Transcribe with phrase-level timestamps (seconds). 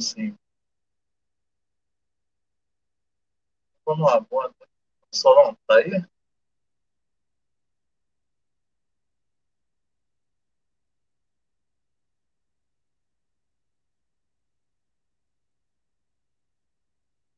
[0.00, 0.36] sim.
[3.84, 4.56] Vamos lá, boa noite.
[5.12, 6.04] Solon, tá aí?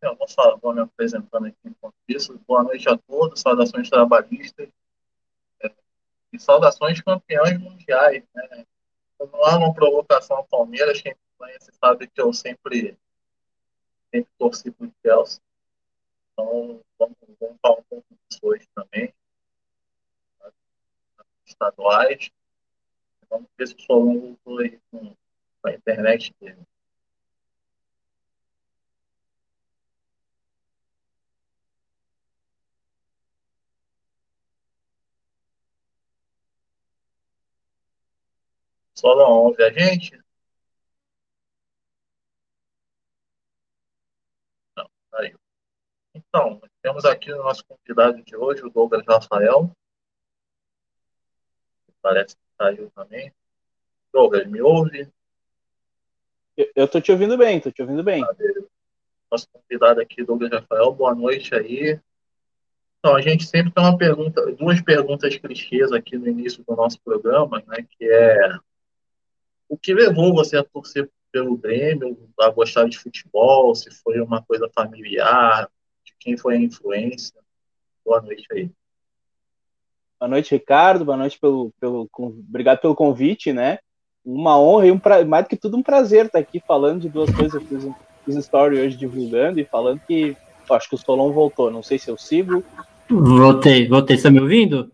[0.00, 2.38] Eu vou, falar, vou me apresentando aqui enquanto isso.
[2.46, 4.68] Boa noite a todos, saudações trabalhistas
[5.62, 5.72] é,
[6.32, 8.24] e saudações campeões mundiais.
[8.34, 8.66] Né?
[9.20, 12.96] Não há uma provocação ao Palmeiras, quem conhece sabe que eu sempre,
[14.14, 15.42] sempre torci o Chelsea.
[16.32, 19.12] Então, vamos, vamos falar um pouco disso hoje também.
[21.44, 22.30] Estaduais.
[23.28, 25.16] Vamos ver se o Solon voltou aí com
[25.64, 26.64] a internet dele.
[38.94, 40.22] Solon, ouve a gente?
[45.14, 45.34] Aí.
[46.14, 49.74] Então, temos aqui o nosso convidado de hoje, o Douglas Rafael.
[52.00, 53.32] Parece que saiu também.
[54.12, 55.10] Douglas, me ouve?
[56.56, 58.22] Eu estou te ouvindo bem, estou te ouvindo bem.
[59.30, 61.98] Nosso convidado aqui, Douglas Rafael, boa noite aí.
[62.98, 67.00] Então, a gente sempre tem uma pergunta, duas perguntas clichês aqui no início do nosso
[67.00, 68.58] programa, né, que é
[69.68, 74.42] o que levou você a torcer pelo Grêmio, a gostar de futebol, se foi uma
[74.42, 75.68] coisa familiar,
[76.04, 77.40] de quem foi a influência.
[78.04, 78.70] Boa noite aí.
[80.20, 81.04] Boa noite, Ricardo.
[81.04, 83.78] Boa noite pelo, pelo obrigado pelo convite, né?
[84.24, 85.24] Uma honra e um pra...
[85.24, 87.54] mais do que tudo um prazer estar aqui falando de duas coisas.
[87.54, 87.90] Eu fiz,
[88.24, 90.36] fiz story hoje divulgando e falando que
[90.70, 91.70] acho que o Solon voltou.
[91.70, 92.62] Não sei se eu sigo.
[93.08, 94.16] Voltei, voltei.
[94.16, 94.92] Você tá me ouvindo?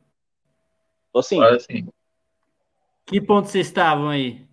[1.12, 1.36] Tô sim.
[1.36, 1.86] Agora sim.
[3.04, 4.47] Que ponto vocês estavam aí?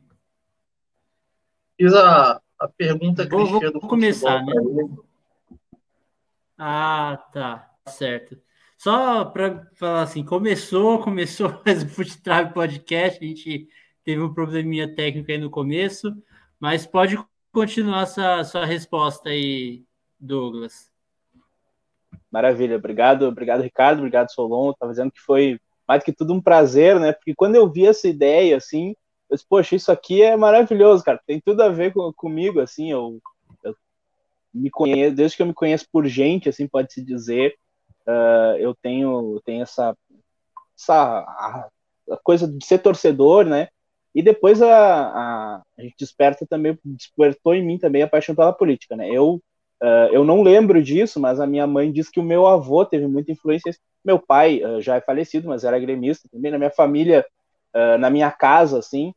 [1.78, 4.54] Fiz a, a pergunta Vou, clichê vou do começar, né?
[4.54, 5.06] futebol
[6.58, 7.72] Ah, tá.
[7.88, 8.38] Certo.
[8.78, 13.68] Só para falar assim, começou, começou mais o Futetrave Podcast, a gente
[14.04, 16.16] teve um probleminha técnico aí no começo,
[16.60, 17.18] mas pode
[17.52, 19.84] continuar essa sua resposta aí,
[20.20, 20.92] Douglas.
[22.32, 26.42] Maravilha, obrigado, obrigado Ricardo, obrigado Solon, estava dizendo que foi mais do que tudo um
[26.42, 27.14] prazer, né?
[27.14, 28.96] Porque quando eu vi essa ideia, assim,
[29.30, 32.92] eu disse, poxa, isso aqui é maravilhoso, cara, tem tudo a ver com, comigo, assim,
[32.92, 33.20] eu,
[33.64, 33.76] eu
[34.54, 37.56] me conheço, desde que eu me conheço por gente, assim, pode-se dizer,
[38.08, 39.96] uh, eu tenho, tenho essa,
[40.78, 41.70] essa
[42.24, 43.70] coisa de ser torcedor, né,
[44.16, 48.54] e depois a, a, a, gente desperta também, despertou em mim também a paixão pela
[48.54, 49.10] política, né?
[49.10, 49.42] Eu,
[49.84, 53.08] uh, eu não lembro disso, mas a minha mãe diz que o meu avô teve
[53.08, 53.76] muita influência.
[54.06, 56.50] Meu pai uh, já é falecido, mas era gremista também.
[56.50, 57.26] Na minha família,
[57.76, 59.14] uh, na minha casa, assim,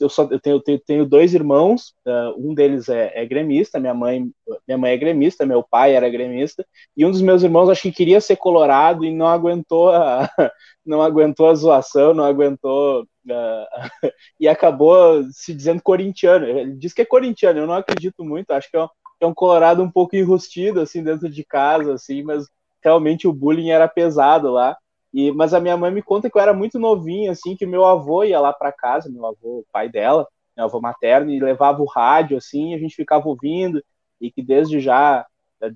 [0.00, 1.94] eu, só, eu, tenho, tenho, tenho dois irmãos,
[2.36, 4.28] um deles é, é, gremista, minha mãe,
[4.66, 7.92] minha mãe é gremista, meu pai era gremista, e um dos meus irmãos acho que
[7.92, 10.28] queria ser colorado e não aguentou a,
[10.84, 13.66] não aguentou a zoação, não aguentou Uh,
[14.38, 16.46] e acabou se dizendo corintiano.
[16.46, 18.88] Ele diz que é corintiano, eu não acredito muito, acho que é um,
[19.20, 22.46] é um colorado um pouco enrustido, assim, dentro de casa, assim, mas
[22.82, 24.76] realmente o bullying era pesado lá.
[25.14, 27.86] E, mas a minha mãe me conta que eu era muito novinho, assim, que meu
[27.86, 30.26] avô ia lá para casa, meu avô, o pai dela,
[30.56, 33.80] meu avô materno, e levava o rádio, assim, e a gente ficava ouvindo,
[34.20, 35.24] e que desde já,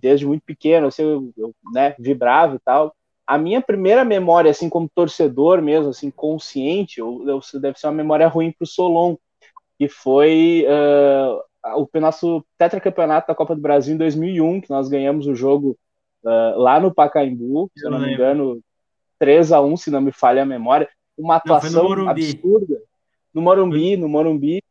[0.01, 2.93] desde muito pequeno, assim, eu, eu né, vibrava e tal.
[3.25, 7.93] A minha primeira memória, assim, como torcedor mesmo, assim, consciente, eu, eu deve ser uma
[7.93, 9.15] memória ruim para o Solon,
[9.79, 15.29] que foi uh, o nosso tetracampeonato da Copa do Brasil em 2001, que nós ganhamos
[15.29, 15.79] o jogo
[16.25, 18.61] uh, lá no Pacaembu, se eu não, me engano,
[19.19, 20.89] 3 a 1 se não me falha a memória.
[21.17, 22.81] Uma atuação não, no absurda.
[23.35, 24.63] No Morumbi, no Morumbi.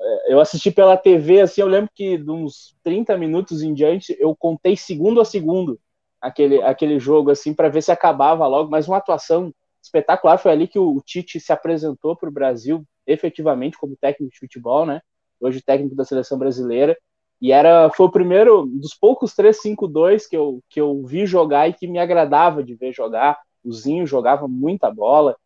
[0.00, 4.16] É, eu assisti pela TV, assim, eu lembro que de uns 30 minutos em diante,
[4.18, 5.80] eu contei segundo a segundo
[6.20, 9.52] aquele, aquele jogo assim para ver se acabava logo, mas uma atuação
[9.82, 10.38] espetacular.
[10.38, 14.84] Foi ali que o, Tite se apresentou para o Brasil efetivamente como técnico de futebol,
[14.84, 15.00] né?
[15.40, 16.96] Hoje técnico da seleção brasileira.
[17.40, 21.72] E era foi o primeiro dos poucos 3-5-2 que eu, que eu vi jogar e
[21.72, 23.38] que me agradava de ver jogar.
[23.64, 25.36] O Zinho jogava muita bola.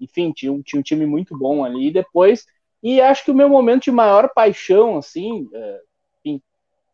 [0.00, 1.88] Enfim, tinha um, tinha um time muito bom ali.
[1.88, 2.46] E depois,
[2.82, 5.80] e acho que o meu momento de maior paixão, assim, é,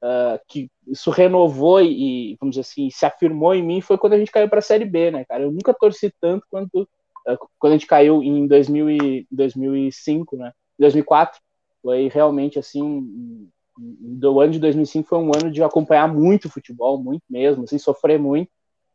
[0.03, 4.19] uh, que isso renovou e, vamos dizer assim, se afirmou em mim foi quando a
[4.19, 5.43] gente caiu para a Série B, né, cara?
[5.43, 10.53] Eu nunca torci tanto quanto uh, quando a gente caiu em 2000 e, 2005, né?
[10.79, 11.41] 2004.
[11.83, 13.49] Foi realmente assim.
[13.81, 18.19] Do ano de 2005 foi um ano de acompanhar muito futebol, muito mesmo, assim, sofrer
[18.19, 18.51] muito.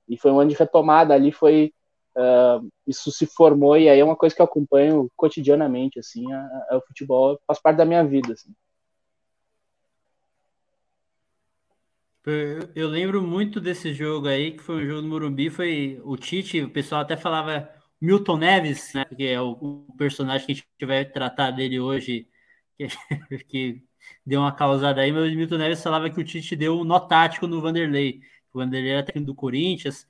[0.08, 1.74] E foi um ano de retomada ali, foi
[2.18, 6.26] uh, isso se formou e aí é uma coisa que eu acompanho cotidianamente, assim,
[6.72, 8.54] o futebol faz parte da minha vida, assim.
[12.74, 16.62] Eu lembro muito desse jogo aí, que foi um jogo no Morumbi, foi o Tite,
[16.62, 17.70] o pessoal até falava
[18.00, 22.28] Milton Neves, né, que é o, o personagem que a gente vai tratar dele hoje,
[22.80, 23.84] que, que
[24.26, 27.00] deu uma causada aí, mas o Milton Neves falava que o Tite deu um nó
[27.00, 28.22] tático no Vanderlei
[28.54, 30.08] o Vanderlei era técnico do Corinthians,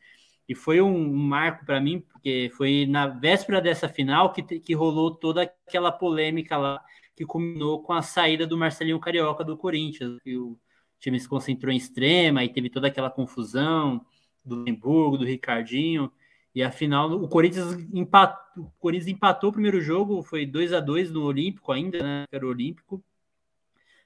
[0.47, 5.15] e foi um, marco para mim, porque foi na véspera dessa final que, que rolou
[5.15, 6.83] toda aquela polêmica lá,
[7.15, 10.57] que culminou com a saída do Marcelinho Carioca do Corinthians, o
[10.99, 14.05] time se concentrou em extrema e teve toda aquela confusão
[14.43, 16.11] do Lemburgo, do Ricardinho.
[16.55, 21.11] E afinal, o Corinthians empatou, o Corinthians empatou o primeiro jogo, foi 2 a 2
[21.11, 22.25] no Olímpico ainda, né?
[22.31, 23.03] Era o Olímpico.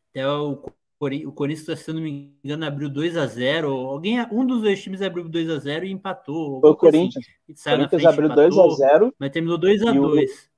[0.09, 0.63] Até o,
[0.99, 4.81] o Corinthians, se eu não me engano, abriu 2 a 0 Alguém, um dos dois
[4.81, 6.59] times abriu 2 a 0 e empatou.
[6.59, 7.23] Foi o Corinthians.
[7.23, 7.69] Assim.
[7.69, 10.49] O Corinthians abriu 2 a 0 Mas terminou 2 a 2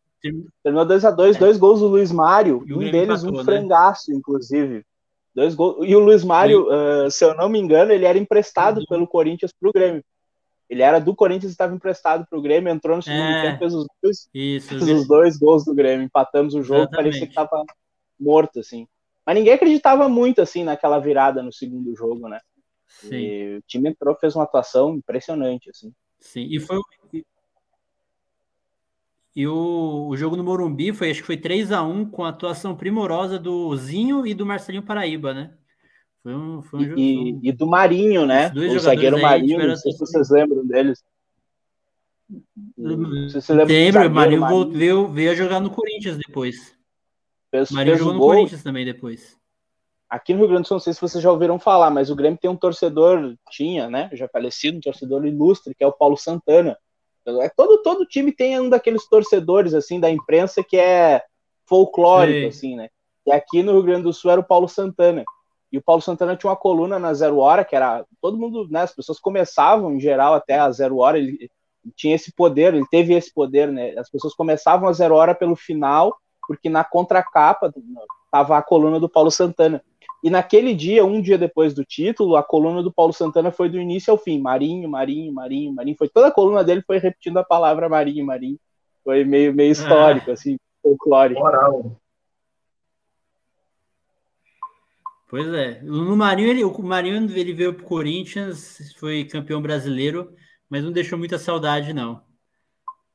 [0.63, 1.39] Terminou 2 a 2 é.
[1.39, 3.43] dois gols do Luiz Mário, e um deles empatou, um né?
[3.43, 4.85] frangaço, inclusive.
[5.33, 5.87] Dois gols.
[5.87, 9.53] E o Luiz Mário, uh, se eu não me engano, ele era emprestado pelo Corinthians
[9.57, 10.03] para o Grêmio.
[10.69, 13.59] Ele era do Corinthians e estava emprestado para o Grêmio, entrou no segundo é, tempo,
[13.59, 17.03] fez os dois, isso, fez os dois gols do Grêmio, empatamos o jogo, Exatamente.
[17.03, 17.63] parecia que estava
[18.19, 18.87] morto, assim.
[19.29, 22.39] Mas ninguém acreditava muito, assim, naquela virada no segundo jogo, né?
[22.87, 23.15] Sim.
[23.15, 25.93] E o time entrou, fez uma atuação impressionante, assim.
[26.19, 26.79] Sim, e foi,
[29.35, 32.29] e o, o jogo no Morumbi foi, acho que foi 3 a 1 com a
[32.29, 35.53] atuação primorosa do Zinho e do Marcelinho Paraíba, né?
[36.23, 36.99] Foi um, foi um jogo.
[36.99, 38.51] E, e do Marinho, né?
[38.51, 41.05] O zagueiro Marinho, não sei se vocês lembram deles.
[43.39, 44.71] Se Lembra, o Marinho, Marinho.
[44.71, 46.78] Veio, veio a jogar no Corinthians depois.
[47.51, 49.37] Fez, Marinho fez jogou no Corinthians também depois.
[50.09, 52.15] Aqui no Rio Grande do Sul, não sei se vocês já ouviram falar, mas o
[52.15, 54.09] Grêmio tem um torcedor, tinha, né?
[54.13, 56.77] Já falecido, um torcedor ilustre, que é o Paulo Santana
[57.41, 61.23] é todo todo time tem um daqueles torcedores assim da imprensa que é
[61.67, 62.47] folclórico Sim.
[62.47, 62.89] assim, né?
[63.27, 65.23] E aqui no Rio Grande do Sul era o Paulo Santana.
[65.71, 68.81] E o Paulo Santana tinha uma coluna na Zero Hora que era todo mundo, né,
[68.81, 71.51] as pessoas começavam em geral até a Zero Hora, ele
[71.95, 73.93] tinha esse poder, ele teve esse poder, né?
[73.97, 76.17] As pessoas começavam a Zero Hora pelo final,
[76.49, 77.71] porque na contracapa
[78.31, 79.83] tava a coluna do Paulo Santana.
[80.23, 83.79] E naquele dia, um dia depois do título, a coluna do Paulo Santana foi do
[83.79, 84.41] início ao fim.
[84.41, 85.95] Marinho, Marinho, Marinho, Marinho.
[85.95, 88.59] Foi toda a coluna dele foi repetindo a palavra Marinho, Marinho.
[89.03, 90.33] Foi meio, meio histórico, ah.
[90.33, 91.39] assim, folclórico.
[91.39, 91.95] Moral.
[95.29, 95.83] Pois é.
[95.83, 100.33] No Marinho, ele, o Marinho ele veio pro Corinthians, foi campeão brasileiro,
[100.67, 102.23] mas não deixou muita saudade, não.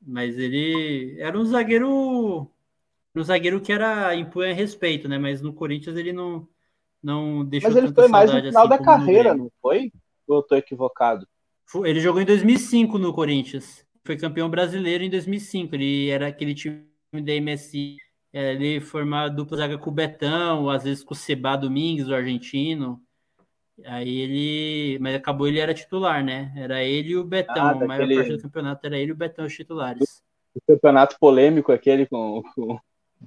[0.01, 2.49] Mas ele era um zagueiro.
[3.15, 5.17] Um zagueiro que era impunha respeito, né?
[5.17, 6.47] Mas no Corinthians ele não
[7.01, 9.91] não deixou Mas ele foi mais no final assim da carreira, não foi?
[10.27, 11.27] Ou eu tô equivocado?
[11.83, 13.85] Ele jogou em 2005 no Corinthians.
[14.03, 15.75] Foi campeão brasileiro em 2005.
[15.75, 16.83] Ele era aquele time
[17.13, 17.97] da MSI.
[18.33, 22.13] É, ele formava dupla zaga com o Betão, às vezes com o Seba Domingues, o
[22.13, 23.01] argentino.
[23.85, 24.99] Aí ele.
[24.99, 26.53] Mas acabou ele era titular, né?
[26.55, 27.55] Era ele e o Betão.
[27.65, 27.83] Ah, daquele...
[27.83, 30.23] A maior parte do campeonato era ele e o Betão os titulares.
[30.53, 32.79] O campeonato polêmico aquele com, com,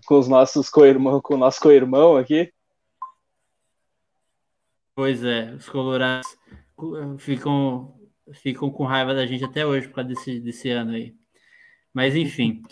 [0.06, 2.52] com os nossos co-irmãos, com o nosso co-irmão aqui.
[4.94, 6.36] Pois é, os colorados
[7.18, 7.94] ficam,
[8.32, 11.14] ficam com raiva da gente até hoje por causa desse, desse ano aí.
[11.94, 12.62] Mas enfim.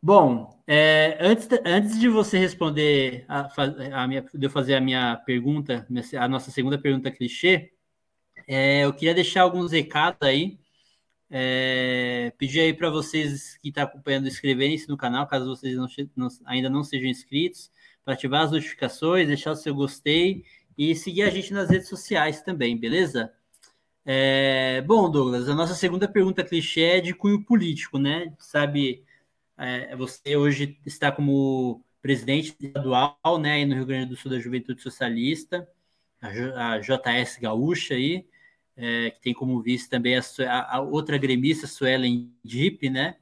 [0.00, 3.48] Bom, é, antes, antes de você responder, a,
[4.02, 5.86] a minha, de eu fazer a minha pergunta,
[6.18, 7.72] a nossa segunda pergunta clichê,
[8.48, 10.58] é, eu queria deixar alguns recados aí.
[11.34, 15.86] É, pedir aí para vocês que estão tá acompanhando inscreverem-se no canal, caso vocês não,
[16.14, 17.70] não, ainda não sejam inscritos,
[18.04, 20.44] para ativar as notificações, deixar o seu gostei
[20.76, 23.32] e seguir a gente nas redes sociais também, beleza?
[24.04, 28.34] É, bom, Douglas, a nossa segunda pergunta clichê é de cunho político, né?
[28.38, 29.02] Sabe,
[29.56, 34.82] é, você hoje está como presidente estadual, né, no Rio Grande do Sul da Juventude
[34.82, 35.66] Socialista,
[36.20, 38.26] a, JS Gaúcha aí,
[38.76, 43.16] é, que tem como vice também a, a outra gremista, Suelen Dip, né?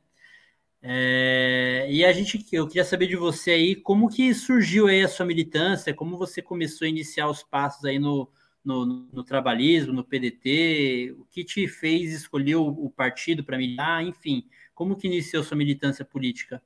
[0.83, 5.09] É, e a gente, eu queria saber de você aí, como que surgiu aí a
[5.09, 8.31] sua militância, como você começou a iniciar os passos aí no,
[8.65, 14.03] no, no trabalhismo, no PDT, o que te fez escolher o, o partido para militar,
[14.03, 16.63] enfim, como que iniciou sua militância política?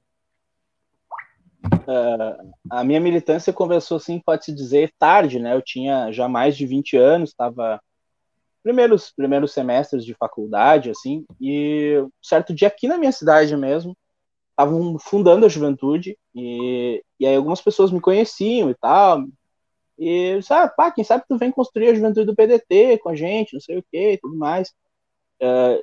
[1.64, 5.54] Uh, a minha militância começou, assim, pode-se dizer, tarde, né?
[5.54, 7.80] Eu tinha já mais de 20 anos, estava
[8.64, 13.96] primeiros primeiros semestres de faculdade, assim, e certo dia aqui na minha cidade mesmo,
[14.50, 19.24] estavam fundando a juventude e, e aí algumas pessoas me conheciam e tal.
[19.98, 23.52] E sabe, pá, quem sabe tu vem construir a juventude do PDT com a gente,
[23.54, 24.70] não sei o que tudo mais.
[25.42, 25.78] Uh,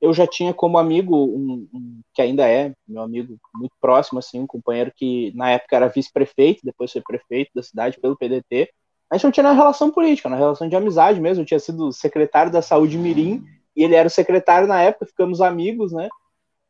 [0.00, 4.40] eu já tinha como amigo um, um, que ainda é meu amigo muito próximo, assim,
[4.40, 8.70] um companheiro que na época era vice-prefeito, depois foi prefeito da cidade pelo PDT,
[9.10, 11.42] a gente não tinha na relação política, na relação de amizade mesmo.
[11.42, 15.40] Eu tinha sido secretário da saúde Mirim e ele era o secretário na época, ficamos
[15.40, 16.08] amigos, né?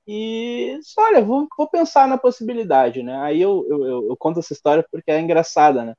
[0.06, 3.18] E olha, vou, vou pensar na possibilidade, né?
[3.20, 5.94] Aí eu, eu, eu, eu, conto essa história porque é engraçada, né?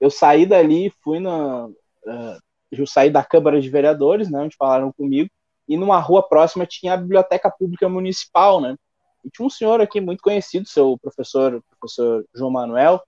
[0.00, 1.66] Eu saí dali, fui na.
[1.66, 2.38] Uh,
[2.72, 4.40] eu saí da Câmara de Vereadores, né?
[4.40, 5.30] Onde falaram comigo,
[5.68, 8.76] e numa rua próxima tinha a Biblioteca Pública Municipal, né?
[9.24, 13.00] E tinha um senhor aqui muito conhecido, seu professor, professor João Manuel,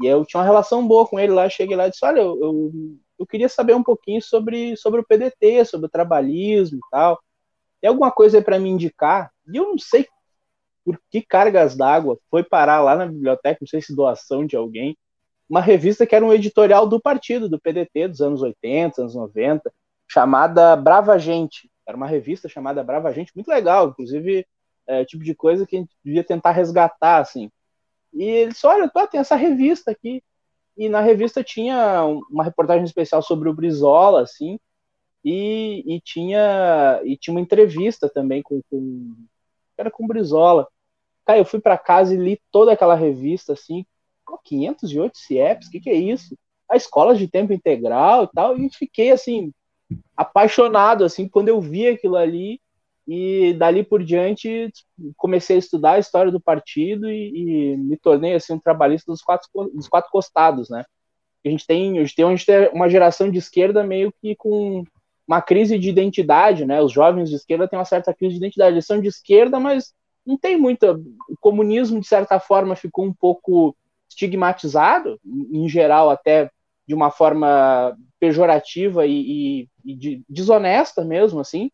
[0.00, 1.48] e eu tinha uma relação boa com ele lá.
[1.48, 2.72] Cheguei lá e disse: Olha, eu, eu
[3.18, 7.20] eu queria saber um pouquinho sobre, sobre o PDT, sobre o trabalhismo e tal.
[7.80, 9.32] Tem alguma coisa para me indicar?
[9.52, 10.06] E eu não sei
[10.84, 14.96] por que cargas d'água foi parar lá na biblioteca, não sei se doação de alguém,
[15.48, 19.72] uma revista que era um editorial do partido, do PDT, dos anos 80, anos 90,
[20.06, 21.70] chamada Brava Gente.
[21.86, 24.46] Era uma revista chamada Brava Gente, muito legal, inclusive
[24.86, 27.50] é, tipo de coisa que a gente devia tentar resgatar, assim.
[28.12, 30.22] E ele disse, olha, tem essa revista aqui,
[30.76, 34.58] e na revista tinha uma reportagem especial sobre o Brizola, assim,
[35.24, 39.14] e, e tinha e tinha uma entrevista também com, com
[39.76, 40.68] era com o Brizola.
[41.26, 43.84] Cara, eu fui para casa e li toda aquela revista, assim,
[44.44, 46.36] 508 CIEPs, o que, que é isso?
[46.70, 49.52] A escola de tempo integral e tal, e fiquei, assim,
[50.16, 52.60] apaixonado, assim, quando eu vi aquilo ali,
[53.08, 54.70] e dali por diante
[55.16, 59.22] comecei a estudar a história do partido e, e me tornei assim um trabalhista dos
[59.22, 60.84] quatro, dos quatro costados, né?
[61.44, 64.84] A gente tem, gente tem uma geração de esquerda meio que com
[65.26, 66.82] uma crise de identidade, né?
[66.82, 68.74] Os jovens de esquerda têm uma certa crise de identidade.
[68.74, 69.94] Eles são de esquerda, mas
[70.26, 70.92] não tem muita.
[70.92, 73.74] O comunismo, de certa forma, ficou um pouco
[74.08, 76.50] estigmatizado, em geral, até
[76.86, 81.70] de uma forma pejorativa e, e, e de, desonesta mesmo, assim.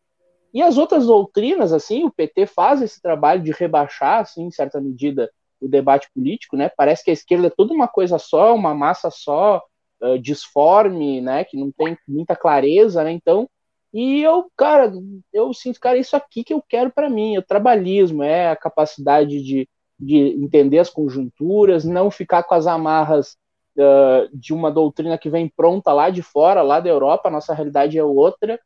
[0.55, 4.79] E as outras doutrinas, assim, o PT faz esse trabalho de rebaixar, assim, em certa
[4.79, 6.69] medida, o debate político, né?
[6.69, 9.61] Parece que a esquerda é toda uma coisa só, uma massa só,
[10.01, 11.43] uh, disforme, né?
[11.43, 13.11] Que não tem muita clareza, né?
[13.11, 13.49] Então,
[13.93, 14.93] e eu, cara,
[15.33, 18.55] eu sinto, cara, isso aqui que eu quero para mim, é o trabalhismo, é a
[18.55, 19.67] capacidade de,
[19.99, 23.35] de entender as conjunturas, não ficar com as amarras
[23.77, 27.53] uh, de uma doutrina que vem pronta lá de fora, lá da Europa, a nossa
[27.53, 28.57] realidade é outra,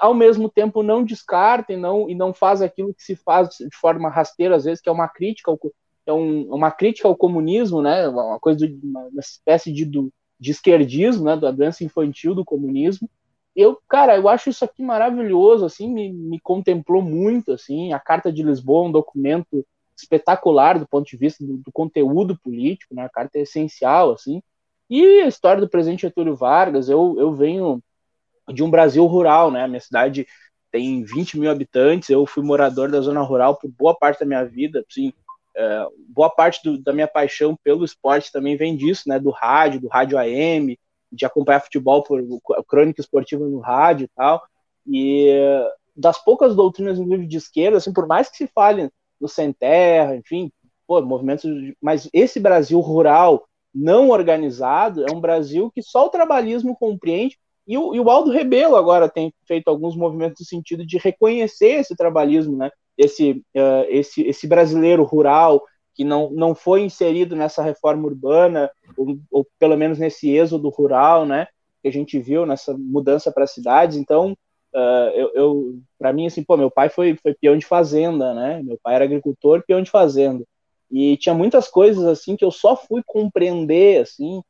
[0.00, 3.76] ao mesmo tempo não descarta e não, e não faz aquilo que se faz de
[3.76, 5.58] forma rasteira, às vezes, que é uma crítica ao,
[6.06, 10.50] é um, uma crítica ao comunismo, né, uma coisa de uma, espécie de, do, de
[10.50, 13.08] esquerdismo, né, da doença infantil do comunismo.
[13.54, 18.32] Eu, cara, eu acho isso aqui maravilhoso, assim, me, me contemplou muito, assim, a Carta
[18.32, 23.08] de Lisboa, um documento espetacular do ponto de vista do, do conteúdo político, né, a
[23.08, 24.42] carta é essencial, assim,
[24.88, 27.80] e a história do presidente Getúlio Vargas, eu, eu venho
[28.52, 29.66] de um Brasil rural, né?
[29.66, 30.26] Minha cidade
[30.70, 34.44] tem 20 mil habitantes, eu fui morador da zona rural por boa parte da minha
[34.44, 35.12] vida, assim,
[35.56, 39.18] é, boa parte do, da minha paixão pelo esporte também vem disso, né?
[39.18, 40.78] Do rádio, do rádio AM,
[41.12, 42.22] de acompanhar futebol por
[42.68, 44.42] crônica esportiva no rádio e tal.
[44.86, 45.28] E
[45.96, 48.90] das poucas doutrinas no livro de esquerda, assim, por mais que se fale
[49.20, 50.50] no sem terra, enfim,
[50.86, 51.44] pô, movimentos,
[51.80, 57.38] mas esse Brasil rural não organizado é um Brasil que só o trabalhismo compreende
[57.70, 61.76] e o, e o Aldo Rebelo agora tem feito alguns movimentos no sentido de reconhecer
[61.76, 62.68] esse trabalhismo, né?
[62.98, 65.62] Esse, uh, esse, esse brasileiro rural
[65.94, 71.24] que não, não foi inserido nessa reforma urbana, ou, ou pelo menos nesse êxodo rural,
[71.24, 71.46] né?
[71.80, 73.96] Que a gente viu nessa mudança para as cidades.
[73.96, 74.32] Então,
[74.74, 78.60] uh, eu, eu para mim, assim, pô, meu pai foi, foi peão de fazenda, né?
[78.64, 80.44] Meu pai era agricultor, peão de fazenda.
[80.90, 84.42] E tinha muitas coisas, assim, que eu só fui compreender, assim,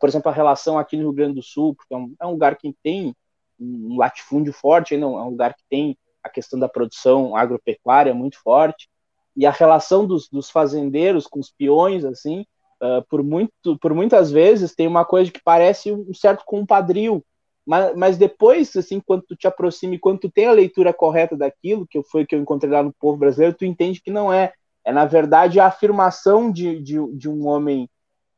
[0.00, 2.32] por exemplo, a relação aqui no Rio Grande do Sul, porque é um, é um
[2.32, 3.14] lugar que tem
[3.58, 8.40] um latifúndio forte, ainda é um lugar que tem a questão da produção agropecuária muito
[8.40, 8.88] forte,
[9.36, 12.46] e a relação dos, dos fazendeiros com os peões, assim,
[12.82, 17.22] uh, por, muito, por muitas vezes tem uma coisa que parece um certo compadrio,
[17.66, 21.36] mas, mas depois, assim, quando tu te aproxima e quando tu tem a leitura correta
[21.36, 24.52] daquilo, que foi que eu encontrei lá no povo brasileiro, tu entende que não é.
[24.84, 27.88] É, na verdade, a afirmação de, de, de um homem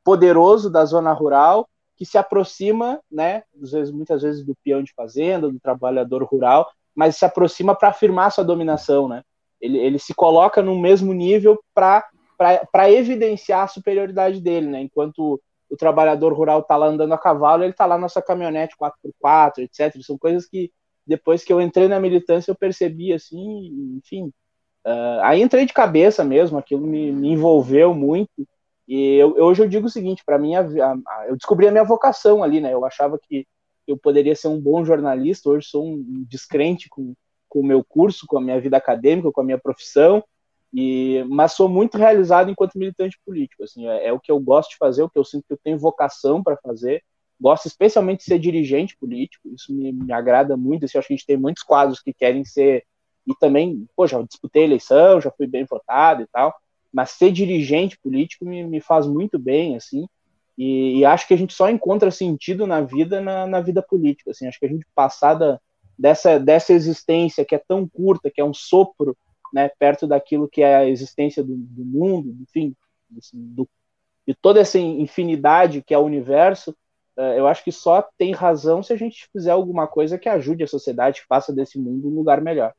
[0.06, 3.42] poderoso da zona rural que se aproxima, né,
[3.92, 8.44] muitas vezes do peão de fazenda, do trabalhador rural, mas se aproxima para afirmar sua
[8.44, 9.22] dominação, né?
[9.60, 12.04] Ele, ele se coloca no mesmo nível para
[12.88, 14.80] evidenciar a superioridade dele, né?
[14.82, 18.76] Enquanto o trabalhador rural está lá andando a cavalo, ele está lá na sua caminhonete
[18.80, 20.00] 4x4, etc.
[20.02, 20.70] São coisas que
[21.04, 24.26] depois que eu entrei na militância eu percebi assim, enfim.
[24.86, 28.46] Uh, aí entrei de cabeça mesmo, aquilo me, me envolveu muito
[28.86, 31.84] e eu, hoje eu digo o seguinte, para mim, a, a, eu descobri a minha
[31.84, 32.72] vocação ali, né?
[32.72, 33.46] Eu achava que
[33.86, 37.14] eu poderia ser um bom jornalista, hoje sou um descrente com,
[37.48, 40.22] com o meu curso, com a minha vida acadêmica, com a minha profissão,
[40.72, 43.64] e, mas sou muito realizado enquanto militante político.
[43.64, 45.60] Assim, é, é, o que eu gosto de fazer, o que eu sinto que eu
[45.62, 47.02] tenho vocação para fazer.
[47.40, 51.16] gosto especialmente de ser dirigente político, isso me, me agrada muito, assim, acho que a
[51.16, 52.84] gente tem muitos quadros que querem ser,
[53.26, 56.54] e também, pô, já disputei eleição, já fui bem votado e tal,
[56.96, 60.08] mas ser dirigente político me, me faz muito bem, assim,
[60.56, 64.30] e, e, acho que a gente só encontra sentido na vida, na, na vida política,
[64.30, 65.60] assim, acho que a gente passada
[65.98, 69.14] dessa, dessa existência que é tão curta, que é um sopro,
[69.52, 72.74] né, perto daquilo que é a existência do, do mundo, enfim,
[73.30, 73.68] do,
[74.26, 76.74] de toda essa infinidade que é o universo,
[77.14, 80.64] é, eu acho que só tem razão se a gente fizer alguma coisa que ajude
[80.64, 82.72] a sociedade, que faça desse mundo um lugar melhor.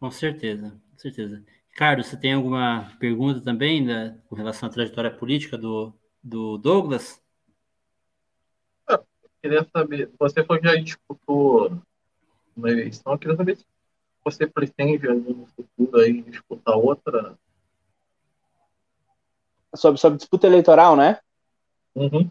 [0.00, 1.44] Com certeza, com certeza.
[1.72, 7.22] Ricardo, você tem alguma pergunta também né, com relação à trajetória política do, do Douglas?
[8.88, 11.80] Ah, eu queria saber, você foi já disputou
[12.56, 13.64] uma eleição, eu queria saber se
[14.24, 17.38] você pretende no futuro aí disputar outra.
[19.74, 21.18] Sobre, sobre disputa eleitoral, né?
[21.94, 22.30] Uhum.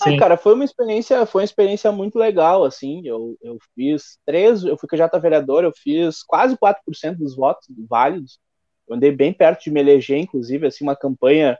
[0.00, 4.62] Ah, cara, foi uma experiência, foi uma experiência muito legal, assim, eu, eu fiz três,
[4.64, 8.38] eu fui candidato a vereador, eu fiz quase 4% dos votos válidos,
[8.86, 11.58] eu andei bem perto de me eleger, inclusive, assim, uma campanha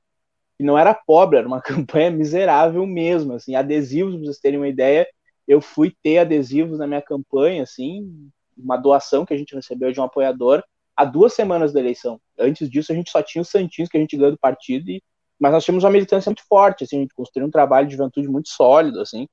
[0.59, 4.69] que não era pobre, era uma campanha miserável mesmo, assim, adesivos, pra vocês terem uma
[4.69, 5.07] ideia,
[5.49, 10.01] eu fui ter adesivos na minha campanha, assim, uma doação que a gente recebeu de
[10.01, 10.63] um apoiador
[10.97, 12.21] há duas semanas da eleição.
[12.39, 15.03] Antes disso, a gente só tinha os santinhos que a gente ganhou do partido e
[15.39, 18.29] mas nós tínhamos uma militância muito forte, assim, a gente construiu um trabalho de juventude
[18.29, 19.27] muito sólido, assim,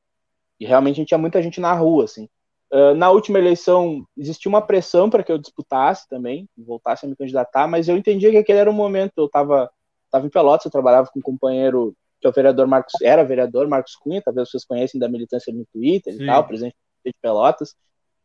[0.59, 2.27] e realmente a gente tinha muita gente na rua, assim.
[2.71, 7.15] Uh, na última eleição existia uma pressão para que eu disputasse também, voltasse a me
[7.15, 9.69] candidatar, mas eu entendia que aquele era um momento, eu estava
[10.09, 13.67] tava em Pelotas, eu trabalhava com um companheiro que é o vereador Marcos, era vereador
[13.67, 16.23] Marcos Cunha, talvez vocês conhecem da militância no Twitter Sim.
[16.23, 17.75] e tal, presidente de Pelotas,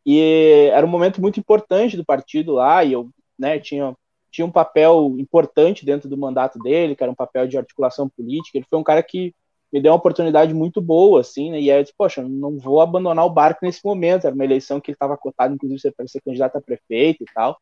[0.07, 3.95] e era um momento muito importante do partido lá, e eu, né, tinha
[4.31, 8.59] tinha um papel importante dentro do mandato dele, que era um papel de articulação política.
[8.59, 9.35] Ele foi um cara que
[9.73, 11.61] me deu uma oportunidade muito boa, assim, né?
[11.61, 14.27] E aí eu disse, poxa, não vou abandonar o barco nesse momento.
[14.27, 17.59] Era uma eleição que ele estava cotado, inclusive, para ser candidato a prefeito e tal.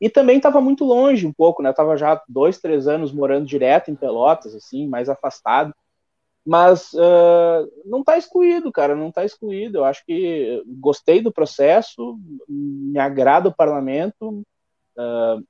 [0.00, 1.70] E também estava muito longe um pouco, né?
[1.70, 5.74] Estava já dois, três anos morando direto em Pelotas, assim, mais afastado.
[6.44, 9.78] Mas uh, não está excluído, cara, não está excluído.
[9.78, 14.42] Eu acho que gostei do processo, me agrada o parlamento.
[14.96, 15.44] Uh,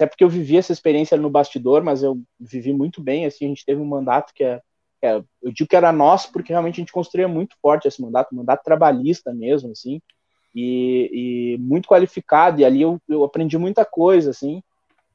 [0.00, 3.48] até porque eu vivi essa experiência no bastidor, mas eu vivi muito bem, assim, a
[3.48, 4.60] gente teve um mandato que é,
[5.02, 8.32] é eu digo que era nosso porque realmente a gente construía muito forte esse mandato,
[8.32, 10.00] um mandato trabalhista mesmo, assim,
[10.54, 14.62] e, e muito qualificado, e ali eu, eu, aprendi muita coisa, assim,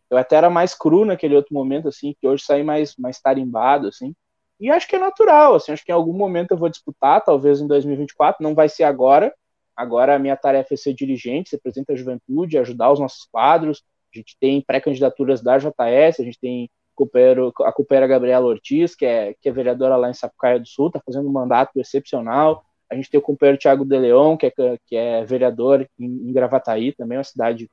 [0.07, 3.87] eu até era mais cru naquele outro momento, assim, que hoje saí mais, mais tarimbado,
[3.87, 4.13] assim,
[4.59, 7.59] e acho que é natural, assim, acho que em algum momento eu vou disputar, talvez
[7.59, 9.33] em 2024, não vai ser agora,
[9.75, 13.83] agora a minha tarefa é ser dirigente, ser presidente da juventude, ajudar os nossos quadros,
[14.15, 16.69] a gente tem pré-candidaturas da JS, a gente tem
[17.63, 21.01] a companheira Gabriela Ortiz, que é, que é vereadora lá em Sapucaia do Sul, está
[21.05, 22.63] fazendo um mandato excepcional.
[22.89, 24.51] A gente tem o companheiro Tiago de Leon, que é,
[24.85, 27.69] que é vereador em, em Gravataí, também é uma cidade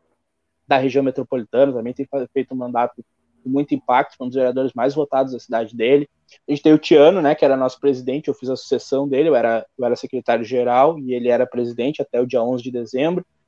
[0.66, 3.05] da região metropolitana, também tem feito um mandato
[3.42, 6.09] com muito impacto, um dos vereadores mais votados da cidade dele.
[6.48, 9.28] A gente tem o Tiano, né, que era nosso presidente, eu fiz a sucessão dele,
[9.28, 13.24] eu era, eu era secretário-geral e ele era presidente até o dia 11 de dezembro
[13.24, 13.41] foi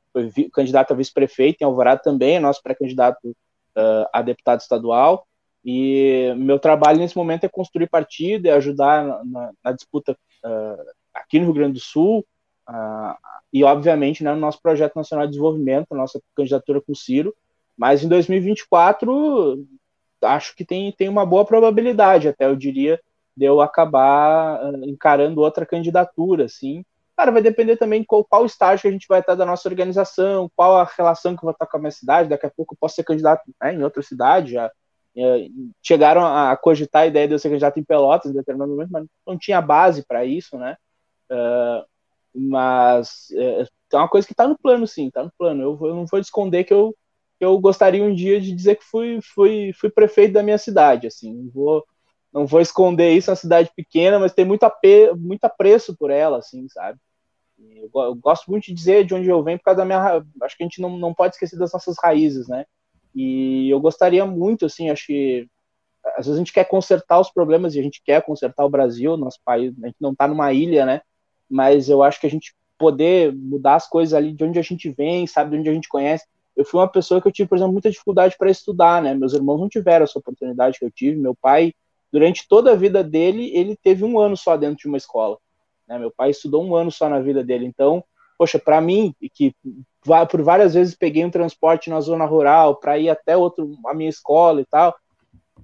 [0.53, 5.27] candidato a vice-prefeito em Alvorada também, é nosso pré-candidato uh, a deputado estadual.
[5.65, 10.13] E meu trabalho nesse momento é construir partido, é ajudar na, na, disputa
[10.45, 12.25] uh, aqui no Rio Grande do Sul,
[12.69, 13.17] uh,
[13.53, 17.35] e obviamente né, no nosso projeto nacional de desenvolvimento, nossa candidatura com o Ciro.
[17.77, 19.67] Mas em 2024,
[20.23, 23.01] acho que tem, tem uma boa probabilidade, até eu diria,
[23.37, 26.85] de eu acabar encarando outra candidatura, assim,
[27.17, 30.51] Cara, vai depender também qual, qual estágio que a gente vai estar da nossa organização,
[30.57, 32.29] qual a relação que eu vou estar com a minha cidade.
[32.29, 34.53] Daqui a pouco eu posso ser candidato né, em outra cidade.
[34.53, 34.71] Já
[35.17, 35.47] é,
[35.81, 39.07] chegaram a cogitar a ideia de eu ser candidato em Pelotas em determinado momento, mas
[39.27, 40.77] não tinha base para isso, né?
[41.31, 41.87] Uh,
[42.35, 45.63] mas é, é uma coisa que está no plano, sim, está no plano.
[45.63, 46.95] Eu, eu, não vou esconder que eu,
[47.39, 51.07] que eu gostaria um dia de dizer que fui, fui, fui prefeito da minha cidade,
[51.07, 51.49] assim.
[51.55, 51.87] Vou,
[52.35, 56.11] não vou esconder isso, é uma cidade pequena, mas tem muito, ape, muito apreço por
[56.11, 56.99] ela, assim, sabe?
[57.57, 60.25] Eu, eu, gosto muito de dizer de onde eu venho por causa da minha.
[60.43, 62.67] Acho que a gente não, não pode esquecer das nossas raízes, né?
[63.15, 65.47] E eu gostaria muito, assim, acho que
[66.17, 69.17] às vezes a gente quer consertar os problemas e a gente quer consertar o Brasil,
[69.17, 71.03] nosso país, a gente não está numa ilha, né?
[71.49, 74.91] Mas eu acho que a gente poder mudar as coisas ali de onde a gente
[74.91, 76.27] vem, sabe, de onde a gente conhece.
[76.57, 79.15] Eu fui uma pessoa que eu tive, por exemplo, muita dificuldade para estudar, né?
[79.15, 81.17] Meus irmãos não tiveram essa oportunidade que eu tive.
[81.17, 81.73] Meu pai
[82.15, 85.37] durante toda a vida dele, ele teve um ano só dentro de uma escola.
[85.89, 85.99] Né?
[85.99, 87.67] Meu pai estudou um ano só na vida dele.
[87.67, 88.05] Então,
[88.39, 89.53] poxa, para mim, que
[90.31, 94.09] por várias vezes peguei um transporte na zona rural para ir até outro, a minha
[94.09, 94.95] escola e tal,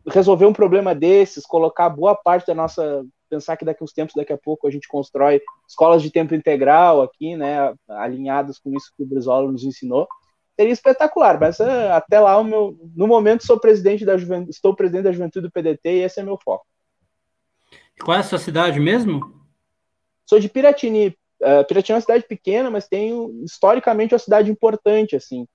[0.08, 4.32] resolver um problema desses, colocar boa parte da nossa pensar que daqui uns tempos, daqui
[4.32, 9.04] a pouco, a gente constrói escolas de tempo integral aqui, né, alinhadas com isso que
[9.04, 10.08] o Brizola nos ensinou,
[10.60, 14.76] seria espetacular, mas uh, até lá, o meu, no momento, sou presidente da juventude, estou
[14.76, 16.66] presidente da juventude do PDT e esse é meu foco.
[18.04, 19.40] Qual é a sua cidade mesmo?
[20.26, 21.16] Sou de Piratini.
[21.40, 25.48] Uh, Piratini é uma cidade pequena, mas tem historicamente uma cidade importante, assim,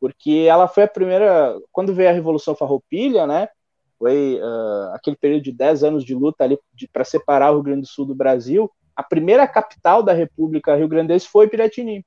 [0.00, 3.48] porque ela foi a primeira, quando veio a Revolução Farroupilha, né,
[3.96, 6.58] foi uh, aquele período de 10 anos de luta ali
[6.92, 10.88] para separar o Rio Grande do Sul do Brasil, a primeira capital da República Rio
[10.88, 12.04] Grandense foi Piratini.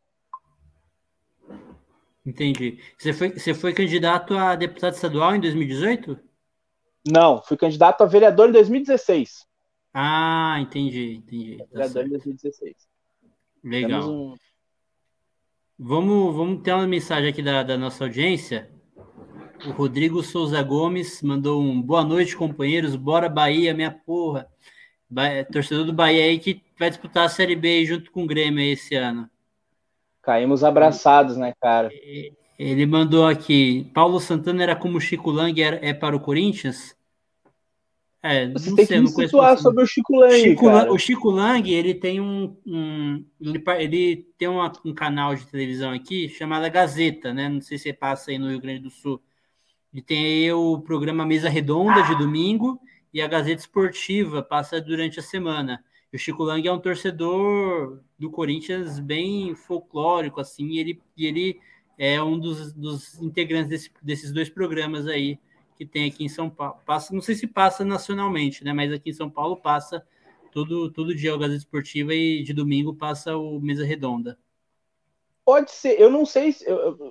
[2.26, 2.80] Entendi.
[2.98, 6.20] Você foi, você foi candidato a deputado estadual em 2018?
[7.08, 9.48] Não, fui candidato a vereador em 2016.
[9.94, 11.58] Ah, entendi, entendi.
[11.58, 12.08] Tá vereador certo.
[12.08, 12.76] em 2016.
[13.64, 14.10] Legal.
[14.10, 14.36] Um...
[15.78, 18.70] Vamos, vamos ter uma mensagem aqui da, da nossa audiência.
[19.66, 22.96] O Rodrigo Souza Gomes mandou um boa noite, companheiros.
[22.96, 24.48] Bora Bahia, minha porra.
[25.10, 28.64] Bahia, torcedor do Bahia aí que vai disputar a Série B junto com o Grêmio
[28.64, 29.30] esse ano.
[30.22, 31.90] Caímos abraçados, né, cara?
[32.58, 36.96] Ele mandou aqui: Paulo Santana era como o Chico Lang é, é para o Corinthians?
[38.24, 40.40] É, Você tem sei, que situar sobre o Chico Lang.
[40.40, 45.48] Chico o Chico Lang, ele tem um, um ele, ele, tem uma, um canal de
[45.48, 47.50] televisão aqui chamado Gazeta, né?
[47.50, 49.20] Não sei se passa aí no Rio Grande do Sul.
[49.92, 52.80] E tem aí o programa Mesa Redonda de domingo
[53.12, 55.84] e a Gazeta Esportiva passa durante a semana.
[56.14, 61.62] O Chico Lang é um torcedor do Corinthians bem folclórico, assim, e ele, e ele
[61.98, 65.40] é um dos, dos integrantes desse, desses dois programas aí
[65.78, 66.80] que tem aqui em São Paulo.
[66.86, 68.74] Passa, não sei se passa nacionalmente, né?
[68.74, 70.06] Mas aqui em São Paulo passa
[70.52, 74.38] todo, todo dia o Gazeta Esportiva e de domingo passa o Mesa Redonda.
[75.46, 76.56] Pode ser, eu não sei,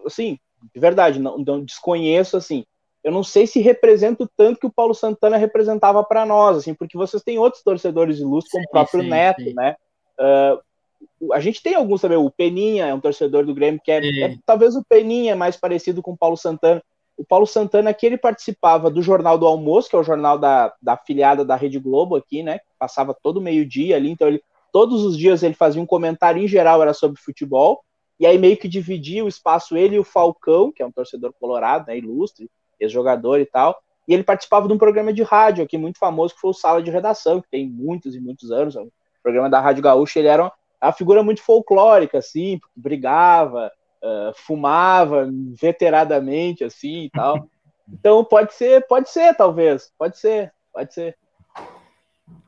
[0.05, 0.39] assim,
[0.73, 2.65] de verdade, não, não desconheço assim
[3.03, 6.75] eu não sei se representa o tanto que o Paulo Santana representava para nós, assim,
[6.75, 9.55] porque vocês têm outros torcedores ilustres, como sim, o próprio sim, Neto, sim.
[9.55, 9.77] né?
[10.19, 13.99] Uh, a gente tem alguns também, o Peninha é um torcedor do Grêmio, que é,
[13.99, 16.83] é, talvez o Peninha é mais parecido com o Paulo Santana.
[17.17, 20.73] O Paulo Santana aqui ele participava do Jornal do Almoço, que é o jornal da,
[20.81, 22.61] da afiliada da Rede Globo aqui, né?
[22.79, 26.81] Passava todo meio-dia ali, então ele todos os dias ele fazia um comentário em geral
[26.81, 27.83] era sobre futebol,
[28.19, 31.33] e aí meio que dividia o espaço ele e o Falcão, que é um torcedor
[31.39, 32.49] colorado, né, ilustre,
[32.81, 33.81] ex-jogador e tal.
[34.09, 36.83] E ele participava de um programa de rádio aqui muito famoso, que foi o Sala
[36.83, 38.75] de Redação, que tem muitos e muitos anos.
[38.75, 38.91] O
[39.23, 40.51] programa da Rádio Gaúcha, ele era
[40.83, 43.71] uma, figura muito folclórica, assim, brigava,
[44.03, 45.29] uh, fumava
[45.61, 47.47] veteradamente, assim e tal.
[47.93, 49.93] Então pode ser, pode ser, talvez.
[49.99, 51.17] Pode ser, pode ser.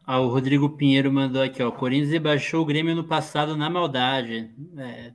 [0.06, 1.70] Ah, o Rodrigo Pinheiro mandou aqui, ó.
[1.70, 4.54] Corinthians baixou o Grêmio no passado na maldade.
[4.78, 5.12] É,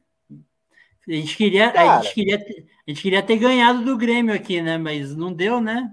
[1.08, 4.62] a gente queria, Cara, a gente queria, a gente queria ter ganhado do Grêmio aqui,
[4.62, 4.78] né?
[4.78, 5.92] Mas não deu, né?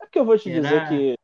[0.00, 0.60] É que eu vou te Era...
[0.60, 1.14] dizer que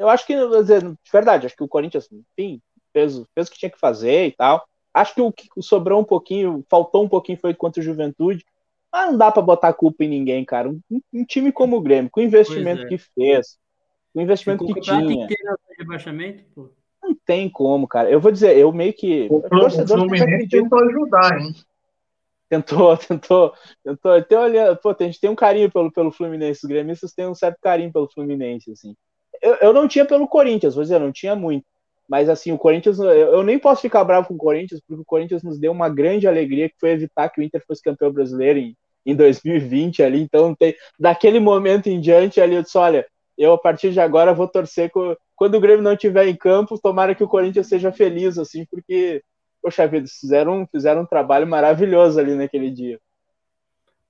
[0.00, 3.58] eu acho que, dizer, de verdade, acho que o Corinthians, enfim, fez, fez o que
[3.58, 4.66] tinha que fazer e tal.
[4.94, 8.44] Acho que o que sobrou um pouquinho, faltou um pouquinho foi contra o Juventude.
[8.90, 10.68] Mas não dá para botar culpa em ninguém, cara.
[10.68, 10.80] Um,
[11.12, 12.86] um, time como o Grêmio, com o investimento é.
[12.86, 13.58] que fez,
[14.12, 15.06] com o investimento que tinha.
[15.06, 16.70] Tem que ter rebaixamento, pô.
[17.02, 18.10] Não tem como, cara.
[18.10, 19.28] Eu vou dizer, eu meio que.
[19.30, 21.54] O, o Fluminense tentou ajudar, hein?
[22.60, 24.12] tentou, tentou, tentou.
[24.12, 27.34] Até olhando, pô, a gente tem um carinho pelo, pelo Fluminense, os gremistas têm um
[27.34, 28.94] certo carinho pelo Fluminense, assim.
[29.40, 31.64] Eu, eu não tinha pelo Corinthians, vou dizer, não tinha muito.
[32.08, 35.04] Mas assim, o Corinthians, eu, eu nem posso ficar bravo com o Corinthians, porque o
[35.04, 38.58] Corinthians nos deu uma grande alegria, que foi evitar que o Inter fosse campeão brasileiro
[38.58, 40.20] em, em 2020 ali.
[40.20, 43.06] Então, tem, daquele momento em diante ali, eu disse, olha,
[43.38, 46.80] eu a partir de agora vou torcer com, quando o Grêmio não estiver em campo,
[46.80, 49.22] tomara que o Corinthians seja feliz, assim, porque
[49.62, 53.00] poxa vida, fizeram, fizeram um trabalho maravilhoso ali naquele dia.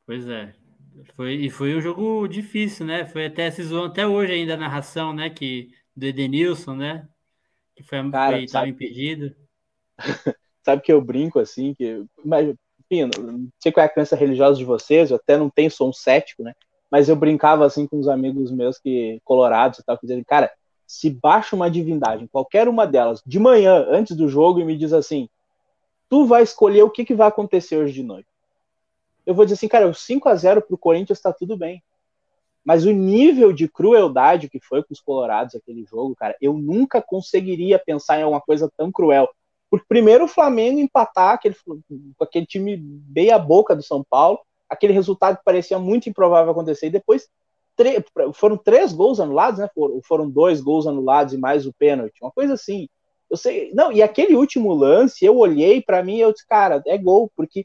[0.06, 0.54] Pois é.
[1.14, 3.06] Foi, e foi um jogo difícil, né?
[3.06, 5.30] Foi até se zoam até hoje ainda a narração, né?
[5.30, 7.08] Que, do Edenilson, né?
[7.74, 9.34] Que foi, Cara, foi sabe, impedido.
[10.64, 12.04] sabe que eu brinco assim, que.
[12.24, 12.54] Mas,
[12.90, 15.88] enfim, não sei qual é a crença religiosa de vocês, eu até não tenho, sou
[15.88, 16.54] um cético, né?
[16.90, 20.50] Mas eu brincava assim com os amigos meus que colorados e tal, que diziam, cara,
[20.86, 24.92] se baixa uma divindade, qualquer uma delas, de manhã, antes do jogo, e me diz
[24.92, 25.28] assim:
[26.10, 28.28] tu vai escolher o que, que vai acontecer hoje de noite.
[29.24, 31.82] Eu vou dizer assim, cara, o 5 a 0 pro Corinthians está tudo bem.
[32.64, 37.00] Mas o nível de crueldade que foi com os Colorados aquele jogo, cara, eu nunca
[37.00, 39.28] conseguiria pensar em alguma coisa tão cruel.
[39.70, 44.40] Porque primeiro o Flamengo empatar aquele, com aquele time bem a boca do São Paulo,
[44.68, 47.28] aquele resultado que parecia muito improvável acontecer, e depois
[48.34, 49.70] foram três gols anulados, né?
[50.04, 52.88] Foram dois gols anulados e mais o pênalti, uma coisa assim.
[53.30, 56.82] Eu sei, não, e aquele último lance, eu olhei para mim e eu disse, cara,
[56.86, 57.64] é gol, porque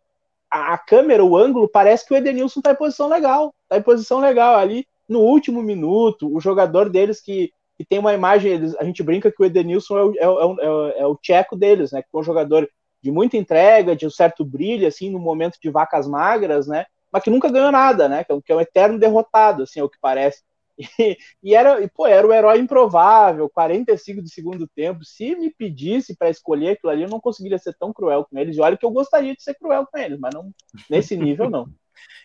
[0.51, 3.81] a, a, câmera, o ângulo, parece que o Edenilson tá em posição legal, tá em
[3.81, 4.85] posição legal ali.
[5.09, 9.31] no último minuto, o jogador deles que, que tem uma imagem, eles, a gente brinca
[9.31, 12.01] que o Edenilson é o, é, o, é, o, é o tcheco deles, né?
[12.01, 12.69] Que é um jogador
[13.01, 16.85] de muita entrega, de um certo brilho, assim, no momento de vacas magras, né?
[17.11, 18.23] Mas que nunca ganhou nada, né?
[18.23, 20.41] Que é um, que é um eterno derrotado, assim, é o que parece.
[20.77, 20.85] E,
[21.43, 25.03] e, era, e, pô, era o herói improvável, 45 do segundo tempo.
[25.03, 28.57] Se me pedisse para escolher aquilo ali, eu não conseguiria ser tão cruel com eles.
[28.57, 30.51] E olha que eu gostaria de ser cruel com eles, mas não
[30.89, 31.67] nesse nível, não.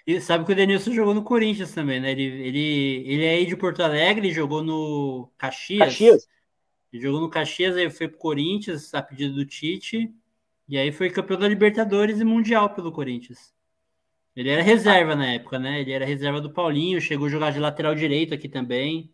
[0.07, 2.11] E sabe que o Denilson jogou no Corinthians também, né?
[2.11, 5.79] Ele, ele, ele é aí de Porto Alegre, jogou no Caxias.
[5.79, 6.29] Caxias.
[6.93, 10.13] Ele jogou no Caxias, aí foi pro Corinthians, a pedido do Tite.
[10.69, 13.55] E aí foi campeão da Libertadores e Mundial pelo Corinthians.
[14.35, 15.81] Ele era reserva na época, né?
[15.81, 19.13] Ele era reserva do Paulinho, chegou a jogar de lateral direito aqui também.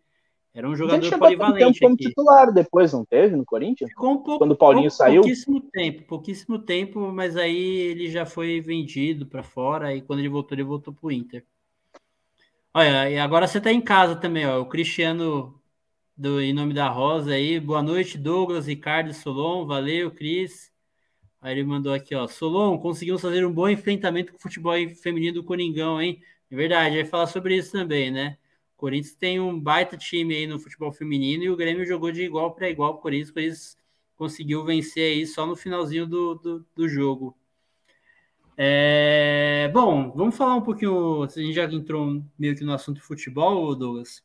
[0.55, 1.81] Era um jogador polivalente.
[1.81, 3.91] como titular depois, não teve no Corinthians?
[3.91, 5.21] Ficou um pouco, Quando o Paulinho pouco, saiu?
[5.21, 10.31] Pouquíssimo tempo, pouquíssimo tempo, mas aí ele já foi vendido para fora e quando ele
[10.31, 11.45] voltou, ele voltou pro Inter.
[12.73, 14.61] Olha, e agora você tá em casa também, ó.
[14.61, 15.61] O Cristiano
[16.17, 17.61] do Em Nome da Rosa aí.
[17.61, 19.67] Boa noite, Douglas, Ricardo, Solon.
[19.67, 20.73] Valeu, Cris.
[21.41, 22.27] Aí ele mandou aqui, ó.
[22.27, 26.23] Solon, conseguimos fazer um bom enfrentamento com o futebol feminino do Coringão, hein?
[26.51, 28.39] É verdade, vai falar sobre isso também, né?
[28.75, 32.23] O Corinthians tem um baita time aí no futebol feminino e o Grêmio jogou de
[32.23, 33.31] igual para igual com o Corinthians.
[33.31, 33.79] O Corinthians
[34.17, 37.37] conseguiu vencer aí só no finalzinho do, do, do jogo.
[38.59, 41.23] É, bom, vamos falar um pouquinho.
[41.25, 44.25] A gente já entrou meio que no assunto futebol, Douglas.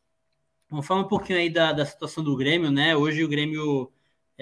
[0.70, 2.96] Vamos falar um pouquinho aí da, da situação do Grêmio, né?
[2.96, 3.92] Hoje o Grêmio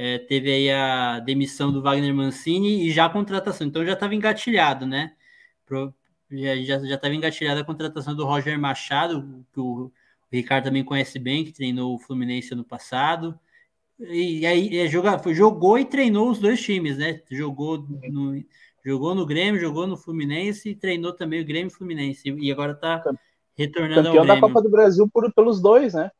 [0.01, 3.67] é, teve aí a demissão do Wagner Mancini e já a contratação.
[3.67, 5.13] Então já estava engatilhado, né?
[5.65, 5.93] Pro,
[6.31, 9.91] já estava engatilhada a contratação do Roger Machado, que o
[10.31, 13.37] o Ricardo também conhece bem, que treinou o Fluminense ano passado.
[13.99, 17.21] E aí é, joga, jogou e treinou os dois times, né?
[17.29, 18.41] Jogou no,
[18.85, 22.29] jogou no Grêmio, jogou no Fluminense e treinou também o Grêmio e Fluminense.
[22.29, 23.03] E agora está
[23.55, 24.41] retornando Campeão ao Grêmio.
[24.41, 26.11] da Copa do Brasil por, pelos dois, né?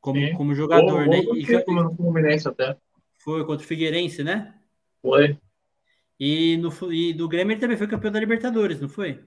[0.00, 1.22] Como, como jogador, Ou, né?
[1.26, 2.76] ou E, no Fluminense até.
[3.26, 4.54] Foi contra o Figueirense, né?
[5.02, 5.36] Foi.
[6.18, 9.20] E, no, e do Grêmio ele também foi campeão da Libertadores, não foi?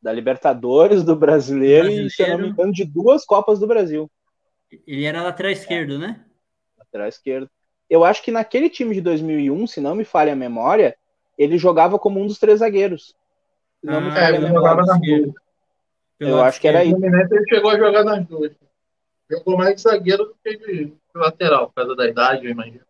[0.00, 2.06] Da Libertadores, do brasileiro, Brasileiro.
[2.06, 4.10] e, se eu não me engano, de duas Copas do Brasil.
[4.86, 6.22] Ele era lateral esquerdo, né?
[6.78, 7.50] Lateral esquerdo.
[7.88, 10.94] Eu acho que naquele time de 2001, se não me falha a memória,
[11.38, 13.16] ele jogava como um dos três zagueiros.
[13.80, 15.32] Se não me Ah, falha a ele jogava nas duas.
[16.20, 17.00] Eu acho que era O esquerdo.
[17.00, 18.52] Fluminense ele chegou a jogar nas duas.
[19.30, 22.84] Jogou mais de zagueiro do que de, de lateral, por causa da idade, eu imagino.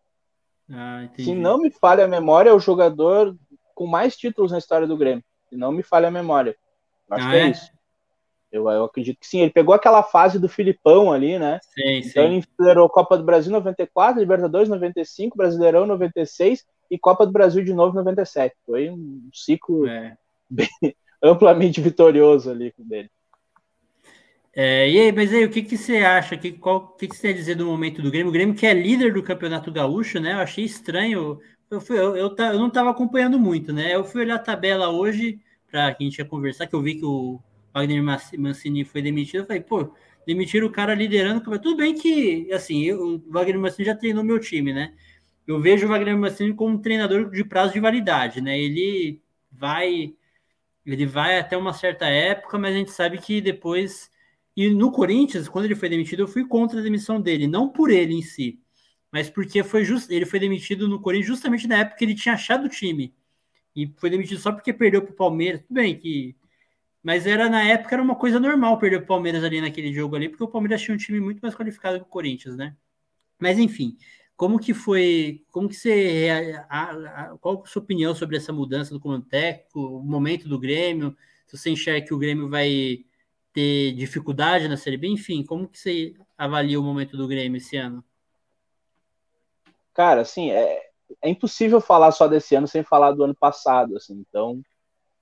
[0.71, 1.07] Ah.
[1.17, 3.35] Se não me falha a memória, é o jogador
[3.73, 5.23] com mais títulos na história do Grêmio.
[5.49, 6.55] Se não me falha a memória.
[7.09, 7.47] Eu acho Ah, que é, é?
[7.49, 7.71] isso.
[8.51, 9.41] Eu, eu acredito que sim.
[9.41, 11.59] Ele pegou aquela fase do Filipão ali, né?
[11.61, 12.19] Sim, Então sim.
[12.21, 17.73] ele enfileirou Copa do Brasil 94, Libertadores 95, Brasileirão 96 e Copa do Brasil de
[17.73, 18.55] novo 97.
[18.65, 20.17] Foi um ciclo É.
[21.21, 23.09] amplamente vitorioso ali dele.
[24.57, 26.37] É, e aí, mas aí, o que, que você acha?
[26.37, 28.29] Que, qual, o que, que você tem a dizer do momento do Grêmio?
[28.29, 30.33] O Grêmio que é líder do Campeonato Gaúcho, né?
[30.33, 31.39] Eu achei estranho.
[31.69, 33.93] Eu, fui, eu, eu, eu não estava acompanhando muito, né?
[33.93, 37.05] Eu fui olhar a tabela hoje para a gente ia conversar, que eu vi que
[37.05, 37.41] o
[37.73, 38.01] Wagner
[38.37, 39.41] Mancini foi demitido.
[39.41, 39.93] Eu falei, pô,
[40.25, 41.41] demitiram o cara liderando.
[41.59, 44.93] Tudo bem que, assim, eu, o Wagner Mancini já treinou meu time, né?
[45.45, 48.57] Eu vejo o Wagner Mancini como um treinador de prazo de validade, né?
[48.57, 50.15] Ele vai
[50.85, 54.09] ele vai até uma certa época, mas a gente sabe que depois.
[54.55, 57.91] E no Corinthians, quando ele foi demitido, eu fui contra a demissão dele, não por
[57.91, 58.59] ele em si,
[59.11, 60.09] mas porque foi just...
[60.09, 63.13] ele foi demitido no Corinthians justamente na época que ele tinha achado o time.
[63.75, 65.61] E foi demitido só porque perdeu para o Palmeiras.
[65.61, 66.35] Tudo bem que.
[67.03, 70.29] Mas era na época era uma coisa normal perder o Palmeiras ali naquele jogo ali,
[70.29, 72.75] porque o Palmeiras tinha um time muito mais qualificado que o Corinthians, né?
[73.39, 73.97] Mas enfim,
[74.35, 76.29] como que foi, como que você,
[76.69, 80.59] a, a, qual a sua opinião sobre essa mudança do comando técnico, o momento do
[80.59, 81.15] Grêmio,
[81.45, 83.05] se você enxerga que o Grêmio vai
[83.55, 87.77] ter dificuldade na Série B, enfim, como que você avalia o momento do Grêmio esse
[87.77, 88.03] ano?
[89.93, 90.89] Cara, assim, é,
[91.21, 94.61] é impossível falar só desse ano sem falar do ano passado, assim, então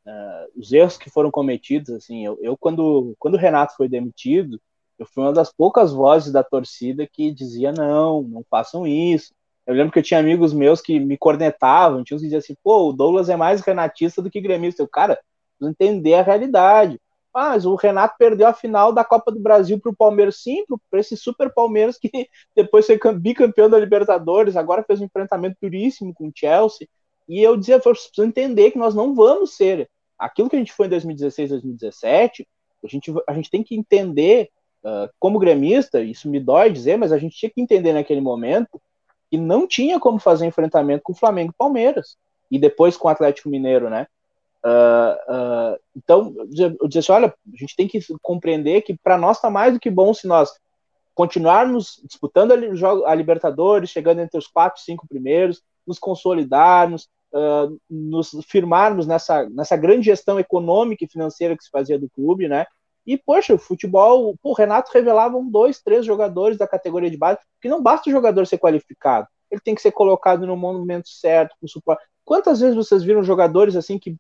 [0.08, 4.60] uh, os erros que foram cometidos, assim, eu, eu, quando, quando o Renato foi demitido,
[4.98, 9.32] eu fui uma das poucas vozes da torcida que dizia não, não façam isso.
[9.66, 12.56] Eu lembro que eu tinha amigos meus que me cornetavam, tinha uns que diziam assim,
[12.64, 14.82] pô, o Douglas é mais renatista do que gremista.
[14.82, 15.20] Eu, cara,
[15.58, 17.00] preciso entender a realidade.
[17.34, 20.64] Ah, mas o Renato perdeu a final da Copa do Brasil para o Palmeiras, sim,
[20.90, 22.10] para esse super Palmeiras que
[22.56, 26.88] depois foi bicampeão da Libertadores, agora fez um enfrentamento duríssimo com o Chelsea.
[27.28, 30.74] E eu dizia, vocês precisam entender que nós não vamos ser aquilo que a gente
[30.74, 32.48] foi em 2016, 2017.
[32.84, 34.50] A gente, a gente tem que entender,
[34.84, 38.80] uh, como gremista, isso me dói dizer, mas a gente tinha que entender naquele momento
[39.32, 42.18] que não tinha como fazer enfrentamento com o Flamengo e Palmeiras.
[42.52, 44.06] E depois com o Atlético Mineiro, né?
[44.66, 49.38] Uh, uh, então, eu disse assim, olha, a gente tem que compreender que para nós
[49.38, 50.52] está mais do que bom se nós
[51.14, 58.32] continuarmos disputando a, a, Libertadores, chegando entre os quatro, cinco primeiros, nos consolidarmos, uh, nos
[58.48, 62.66] firmarmos nessa, nessa grande gestão econômica e financeira que se fazia do clube, né?
[63.06, 67.40] E, poxa, o futebol, o Renato revelava um, dois, três jogadores da categoria de base,
[67.62, 71.56] que não basta o jogador ser qualificado, ele tem que ser colocado no momento certo,
[71.60, 72.04] com suporte.
[72.26, 74.16] Quantas vezes vocês viram jogadores assim que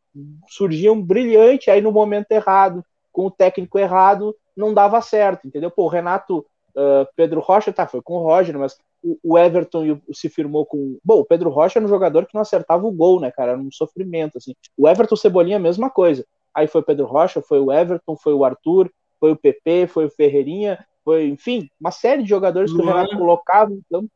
[0.47, 5.71] surgiam brilhante aí no momento errado, com o técnico errado, não dava certo, entendeu?
[5.71, 6.39] Pô, o Renato,
[6.75, 10.97] uh, Pedro Rocha, tá, foi com o Roger, mas o, o Everton se firmou com.
[11.03, 13.51] Bom, o Pedro Rocha era um jogador que não acertava o gol, né, cara?
[13.51, 14.53] Era um sofrimento, assim.
[14.77, 16.25] O Everton Cebolinha, a mesma coisa.
[16.53, 20.05] Aí foi o Pedro Rocha, foi o Everton, foi o Arthur, foi o PP, foi
[20.05, 24.07] o Ferreirinha, foi, enfim, uma série de jogadores que o Renato colocava então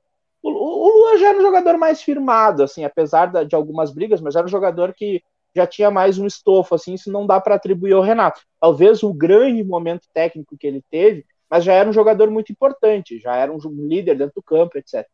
[0.49, 4.35] o, o Luan já era um jogador mais firmado, assim, apesar de algumas brigas, mas
[4.35, 5.21] era um jogador que
[5.55, 8.41] já tinha mais um estofo, assim, isso não dá para atribuir ao Renato.
[8.59, 13.19] Talvez o grande momento técnico que ele teve, mas já era um jogador muito importante,
[13.19, 13.57] já era um
[13.87, 15.07] líder dentro do campo, etc.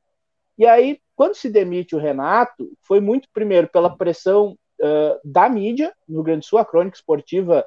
[0.57, 5.93] E aí, quando se demite o Renato, foi muito primeiro pela pressão uh, da mídia
[6.07, 7.65] no Grande Sul, a crônica esportiva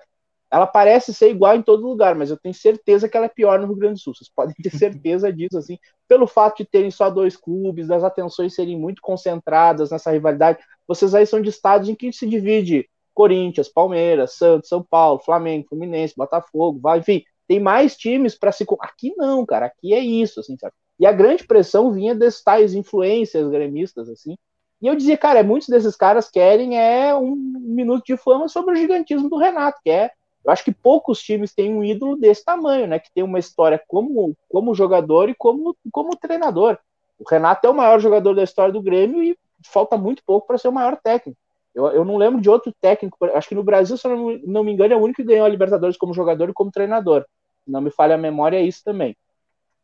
[0.51, 3.59] ela parece ser igual em todo lugar, mas eu tenho certeza que ela é pior
[3.59, 4.15] no Rio Grande do Sul.
[4.15, 5.79] Vocês podem ter certeza disso, assim,
[6.09, 10.59] pelo fato de terem só dois clubes, das atenções serem muito concentradas nessa rivalidade.
[10.87, 15.67] Vocês aí são de estados em que se divide Corinthians, Palmeiras, Santos, São Paulo, Flamengo,
[15.69, 18.65] Fluminense, Botafogo, vai, enfim, tem mais times para se.
[18.81, 20.75] Aqui não, cara, aqui é isso, assim, sabe?
[20.99, 24.37] E a grande pressão vinha desses tais influências gremistas, assim.
[24.81, 28.77] E eu dizia, cara, muitos desses caras querem é um minuto de fama sobre o
[28.77, 30.11] gigantismo do Renato, que é
[30.47, 33.01] eu acho que poucos times têm um ídolo desse tamanho, né?
[33.01, 36.79] Que tem uma história como, como jogador e como, como treinador.
[37.19, 40.57] O Renato é o maior jogador da história do Grêmio e falta muito pouco para
[40.57, 41.37] ser o maior técnico.
[41.75, 44.63] Eu, eu não lembro de outro técnico, acho que no Brasil, se eu não, não
[44.63, 47.27] me engano, é o único que ganhou a Libertadores como jogador e como treinador.
[47.67, 49.17] Não me falha a memória, é isso também.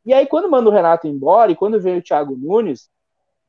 [0.06, 2.88] E aí, quando manda o Renato embora e quando veio o Thiago Nunes,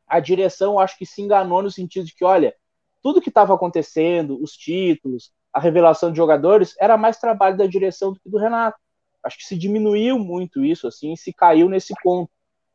[0.08, 2.56] a direção acho que se enganou no sentido de que, olha,
[3.04, 8.12] tudo que estava acontecendo, os títulos, a revelação de jogadores, era mais trabalho da direção
[8.12, 8.78] do que do Renato.
[9.24, 12.30] Acho que se diminuiu muito isso, assim, se caiu nesse ponto.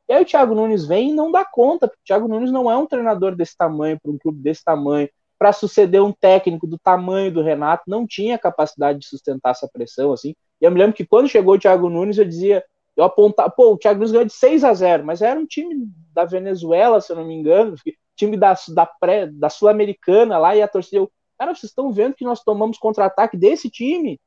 [0.09, 2.71] E aí o Thiago Nunes vem e não dá conta, porque o Thiago Nunes não
[2.71, 6.79] é um treinador desse tamanho, para um clube desse tamanho, para suceder um técnico do
[6.79, 10.35] tamanho do Renato, não tinha capacidade de sustentar essa pressão, assim.
[10.61, 12.65] E eu me lembro que quando chegou o Thiago Nunes, eu dizia,
[12.97, 15.87] eu apontava, pô, o Thiago Nunes ganhou de 6 a 0 mas era um time
[16.13, 17.75] da Venezuela, se eu não me engano,
[18.17, 22.17] time da, da, pré, da Sul-Americana lá, e a torcida, eu, Cara, vocês estão vendo
[22.17, 24.21] que nós tomamos contra-ataque desse time?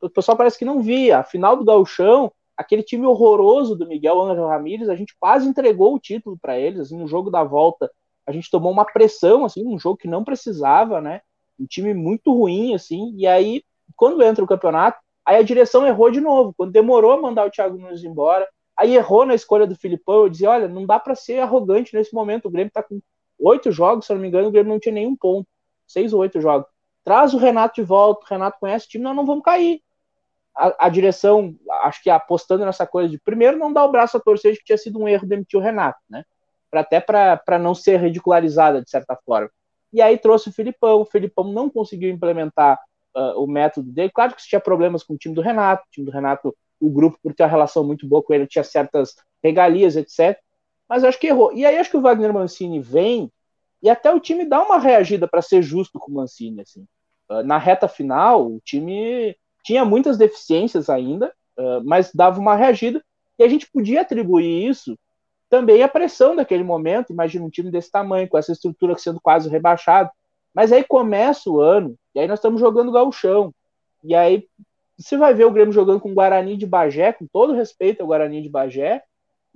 [0.00, 1.18] O pessoal parece que não via.
[1.18, 5.94] A final do Gauchão, aquele time horroroso do Miguel Angel Ramírez, a gente quase entregou
[5.94, 6.80] o título para eles.
[6.80, 7.90] Assim, no jogo da volta,
[8.26, 11.20] a gente tomou uma pressão, assim, um jogo que não precisava, né?
[11.60, 13.12] Um time muito ruim, assim.
[13.16, 13.62] E aí,
[13.94, 16.54] quando entra o campeonato, aí a direção errou de novo.
[16.56, 20.22] Quando demorou a mandar o Thiago Nunes embora, aí errou na escolha do Filipão.
[20.22, 22.46] Eu dizia: olha, não dá para ser arrogante nesse momento.
[22.46, 22.98] O Grêmio tá com
[23.40, 25.46] oito jogos, se eu não me engano, o Grêmio não tinha nenhum ponto
[25.86, 26.68] seis ou oito jogos.
[27.04, 29.80] Traz o Renato de volta, o Renato conhece o time, nós não vamos cair.
[30.54, 34.20] A, a, direção, acho que apostando nessa coisa de primeiro não dar o braço a
[34.20, 36.24] torcer de que tinha sido um erro demitir o Renato, né?
[36.70, 39.50] Pra, até para não ser ridicularizada de certa forma.
[39.92, 42.78] E aí trouxe o Filipão, o Filipão não conseguiu implementar
[43.14, 44.10] uh, o método dele.
[44.10, 47.18] Claro que tinha problemas com o time do Renato, o time do Renato, o grupo,
[47.22, 50.38] por ter uma relação muito boa com ele, tinha certas regalias, etc.
[50.88, 51.52] Mas acho que errou.
[51.52, 53.32] E aí acho que o Wagner Mancini vem
[53.82, 56.62] e até o time dá uma reagida para ser justo com o Mancini.
[56.62, 56.86] Assim.
[57.30, 63.02] Uh, na reta final, o time tinha muitas deficiências ainda, uh, mas dava uma reagida.
[63.38, 64.98] E a gente podia atribuir isso
[65.48, 67.12] também à pressão daquele momento.
[67.12, 70.10] Imagina um time desse tamanho, com essa estrutura sendo quase rebaixado.
[70.54, 73.52] Mas aí começa o ano, e aí nós estamos jogando gauchão.
[74.02, 74.46] E aí
[74.98, 78.06] você vai ver o Grêmio jogando com o Guarani de Bagé, com todo respeito ao
[78.06, 79.02] Guarani de Bagé,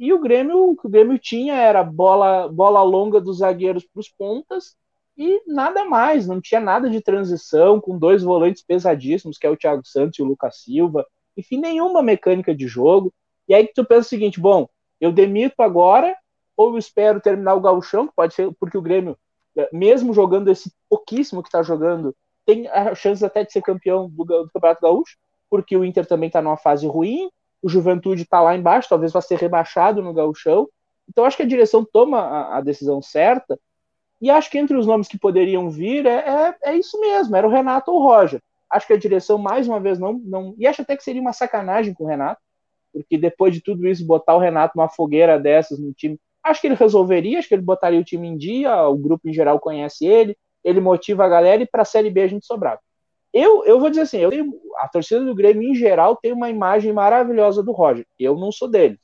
[0.01, 4.01] e o Grêmio, o que o Grêmio tinha era bola, bola longa dos zagueiros para
[4.01, 4.75] os pontas
[5.15, 9.57] e nada mais, não tinha nada de transição com dois volantes pesadíssimos, que é o
[9.59, 13.13] Thiago Santos e o Lucas Silva, enfim, nenhuma mecânica de jogo.
[13.47, 14.67] E aí tu pensa o seguinte, bom,
[14.99, 16.17] eu demito agora
[16.57, 19.19] ou eu espero terminar o gauchão, que pode ser porque o Grêmio,
[19.55, 24.09] eh, mesmo jogando esse pouquíssimo que está jogando, tem a chance até de ser campeão
[24.09, 25.19] do, do Campeonato Gaúcho,
[25.51, 27.31] porque o Inter também está numa fase ruim,
[27.63, 30.69] o Juventude está lá embaixo, talvez vá ser rebaixado no gauchão.
[31.09, 33.59] Então acho que a direção toma a, a, decisão certa.
[34.21, 37.47] E acho que entre os nomes que poderiam vir é, é, é, isso mesmo, era
[37.47, 38.41] o Renato ou o Roger.
[38.69, 40.55] Acho que a direção, mais uma vez, não, não.
[40.57, 42.41] E acho até que seria uma sacanagem com o Renato,
[42.93, 46.19] porque depois de tudo isso, botar o Renato numa fogueira dessas no time.
[46.43, 49.33] Acho que ele resolveria, acho que ele botaria o time em dia, o grupo em
[49.33, 52.81] geral conhece ele, ele motiva a galera e para a Série B a gente sobrava.
[53.33, 56.51] Eu, eu vou dizer assim, eu tenho, a torcida do Grêmio, em geral, tem uma
[56.51, 58.07] imagem maravilhosa do Roger.
[58.19, 58.99] Eu não sou deles.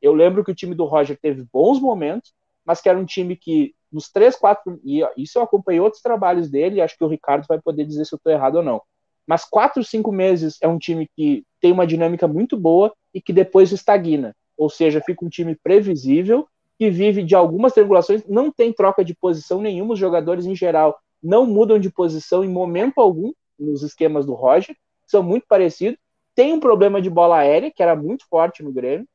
[0.00, 2.32] Eu lembro que o time do Roger teve bons momentos,
[2.64, 4.80] mas que era um time que, nos três, quatro.
[4.84, 8.14] E isso eu acompanhei outros trabalhos dele, acho que o Ricardo vai poder dizer se
[8.14, 8.80] eu estou errado ou não.
[9.26, 13.32] Mas quatro, cinco meses é um time que tem uma dinâmica muito boa e que
[13.32, 14.34] depois estagna.
[14.56, 16.46] Ou seja, fica um time previsível,
[16.78, 20.98] que vive de algumas triangulações, não tem troca de posição nenhuma, os jogadores em geral
[21.22, 24.76] não mudam de posição em momento algum nos esquemas do Roger,
[25.06, 25.98] são muito parecidos.
[26.34, 29.06] Tem um problema de bola aérea, que era muito forte no Grêmio,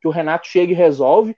[0.00, 1.36] que o Renato chega e resolve.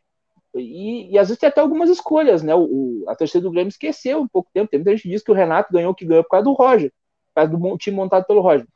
[0.54, 2.54] E, e às vezes tem até algumas escolhas, né?
[2.54, 4.70] O, o, a torcida do Grêmio esqueceu um pouco tempo.
[4.70, 6.52] Tem muita gente que diz que o Renato ganhou o que ganhou por causa do
[6.52, 8.66] Roger, por causa do time montado pelo Roger.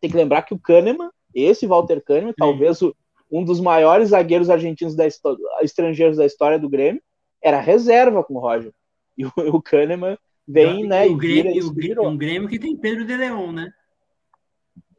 [0.00, 2.94] Tem que lembrar que o Kahneman, esse Walter Kahneman, talvez o,
[3.30, 7.02] um dos maiores zagueiros argentinos da história, estrangeiros da história do Grêmio,
[7.40, 8.72] era reserva com o Roger.
[9.18, 11.06] E o, o Kahneman vem, né?
[11.06, 13.72] O Grêmio, o Grêmio, um Grêmio que tem Pedro de Leon, né?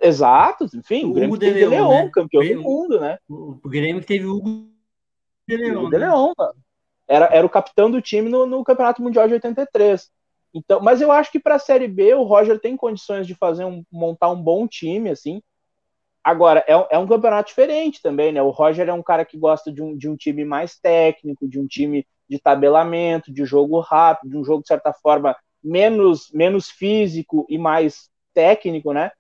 [0.01, 2.11] Exato, enfim, o, Grêmio de Leon né?
[2.13, 3.17] campeão do mundo, né?
[3.29, 4.67] O, Grêmio que teve o Hugo
[5.47, 5.89] de Leon.
[5.89, 6.07] De né?
[6.07, 6.33] Leon,
[7.07, 10.11] era, era o capitão do time no, no, Campeonato Mundial de 83.
[10.53, 13.65] Então, mas eu acho que para a Série B o Roger tem condições de fazer
[13.65, 15.41] um, montar um bom time, assim.
[16.23, 18.41] Agora, é, é um campeonato diferente também, né?
[18.41, 21.59] O Roger é um cara que gosta de um, de um time mais técnico, de
[21.59, 26.69] um time de tabelamento, de jogo rápido, de um jogo, de certa forma, menos, menos
[26.69, 29.11] físico e mais técnico, né?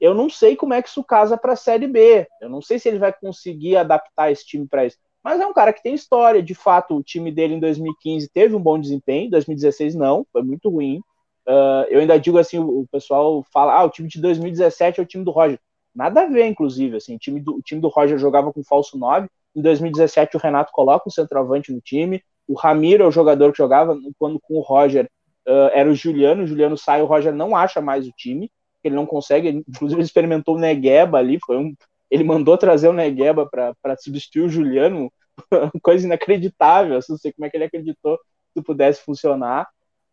[0.00, 2.26] Eu não sei como é que isso casa para a Série B.
[2.40, 4.96] Eu não sei se ele vai conseguir adaptar esse time para isso.
[5.22, 6.42] Mas é um cara que tem história.
[6.42, 10.42] De fato, o time dele em 2015 teve um bom desempenho, em 2016 não, foi
[10.42, 11.00] muito ruim.
[11.46, 15.06] Uh, eu ainda digo assim: o, pessoal fala, ah, o time de 2017 é o
[15.06, 15.58] time do Roger.
[15.94, 16.96] Nada a ver, inclusive.
[16.96, 19.28] Assim, o, time do, o time do Roger jogava com falso 9.
[19.54, 22.22] Em 2017, o Renato coloca um centroavante no time.
[22.50, 25.08] O Ramiro é o jogador que jogava quando com o Roger
[25.46, 26.42] uh, era o Juliano.
[26.42, 28.50] O Juliano sai, o Roger não acha mais o time.
[28.82, 29.46] Ele não consegue.
[29.46, 31.38] Ele, inclusive, ele experimentou o Negueba ali.
[31.46, 31.72] Foi um,
[32.10, 35.12] ele mandou trazer o Negueba para substituir o Juliano.
[35.80, 36.96] Coisa inacreditável.
[36.96, 38.18] Assim, não sei como é que ele acreditou
[38.52, 39.68] que pudesse funcionar.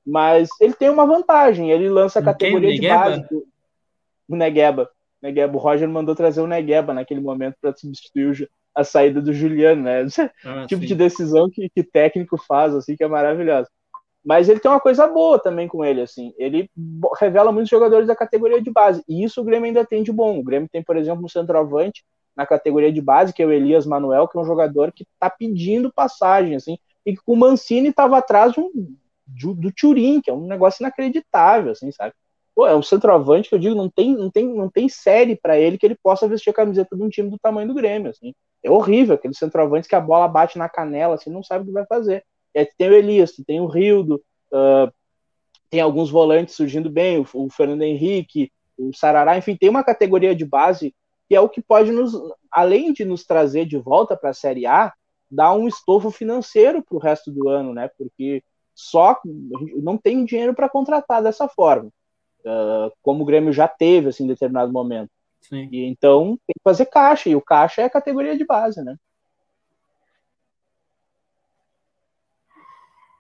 [0.06, 1.72] Mas ele tem uma vantagem.
[1.72, 3.26] Ele lança a categoria de base.
[4.30, 4.92] O Negueba.
[5.20, 5.58] Negueba.
[5.58, 8.48] O Roger mandou trazer o Negueba naquele momento para substituir
[8.78, 10.06] a saída do Juliano, né?
[10.46, 10.88] Ah, tipo sim.
[10.88, 13.68] de decisão que, que técnico faz, assim, que é maravilhoso.
[14.24, 16.34] Mas ele tem uma coisa boa também com ele, assim.
[16.38, 16.70] Ele
[17.20, 19.04] revela muitos jogadores da categoria de base.
[19.08, 20.38] E isso o Grêmio ainda tem de bom.
[20.38, 22.04] O Grêmio tem, por exemplo, um centroavante
[22.36, 25.30] na categoria de base, que é o Elias Manuel, que é um jogador que tá
[25.30, 26.78] pedindo passagem, assim.
[27.06, 28.70] E que o Mancini estava atrás de um,
[29.26, 32.14] de, do Turim, que é um negócio inacreditável, assim, sabe?
[32.58, 35.60] Pô, é um centroavante que eu digo, não tem, não tem, não tem série para
[35.60, 38.34] ele que ele possa vestir a camiseta de um time do tamanho do Grêmio, assim.
[38.64, 41.72] É horrível, aquele centroavante que a bola bate na canela, assim, não sabe o que
[41.72, 42.26] vai fazer.
[42.56, 44.16] E aí tem o Elias, tem o Rildo,
[44.52, 44.92] uh,
[45.70, 50.34] tem alguns volantes surgindo bem, o, o, Fernando Henrique, o Sarará, enfim, tem uma categoria
[50.34, 50.96] de base
[51.30, 52.14] que é o que pode nos,
[52.52, 54.92] além de nos trazer de volta para a Série A,
[55.30, 57.88] dar um estofo financeiro para o resto do ano, né?
[57.96, 58.44] Porque
[58.74, 59.16] só
[59.76, 61.92] não tem dinheiro para contratar dessa forma
[62.48, 65.12] uh, como o Grêmio já teve assim, em determinado momento.
[65.42, 65.70] Sim.
[65.72, 68.96] E, então tem que fazer caixa, e o caixa é a categoria de base, né?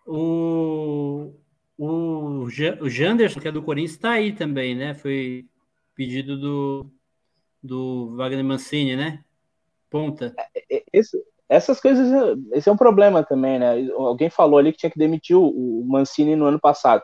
[0.05, 1.33] O,
[1.77, 2.47] o,
[2.81, 4.93] o Janderson, que é do Corinthians, está aí também, né?
[4.93, 5.45] Foi
[5.93, 6.89] pedido do,
[7.61, 9.23] do Wagner Mancini, né?
[9.89, 10.33] Ponta.
[10.55, 12.07] É, é, esse, essas coisas,
[12.53, 13.89] esse é um problema também, né?
[13.91, 17.03] Alguém falou ali que tinha que demitir o Mancini no ano passado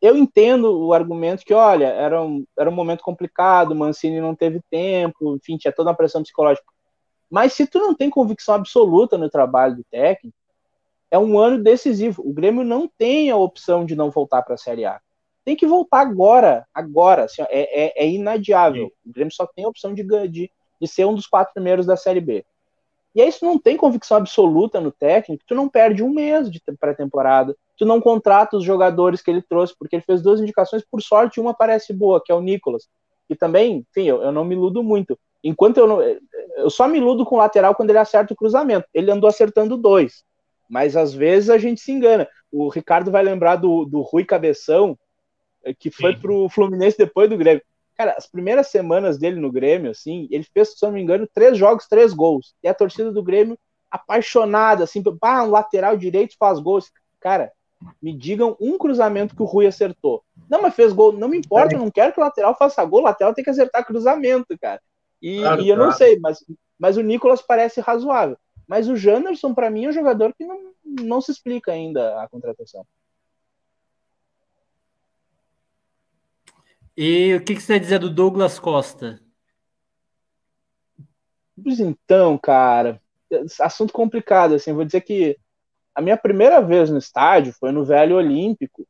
[0.00, 4.34] eu entendo o argumento que, olha, era um, era um momento complicado, o Mancini não
[4.34, 6.66] teve tempo, enfim, tinha toda uma pressão psicológica.
[7.30, 10.36] Mas se tu não tem convicção absoluta no trabalho do técnico,
[11.10, 12.22] é um ano decisivo.
[12.24, 15.00] O Grêmio não tem a opção de não voltar para a Série A.
[15.44, 17.24] Tem que voltar agora, agora.
[17.24, 18.92] Assim, é, é, é, inadiável.
[19.04, 21.96] O Grêmio só tem a opção de, de, de ser um dos quatro primeiros da
[21.96, 22.44] Série B.
[23.14, 26.60] E aí, se não tem convicção absoluta no técnico, tu não perde um mês de
[26.78, 31.02] pré-temporada, tu não contrata os jogadores que ele trouxe, porque ele fez duas indicações, por
[31.02, 32.88] sorte, uma parece boa, que é o Nicolas.
[33.28, 35.18] E também, enfim, eu, eu não me iludo muito.
[35.42, 36.00] Enquanto eu não.
[36.56, 38.86] Eu só me iludo com o lateral quando ele acerta o cruzamento.
[38.94, 40.24] Ele andou acertando dois.
[40.68, 42.28] Mas às vezes a gente se engana.
[42.50, 44.98] O Ricardo vai lembrar do, do Rui Cabeção,
[45.64, 46.20] eh, que foi Sim.
[46.20, 47.62] pro Fluminense depois do Grêmio.
[47.96, 51.56] Cara, as primeiras semanas dele no Grêmio, assim, ele fez, se não me engano, três
[51.56, 52.54] jogos, três gols.
[52.62, 53.58] E a torcida do Grêmio
[53.90, 56.90] apaixonada, assim, pá, um lateral direito faz gols.
[57.20, 57.52] Cara,
[58.00, 60.24] me digam um cruzamento que o Rui acertou.
[60.48, 61.12] Não, mas fez gol.
[61.12, 63.00] Não me importa, eu não quero que o lateral faça gol.
[63.00, 64.80] O lateral tem que acertar cruzamento, cara.
[65.20, 65.90] E, claro, e eu claro.
[65.90, 66.44] não sei, mas,
[66.78, 68.36] mas o Nicolas parece razoável.
[68.66, 72.28] Mas o Janderson, para mim, é um jogador que não, não se explica ainda a
[72.28, 72.84] contratação.
[76.96, 79.20] E o que, que você vai dizer do Douglas Costa?
[81.62, 83.00] Pois então, cara,
[83.60, 85.38] assunto complicado, assim, vou dizer que
[85.96, 88.86] a minha primeira vez no estádio foi no Velho Olímpico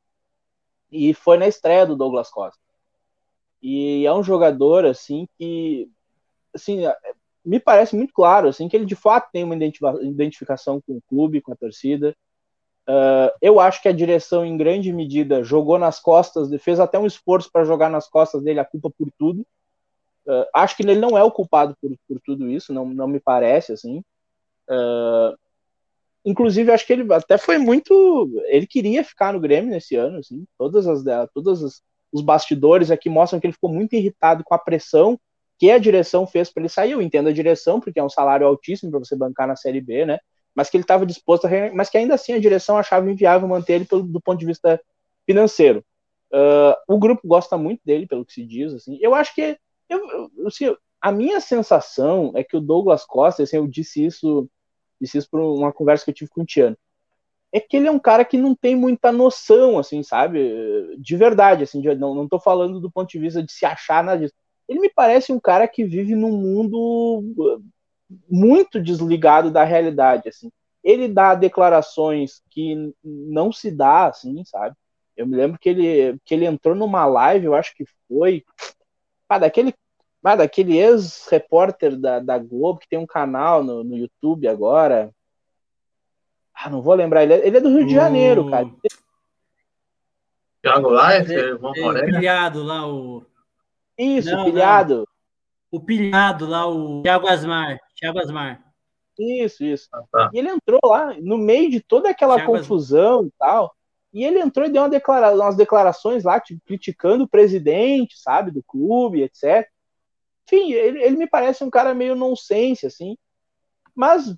[0.91, 2.61] e foi na estreia do Douglas Costa.
[3.63, 5.89] E é um jogador, assim, que,
[6.53, 6.83] assim,
[7.45, 11.41] me parece muito claro, assim, que ele de fato tem uma identificação com o clube,
[11.41, 12.13] com a torcida.
[12.89, 17.07] Uh, eu acho que a direção, em grande medida, jogou nas costas, fez até um
[17.07, 19.47] esforço para jogar nas costas dele a culpa por tudo.
[20.27, 23.21] Uh, acho que ele não é o culpado por, por tudo isso, não, não me
[23.21, 24.03] parece, assim.
[24.69, 25.39] Uh,
[26.27, 28.29] inclusive, acho que ele até foi muito.
[28.49, 30.45] Ele queria ficar no Grêmio nesse ano, assim.
[30.59, 34.59] Todas as, todas as, os bastidores aqui mostram que ele ficou muito irritado com a
[34.59, 35.19] pressão
[35.59, 36.91] que a direção fez para ele sair.
[36.91, 40.05] Eu entendo a direção, porque é um salário altíssimo para você bancar na Série B,
[40.05, 40.19] né?
[40.53, 41.51] Mas que ele estava disposto a.
[41.73, 44.81] Mas que ainda assim a direção achava inviável manter ele pelo, do ponto de vista
[45.25, 45.85] financeiro.
[46.33, 48.75] Uh, o grupo gosta muito dele, pelo que se diz.
[48.75, 48.99] Assim.
[49.01, 49.57] Eu acho que.
[49.89, 54.49] Eu, assim, a minha sensação é que o Douglas Costa, assim, eu disse isso,
[55.01, 56.77] isso por uma conversa que eu tive com o Tiano,
[57.53, 60.97] é que ele é um cara que não tem muita noção, assim, sabe?
[60.99, 64.03] De verdade, assim, de, não, não tô falando do ponto de vista de se achar
[64.05, 64.35] nada disso
[64.69, 67.65] ele me parece um cara que vive num mundo uh,
[68.29, 70.51] muito desligado da realidade, assim.
[70.83, 74.77] Ele dá declarações que não se dá, assim, sabe?
[75.17, 78.45] Eu me lembro que ele, que ele entrou numa live, eu acho que foi,
[79.29, 79.75] ah, daquele,
[80.27, 85.13] ah, daquele ex-repórter da, da Globo, que tem um canal no, no YouTube agora.
[86.53, 88.69] Ah, não vou lembrar, ele é, ele é do Rio de Janeiro, cara.
[90.63, 92.49] Thiago Leifert, João Moreira.
[92.55, 93.25] lá, o...
[93.97, 94.97] Isso, não, pilhado.
[94.97, 95.07] Não.
[95.71, 97.79] O pilhado lá, o Thiago Asmar.
[97.95, 98.65] Thiago Asmar.
[99.17, 99.89] Isso, isso.
[99.93, 100.31] Ah, tá.
[100.35, 103.29] E ele entrou lá, no meio de toda aquela Thiago confusão Asmar.
[103.29, 103.77] e tal.
[104.13, 108.51] E ele entrou e deu uma declara umas declarações lá, tipo, criticando o presidente, sabe,
[108.51, 109.69] do clube, etc.
[110.47, 113.17] Enfim, ele, ele me parece um cara meio nonsense, assim.
[113.95, 114.35] Mas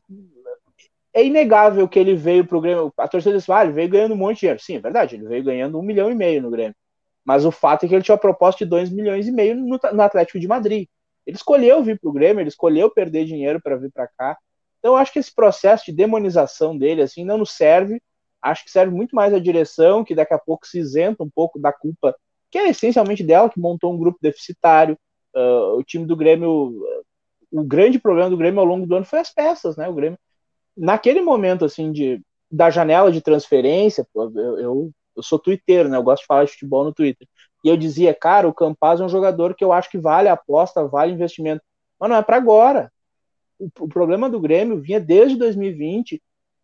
[1.13, 2.93] é inegável que ele veio pro Grêmio.
[2.97, 4.61] A torcida disse, ah, ele veio ganhando um monte de dinheiro.
[4.61, 6.75] Sim, é verdade, ele veio ganhando um milhão e meio no Grêmio.
[7.25, 9.79] Mas o fato é que ele tinha uma proposta de 2 milhões e meio no,
[9.93, 10.89] no Atlético de Madrid.
[11.27, 14.39] Ele escolheu vir para o Grêmio, ele escolheu perder dinheiro para vir para cá.
[14.79, 18.01] Então, acho que esse processo de demonização dele assim não nos serve.
[18.41, 21.59] Acho que serve muito mais a direção, que daqui a pouco se isenta um pouco
[21.59, 22.17] da culpa,
[22.51, 24.97] que é essencialmente dela, que montou um grupo deficitário.
[25.39, 26.83] Uh, o time do Grêmio,
[27.53, 29.89] o grande problema do Grêmio ao longo do ano foi as peças, né?
[29.89, 30.19] O Grêmio,
[30.77, 32.21] naquele momento assim de
[32.51, 35.97] da janela de transferência, pô, eu, eu eu sou twitteiro, né?
[35.97, 37.27] Eu gosto de falar de futebol no Twitter.
[37.65, 40.35] E eu dizia, cara, o Campaz é um jogador que eu acho que vale a
[40.35, 41.63] aposta, vale investimento.
[41.99, 42.93] Mas não é para agora.
[43.59, 46.23] O, o, problema do Grêmio vinha desde 2020.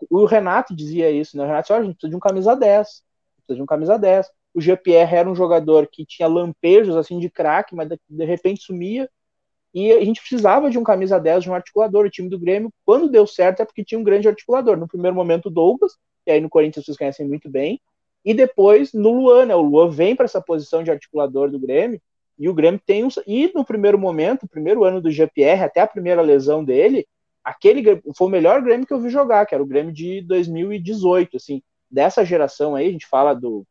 [0.09, 1.43] O Renato dizia isso, né?
[1.43, 3.03] O Renato disse, olha, a gente precisa de um camisa 10.
[3.39, 4.31] Precisa de um camisa 10.
[4.55, 9.11] O GPR era um jogador que tinha lampejos assim de craque, mas de, repente sumia.
[9.75, 12.07] E a gente precisava de um camisa 10, de um articulador.
[12.07, 14.77] O time do Grêmio, quando deu certo, é porque tinha um grande articulador.
[14.77, 15.93] No primeiro momento, o Douglas,
[16.25, 17.81] e aí no Corinthians vocês conhecem muito bem.
[18.25, 19.55] E depois no Luan, né?
[19.55, 22.01] O Luan vem para essa posição de articulador do Grêmio,
[22.39, 23.09] e o Grêmio tem um.
[23.27, 27.07] E no primeiro momento, primeiro ano do GPR, até a primeira lesão dele,
[27.45, 31.37] aquele foi o melhor Grêmio que eu vi jogar, que era o Grêmio de 2018.
[31.37, 33.67] Assim, dessa geração aí, a gente fala do.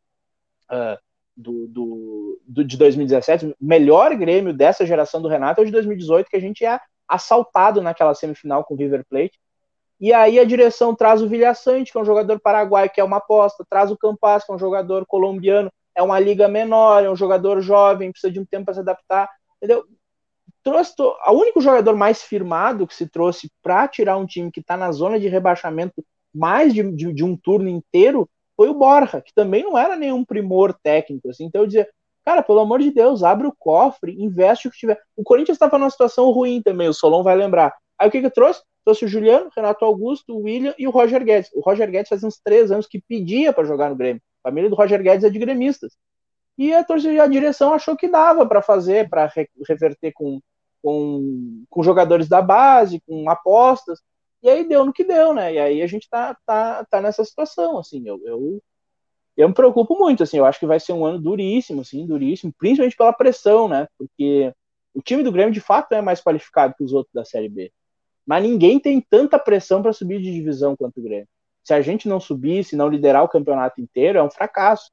[0.74, 0.98] Uh,
[1.36, 5.72] do, do, do, de 2017, o melhor Grêmio dessa geração do Renato é o de
[5.72, 9.40] 2018, que a gente é assaltado naquela semifinal com o River Plate.
[10.00, 13.18] E aí a direção traz o Vilhaçante, que é um jogador paraguaio, que é uma
[13.18, 17.16] aposta, traz o Campas, que é um jogador colombiano, é uma liga menor, é um
[17.16, 19.86] jogador jovem, precisa de um tempo para se adaptar, entendeu?
[20.64, 24.76] Trouxe o único jogador mais firmado que se trouxe para tirar um time que está
[24.76, 26.04] na zona de rebaixamento
[26.34, 30.24] mais de, de, de, um turno inteiro foi o Borja, que também não era nenhum
[30.24, 31.46] primor técnico, assim.
[31.46, 31.88] Então eu dizia,
[32.24, 35.00] cara, pelo amor de Deus, abre o cofre, investe o que tiver.
[35.16, 37.74] O Corinthians estava numa situação ruim também, o Solon vai lembrar.
[37.98, 38.62] Aí o que que trouxe?
[38.86, 41.50] Trouxe o Juliano, Renato Augusto, o William e o Roger Guedes.
[41.54, 44.22] O Roger Guedes fazia uns três anos que pedia para jogar no Grêmio.
[44.44, 45.94] A família do Roger Guedes é de gremistas.
[46.58, 49.32] E a torcida, a direção achou que dava para fazer, para
[49.68, 50.40] reverter com,
[50.82, 54.00] com, com jogadores da base, com apostas.
[54.44, 55.54] E aí deu no que deu, né?
[55.54, 58.04] E aí a gente tá, tá, tá nessa situação, assim.
[58.08, 58.62] Eu, eu,
[59.38, 60.38] eu me preocupo muito, assim.
[60.38, 63.88] Eu acho que vai ser um ano duríssimo, assim, duríssimo, principalmente pela pressão, né?
[63.98, 64.54] Porque
[64.94, 67.72] o time do Grêmio, de fato, é mais qualificado que os outros da Série B
[68.26, 71.28] mas ninguém tem tanta pressão para subir de divisão quanto o Grêmio.
[71.64, 74.92] Se a gente não subir, se não liderar o campeonato inteiro, é um fracasso.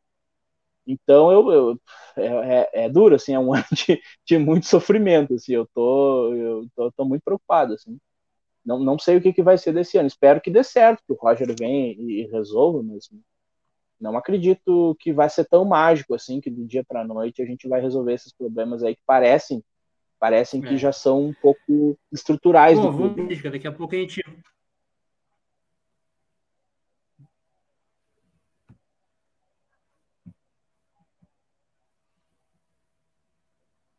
[0.86, 1.80] Então eu, eu
[2.16, 6.34] é, é, é, duro, assim, é um ano de, de muito sofrimento, assim, eu tô,
[6.34, 7.98] eu tô, tô, muito preocupado, assim.
[8.64, 10.06] Não, não sei o que, que vai ser desse ano.
[10.06, 13.10] Espero que dê certo, que o Roger venha e, e resolva, mas
[14.00, 17.68] não acredito que vai ser tão mágico assim que do dia para noite a gente
[17.68, 19.62] vai resolver esses problemas aí que parecem
[20.18, 20.68] parecem é.
[20.68, 24.22] que já são um pouco estruturais Bom, do vamos, daqui a pouco a gente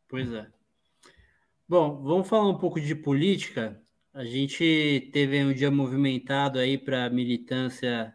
[0.08, 0.46] Pois é.
[1.66, 3.82] Bom, vamos falar um pouco de política.
[4.14, 8.14] A gente teve um dia movimentado aí para a militância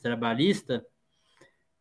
[0.00, 0.86] trabalhista.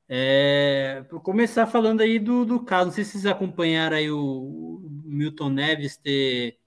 [0.08, 4.20] É, Vou começar falando aí do, do caso, não sei se vocês acompanharam aí o,
[4.20, 6.60] o Milton Neves ter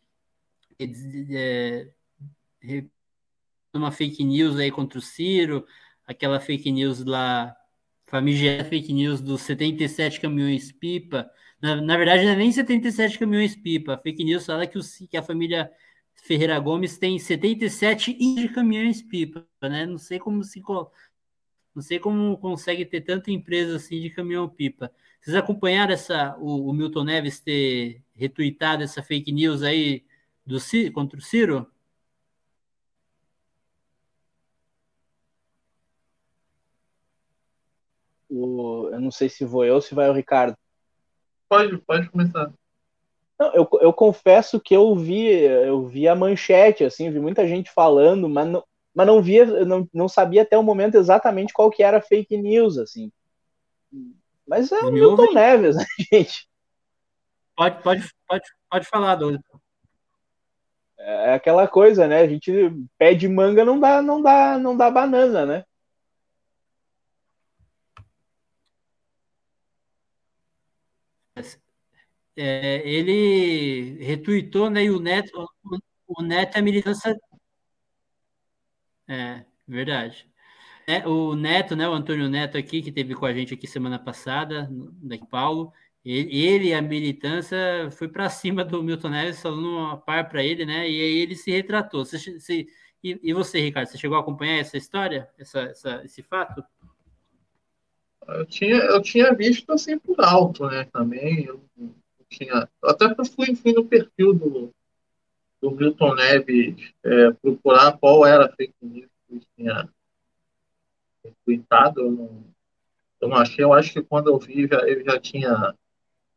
[0.80, 1.88] é,
[3.74, 5.66] uma fake news aí contra o Ciro,
[6.06, 7.56] aquela fake news lá,
[8.06, 13.56] famigerada fake news dos 77 caminhões pipa, na, na verdade, não é nem 77 caminhões
[13.56, 13.94] pipa.
[13.94, 15.70] A fake news fala que, o, que a família
[16.22, 19.86] Ferreira Gomes tem 77 de caminhões pipa, né?
[19.86, 20.60] Não sei como se
[21.74, 24.92] não sei como consegue ter tanta empresa assim de caminhão pipa.
[25.20, 30.04] Vocês acompanharam essa o, o Milton Neves ter retweetado essa fake news aí
[30.44, 30.58] do
[30.92, 31.70] contra o Ciro?
[38.28, 40.56] O, eu não sei se vou eu ou se vai o Ricardo.
[41.48, 42.52] Pode, pode começar.
[43.38, 47.70] Não, eu, eu confesso que eu vi, eu vi a manchete, assim, vi muita gente
[47.70, 51.82] falando, mas não, mas não via, não, não sabia até o momento exatamente qual que
[51.82, 53.12] era a fake news, assim.
[54.46, 55.34] Mas é o Milton ouvem?
[55.34, 56.48] Neves, né, gente?
[57.54, 59.42] Pode, pode, pode, pode falar, Douglas.
[60.98, 62.22] É aquela coisa, né?
[62.22, 62.52] A gente
[62.98, 65.64] pé de manga não dá, não dá, não dá banana, né?
[72.40, 74.84] É, ele retuitou, né?
[74.84, 75.44] E o Neto,
[76.06, 77.18] o, Neto é militância.
[79.08, 80.24] É, verdade.
[80.86, 81.88] É, o Neto, né?
[81.88, 84.68] O Antônio Neto aqui, que teve com a gente aqui semana passada,
[85.02, 85.72] daqui Paulo.
[86.04, 90.88] Ele, a militância foi para cima do Milton Neves, falando uma par para ele, né?
[90.88, 92.04] E aí ele se retratou.
[92.04, 92.38] Você,
[93.02, 96.64] e, e, você, Ricardo, você chegou a acompanhar essa história, essa, essa, esse fato?
[98.28, 100.84] Eu tinha, eu tinha visto assim por alto, né?
[100.92, 101.44] Também.
[101.44, 101.64] Eu
[102.28, 102.68] tinha.
[102.82, 104.74] Até que eu fui, fui no perfil do,
[105.60, 109.88] do Milton Neves é, procurar qual era a fake news que tinha
[111.44, 112.00] tweetado.
[112.00, 112.44] Eu não,
[113.20, 115.74] eu não achei, eu acho que quando eu vi, já, ele já tinha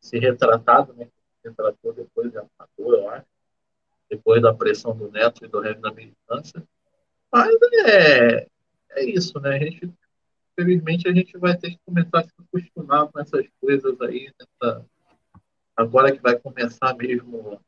[0.00, 1.08] se retratado, né?
[1.44, 3.26] Retratou depois da matou, eu acho.
[4.10, 6.62] Depois da pressão do Neto e do resto da militância.
[7.32, 8.46] Mas é,
[8.90, 9.56] é isso, né?
[9.56, 9.90] A gente,
[10.52, 14.84] infelizmente, a gente vai ter que começar a se acostumar com essas coisas aí, nessa,
[15.76, 17.60] agora que vai começar mesmo.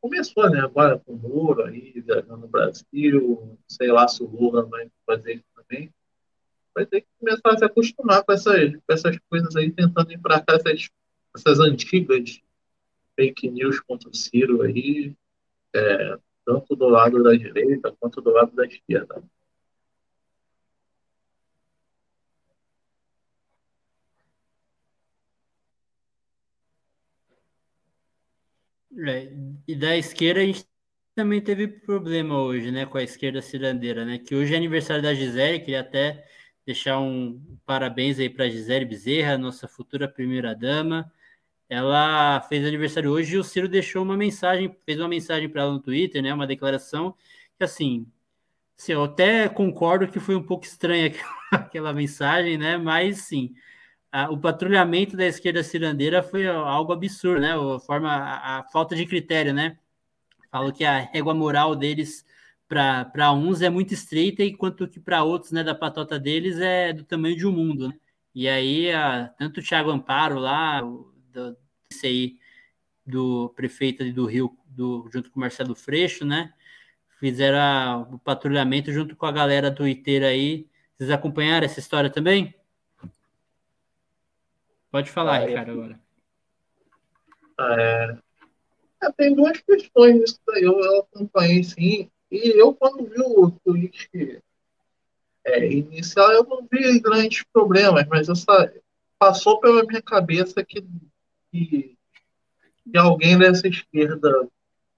[0.00, 0.60] Começou, né?
[0.60, 5.34] Agora com o Moro aí, viajando no Brasil, sei lá se o Lula vai fazer
[5.34, 5.92] isso também.
[6.74, 10.42] Vai ter que começar a se acostumar com essas, com essas coisas aí, tentando para
[10.48, 10.88] essas,
[11.36, 12.40] essas antigas
[13.14, 15.14] fake news contra o Ciro aí,
[15.74, 19.22] é, tanto do lado da direita quanto do lado da esquerda.
[29.06, 29.32] É,
[29.66, 30.66] e da esquerda a gente
[31.14, 34.18] também teve problema hoje, né, com a esquerda cirandeira, né?
[34.18, 36.26] Que hoje é aniversário da Gisele, queria até
[36.66, 41.10] deixar um parabéns aí para Gisele Bezerra, nossa futura primeira dama.
[41.68, 45.72] Ela fez aniversário hoje e o Ciro deixou uma mensagem, fez uma mensagem para ela
[45.72, 47.14] no Twitter, né, uma declaração
[47.58, 48.06] que assim,
[48.78, 52.78] assim, eu até concordo que foi um pouco estranha aquela, aquela mensagem, né?
[52.78, 53.54] Mas sim,
[54.12, 57.52] a, o patrulhamento da esquerda cirandeira foi algo absurdo, né?
[57.54, 59.78] A forma, a, a falta de critério, né?
[60.50, 62.24] Falo que a régua moral deles
[62.68, 67.02] para uns é muito estreita, enquanto que para outros, né, da patota deles é do
[67.04, 67.94] tamanho de um mundo, né?
[68.34, 71.56] E aí, a, tanto o Thiago Amparo lá, do,
[72.04, 72.36] aí,
[73.04, 76.52] do prefeito do Rio, do, junto com o Marcelo Freixo, né?
[77.18, 80.68] Fizeram a, o patrulhamento junto com a galera do Twitter aí.
[80.96, 82.54] Vocês acompanharam essa história também?
[84.90, 86.00] Pode falar, ah, Ricardo, agora.
[87.60, 88.16] É,
[89.02, 90.62] é, tem duas questões nisso daí.
[90.62, 92.10] Eu, eu acompanhei sim.
[92.30, 94.42] E eu, quando vi o tweet
[95.44, 98.72] é, inicial, eu não vi grandes problemas, mas essa,
[99.18, 100.84] passou pela minha cabeça que,
[101.50, 101.96] que,
[102.84, 104.48] que alguém dessa esquerda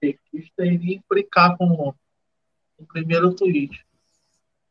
[0.00, 1.94] petista iria implicar com
[2.78, 3.84] o primeiro tweet.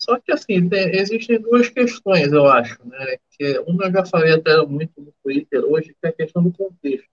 [0.01, 3.17] Só que, assim, tem, existem duas questões, eu acho, né?
[3.37, 6.51] Que uma eu já falei até muito no Twitter hoje, que é a questão do
[6.51, 7.07] contexto.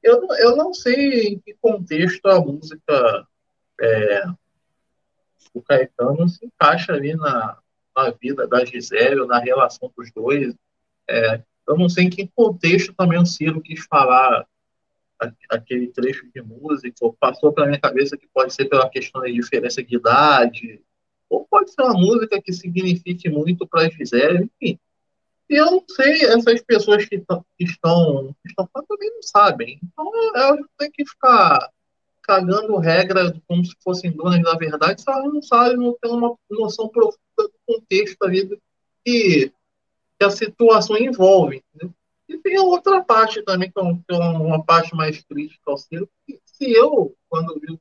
[0.00, 3.26] Eu, eu não sei em que contexto a música
[3.80, 4.24] é,
[5.52, 7.58] do Caetano se encaixa ali na,
[7.96, 10.54] na vida da Gisele, na relação dos dois.
[11.08, 14.46] É, eu não sei em que contexto também o Ciro quis falar
[15.50, 19.26] aquele trecho de música, ou passou pela minha cabeça que pode ser pela questão da
[19.26, 20.80] diferença de idade,
[21.30, 24.78] ou pode ser uma música que signifique muito para a Gisele, enfim.
[25.48, 29.80] E eu não sei, essas pessoas que, que estão que estão também não sabem.
[29.82, 31.70] Então, elas têm que ficar
[32.22, 36.36] cagando regra como se fossem donas da verdade, se elas não sabem, não têm uma
[36.50, 38.58] noção profunda do contexto ali do
[39.04, 39.52] que,
[40.18, 41.62] que a situação envolve.
[42.28, 46.08] E tem a outra parte também, que é, é uma parte mais crítica ao Ciro,
[46.24, 47.80] que se eu, quando vi o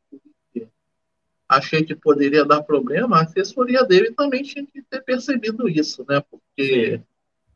[1.49, 6.21] achei que poderia dar problema, a assessoria dele também tinha que ter percebido isso, né?
[6.29, 7.01] Porque,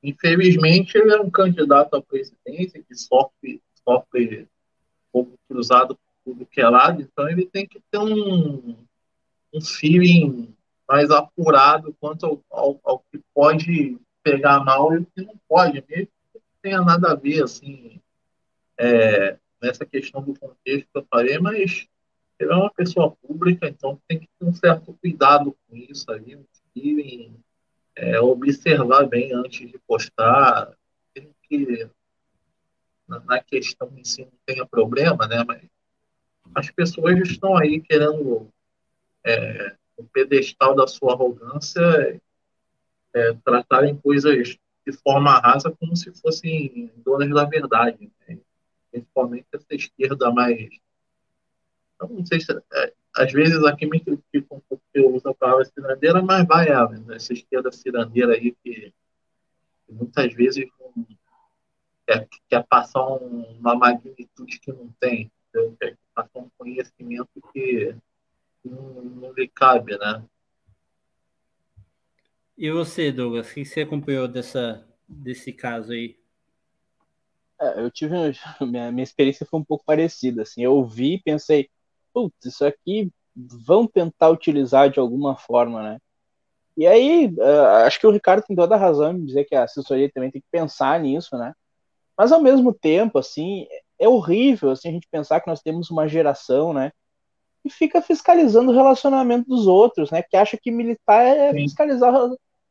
[0.01, 4.47] infelizmente, ele é um candidato à presidência que sofre, sofre
[5.11, 8.75] pouco cruzado por tudo que é lado, então ele tem que ter um,
[9.53, 10.51] um feeling
[10.87, 15.83] mais apurado quanto ao, ao, ao que pode pegar mal e o que não pode,
[15.87, 16.09] mesmo
[16.63, 17.99] tenha nada a ver, assim,
[18.79, 21.85] é, nessa questão do contexto que eu falei, mas
[22.39, 26.37] ele é uma pessoa pública, então tem que ter um certo cuidado com isso aí,
[26.75, 27.31] e,
[27.95, 30.73] é, observar bem antes de postar,
[31.13, 31.87] tem que
[33.07, 35.61] na, na questão em si não tenha problema, né, mas
[36.55, 38.49] as pessoas estão aí querendo
[39.23, 41.81] é, o pedestal da sua arrogância
[43.13, 48.37] é, tratarem coisas de forma rasa como se fossem donas da verdade, né?
[48.91, 50.69] principalmente essa esquerda mais.
[52.01, 52.51] Eu não sei se.
[52.51, 57.15] É, às vezes aqui me criticam porque eu uso a palavra cirandeira, mas vai, né?
[57.15, 58.93] essa esquerda cirandeira aí que,
[59.85, 61.05] que muitas vezes não,
[62.07, 65.77] quer, quer passar um, uma magnitude que não tem, entendeu?
[65.79, 67.95] quer passar um conhecimento que
[68.65, 70.23] não, não lhe cabe, né?
[72.57, 76.17] E você, Douglas, o que você acompanhou dessa, desse caso aí?
[77.59, 78.13] É, eu tive.
[78.61, 80.43] Minha, minha experiência foi um pouco parecida.
[80.43, 81.69] Assim, eu vi e pensei,
[82.13, 85.99] putz, isso aqui vão tentar utilizar de alguma forma, né?
[86.75, 89.63] E aí, uh, acho que o Ricardo tem toda a razão em dizer que a
[89.63, 91.53] assessoria também tem que pensar nisso, né?
[92.17, 93.67] Mas ao mesmo tempo, assim,
[93.99, 96.91] é horrível assim, a gente pensar que nós temos uma geração, né?
[97.63, 100.21] Que fica fiscalizando o relacionamento dos outros, né?
[100.23, 101.63] Que acha que militar é Sim.
[101.63, 102.13] fiscalizar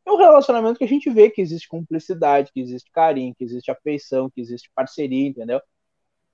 [0.05, 3.71] é um relacionamento que a gente vê que existe cumplicidade, que existe carinho, que existe
[3.71, 5.61] afeição, que existe parceria, entendeu?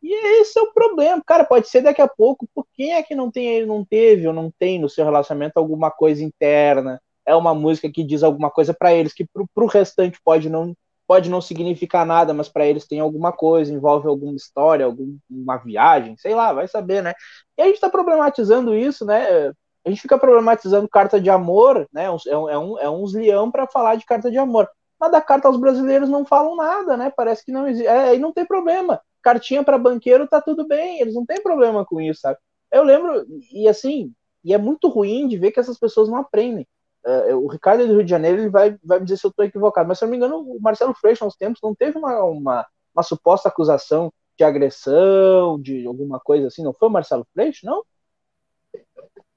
[0.02, 1.22] E esse é o problema.
[1.26, 4.32] Cara, pode ser daqui a pouco, por quem é que não tem, não teve ou
[4.32, 7.00] não tem no seu relacionamento alguma coisa interna?
[7.26, 10.74] É uma música que diz alguma coisa para eles que pro, pro restante pode não
[11.06, 16.14] pode não significar nada, mas para eles tem alguma coisa, envolve alguma história, alguma viagem,
[16.18, 17.14] sei lá, vai saber, né?
[17.56, 19.50] E a gente está problematizando isso, né?
[19.88, 22.04] a gente fica problematizando carta de amor, né?
[22.04, 24.68] É, um, é, um, é uns leão para falar de carta de amor.
[25.00, 27.12] Mas da carta aos brasileiros não falam nada, né?
[27.16, 27.86] Parece que não existe.
[27.86, 29.00] É, e não tem problema.
[29.22, 32.38] Cartinha para banqueiro tá tudo bem, eles não têm problema com isso, sabe?
[32.70, 34.12] Eu lembro, e assim,
[34.44, 36.66] e é muito ruim de ver que essas pessoas não aprendem.
[37.04, 39.44] Uh, o Ricardo do Rio de Janeiro ele vai, vai me dizer se eu estou
[39.44, 41.96] equivocado, mas se eu não me engano, o Marcelo Freixo, há uns tempos, não teve
[41.96, 47.26] uma, uma, uma suposta acusação de agressão, de alguma coisa assim, não foi o Marcelo
[47.32, 47.82] Freixo, não?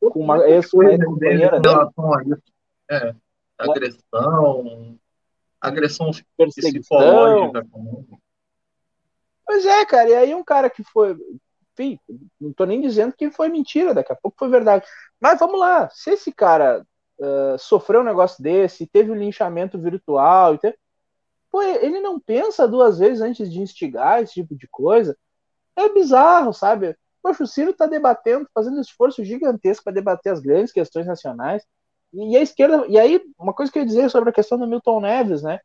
[0.09, 2.43] com uma ex-companheira isso.
[2.89, 3.15] É,
[3.57, 4.97] agressão,
[5.59, 7.67] agressão psicológica.
[9.45, 11.17] Pois é, cara, e aí um cara que foi.
[11.73, 11.99] Enfim,
[12.39, 14.85] não tô nem dizendo que foi mentira, daqui a pouco foi verdade.
[15.19, 16.85] Mas vamos lá, se esse cara
[17.19, 20.77] uh, sofreu um negócio desse, teve um linchamento virtual, teve...
[21.49, 25.17] Pô, ele não pensa duas vezes antes de instigar esse tipo de coisa.
[25.75, 26.95] É bizarro, sabe?
[27.21, 31.63] Poxa, o Ciro está debatendo, fazendo um esforço gigantesco para debater as grandes questões nacionais.
[32.13, 32.85] E a esquerda.
[32.87, 35.59] E aí, uma coisa que eu ia dizer sobre a questão do Milton Neves, né?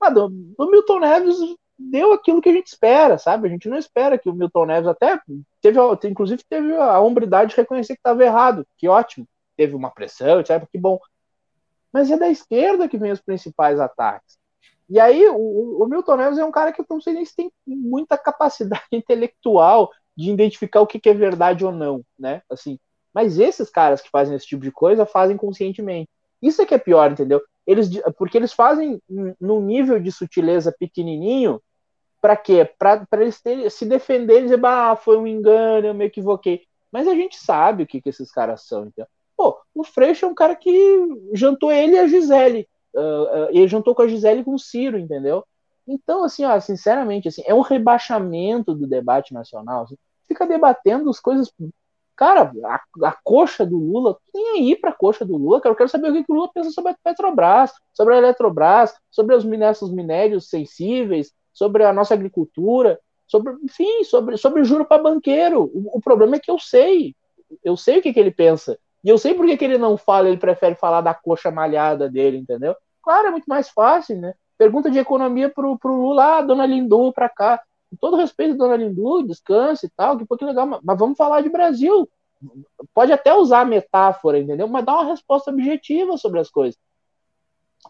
[0.00, 1.36] Ah, do, do, Milton Neves
[1.78, 3.46] deu aquilo que a gente espera, sabe?
[3.46, 5.20] A gente não espera que o Milton Neves até
[5.62, 9.26] teve, inclusive teve a hombridade de reconhecer que estava errado, que ótimo.
[9.56, 10.98] Teve uma pressão, etc, que bom.
[11.92, 14.38] Mas é da esquerda que vem os principais ataques.
[14.88, 17.36] E aí, o, o Milton Neves é um cara que eu não sei nem se
[17.36, 22.42] tem muita capacidade intelectual de identificar o que, que é verdade ou não, né?
[22.50, 22.78] Assim,
[23.12, 26.08] mas esses caras que fazem esse tipo de coisa fazem conscientemente.
[26.40, 27.42] Isso é que é pior, entendeu?
[27.66, 29.00] Eles, porque eles fazem
[29.40, 31.60] num nível de sutileza pequenininho,
[32.20, 32.68] para quê?
[32.78, 36.62] Para eles se defenderem e dizer, ah, foi um engano, eu me equivoquei.
[36.90, 39.06] Mas a gente sabe o que, que esses caras são, então.
[39.36, 42.68] Pô, o Freixo é um cara que jantou ele e a Gisele.
[42.94, 45.44] Uh, uh, ele jantou com a Gisele e com o Ciro, entendeu?
[45.86, 49.84] Então, assim, ó, sinceramente, assim, é um rebaixamento do debate nacional.
[49.84, 49.96] Assim
[50.28, 51.50] fica debatendo as coisas
[52.14, 55.72] Cara, a, a coxa do Lula, nem aí pra coxa do Lula, cara.
[55.72, 58.92] Eu quero saber o que, que o Lula pensa sobre a Petrobras, sobre a Eletrobras,
[59.08, 65.64] sobre os minérios sensíveis, sobre a nossa agricultura, sobre, enfim, sobre, sobre juro para banqueiro.
[65.74, 67.16] O, o, problema é que eu sei,
[67.64, 68.78] eu sei o que, que ele pensa.
[69.02, 72.08] E eu sei por que, que ele não fala, ele prefere falar da coxa malhada
[72.08, 72.76] dele, entendeu?
[73.02, 74.34] Claro, é muito mais fácil, né?
[74.56, 77.60] Pergunta de economia pro, pro Lula, ah, dona Lindu, pra cá.
[77.90, 81.48] Com todo respeito, dona Lindu, descanse e tal, que pouco legal, mas vamos falar de
[81.48, 82.08] Brasil.
[82.94, 84.68] Pode até usar a metáfora, entendeu?
[84.68, 86.78] Mas dá uma resposta objetiva sobre as coisas.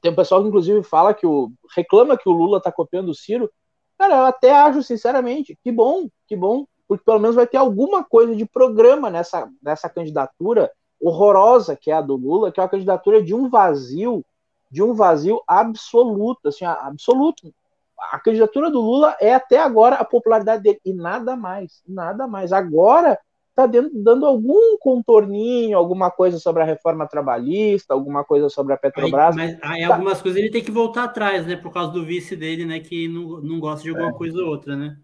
[0.01, 1.51] Tem um pessoal que, inclusive, fala que o.
[1.74, 3.51] reclama que o Lula tá copiando o Ciro.
[3.99, 8.05] Cara, eu até acho, sinceramente, que bom, que bom, porque pelo menos vai ter alguma
[8.05, 10.70] coisa de programa nessa, nessa candidatura
[11.01, 14.24] horrorosa que é a do Lula, que é uma candidatura de um vazio,
[14.70, 17.53] de um vazio absoluto, assim, absoluto
[17.99, 22.53] a candidatura do Lula é até agora a popularidade dele e nada mais, nada mais.
[22.53, 23.18] Agora
[23.59, 29.36] está dando algum contorninho, alguma coisa sobre a reforma trabalhista, alguma coisa sobre a Petrobras.
[29.36, 29.94] Aí, mas aí tá.
[29.94, 31.56] algumas coisas ele tem que voltar atrás, né?
[31.56, 32.78] Por causa do vice dele, né?
[32.78, 34.12] Que não, não gosta de alguma é.
[34.12, 34.96] coisa ou outra, né?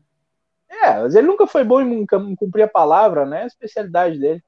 [0.69, 3.43] É, mas ele nunca foi bom em cumprir a palavra, né?
[3.43, 4.43] A especialidade dele.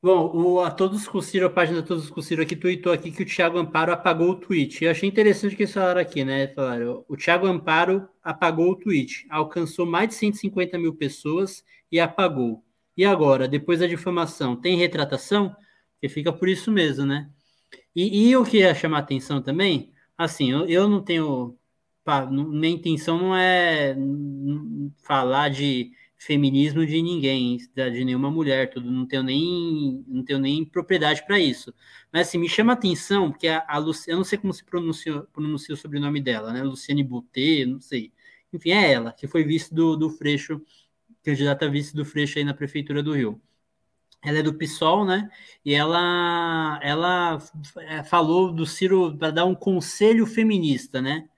[0.00, 3.22] Bom, o, a Todos com Ciro, a página Todos com Ciro aqui tweetou aqui que
[3.22, 4.84] o Thiago Amparo apagou o tweet.
[4.84, 6.48] Eu achei interessante que eles falaram aqui, né?
[6.48, 12.64] Falaram, o Thiago Amparo apagou o tweet, alcançou mais de 150 mil pessoas e apagou.
[12.96, 15.54] E agora, depois da difamação, tem retratação?
[16.00, 17.30] Que fica por isso mesmo, né?
[17.94, 21.56] E, e eu queria chamar atenção também, assim, eu, eu não tenho.
[22.04, 23.96] Pá, minha intenção não é
[25.02, 30.64] falar de feminismo de ninguém, de nenhuma mulher, tudo, não tenho nem, não tenho nem
[30.64, 31.72] propriedade para isso.
[32.12, 35.20] Mas assim, me chama atenção, porque a, a Luci, eu não sei como se pronuncia,
[35.32, 36.62] pronuncia o sobrenome dela, né?
[36.62, 38.12] Luciane Boutet, não sei.
[38.52, 40.60] Enfim, é ela, que foi vice do, do Freixo,
[41.24, 43.40] candidata a vice do Freixo aí na Prefeitura do Rio.
[44.22, 45.30] Ela é do PSOL, né?
[45.64, 47.38] E ela, ela
[47.78, 51.28] é, falou do Ciro para dar um conselho feminista, né?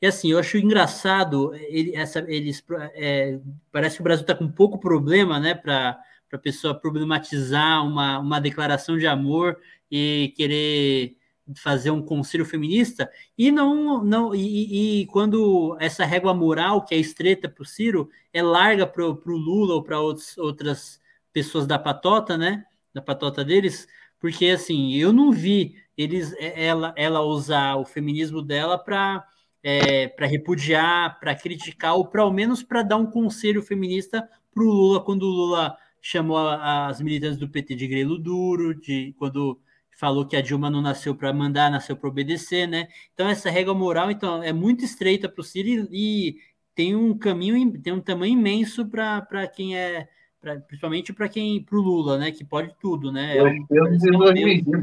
[0.00, 2.64] E assim, eu acho engraçado, ele, essa, eles,
[2.94, 3.38] é,
[3.70, 5.96] parece que o Brasil está com pouco problema, né, para
[6.32, 11.16] a pessoa problematizar uma, uma declaração de amor e querer
[11.56, 16.98] fazer um conselho feminista, e não, não e, e quando essa régua moral, que é
[16.98, 21.00] estreita para o Ciro, é larga para o Lula ou para outras
[21.32, 22.64] pessoas da patota, né,
[22.94, 23.88] da patota deles,
[24.20, 29.26] porque assim, eu não vi eles ela, ela usar o feminismo dela para
[29.62, 34.64] é, para repudiar, para criticar, ou para ao menos para dar um conselho feminista para
[34.64, 39.60] o Lula, quando o Lula chamou as militantes do PT de grelo duro, de quando
[39.92, 42.88] falou que a Dilma não nasceu para mandar, nasceu para obedecer, né?
[43.14, 46.36] Então essa regra moral então é muito estreita para o Ciro e
[46.74, 50.08] tem um caminho, tem um tamanho imenso para quem é,
[50.40, 52.32] pra, principalmente para quem, para o Lula, né?
[52.32, 53.36] Que pode tudo, né?
[53.36, 53.80] É, um, é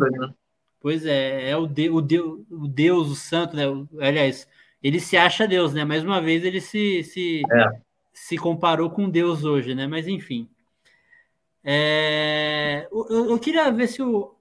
[0.09, 0.33] né?
[0.79, 3.63] Pois é, é o, de, o, de, o Deus, o santo, né?
[3.99, 4.47] Aliás,
[4.81, 5.83] ele se acha Deus, né?
[5.83, 7.81] Mais uma vez ele se, se, é.
[8.13, 9.85] se comparou com Deus hoje, né?
[9.85, 10.47] Mas enfim.
[11.63, 14.33] É, eu, eu, queria ver se o.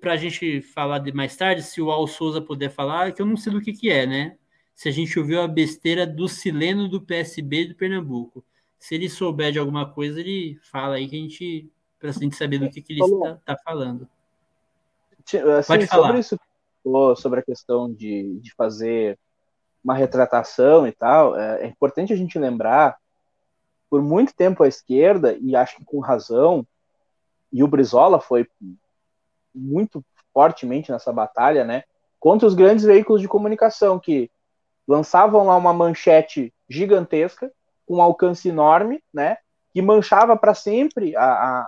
[0.00, 3.26] Para a gente falar de mais tarde, se o Al Souza puder falar, que eu
[3.26, 4.36] não sei do que, que é, né?
[4.74, 8.44] Se a gente ouviu a besteira do Sileno do PSB de Pernambuco.
[8.78, 11.70] Se ele souber de alguma coisa, ele fala aí que a gente.
[11.98, 14.08] Para a gente saber do que, que ele está tá falando.
[15.58, 16.06] Assim, Pode falar.
[16.06, 16.38] Sobre isso,
[17.16, 19.18] sobre a questão de, de fazer
[19.82, 22.96] uma retratação e tal, é, é importante a gente lembrar,
[23.88, 26.66] por muito tempo a esquerda, e acho que com razão,
[27.52, 28.48] e o Brizola foi
[29.56, 31.84] muito fortemente nessa batalha, né,
[32.20, 34.30] contra os grandes veículos de comunicação que
[34.86, 37.50] lançavam lá uma manchete gigantesca,
[37.86, 39.38] com um alcance enorme, né,
[39.72, 41.60] que manchava para sempre a, a,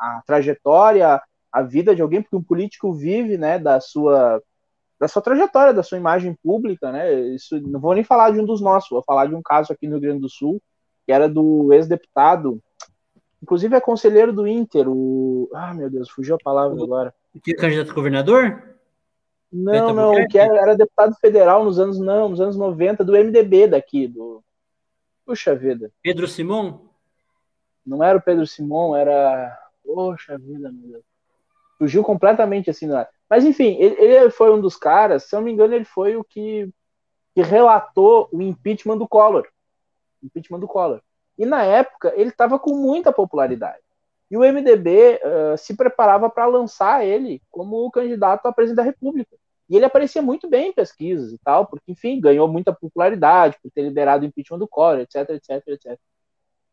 [0.00, 1.20] a, trajetória,
[1.52, 4.42] a vida de alguém, porque um político vive, né, da sua
[5.00, 7.10] da sua trajetória, da sua imagem pública, né?
[7.34, 9.86] Isso, não vou nem falar de um dos nossos, vou falar de um caso aqui
[9.86, 10.60] no Rio Grande do Sul,
[11.06, 12.60] que era do ex-deputado,
[13.42, 15.48] inclusive é conselheiro do Inter, o.
[15.54, 17.14] Ah, meu Deus, fugiu a palavra o, agora.
[17.42, 18.70] Que candidato a governador?
[19.52, 23.66] Não, não, que era, era, deputado federal nos anos, não, nos anos 90, do MDB
[23.66, 24.42] daqui, do.
[25.26, 25.90] Puxa vida.
[26.02, 26.88] Pedro Simon?
[27.84, 29.58] Não era o Pedro Simon, era.
[29.84, 31.04] Poxa vida, meu Deus.
[31.78, 35.44] Fugiu completamente assim, não mas enfim, ele, ele, foi um dos caras, se eu não
[35.44, 36.68] me engano, ele foi o que,
[37.32, 39.46] que relatou o impeachment do Collor.
[40.20, 41.00] Impeachment do Collor.
[41.38, 43.82] E na época ele estava com muita popularidade.
[44.30, 49.36] E o MDB uh, se preparava para lançar ele como candidato a presidente da República.
[49.68, 53.70] E ele aparecia muito bem em pesquisas e tal, porque, enfim, ganhou muita popularidade por
[53.70, 55.98] ter liderado o impeachment do Collor, etc, etc, etc.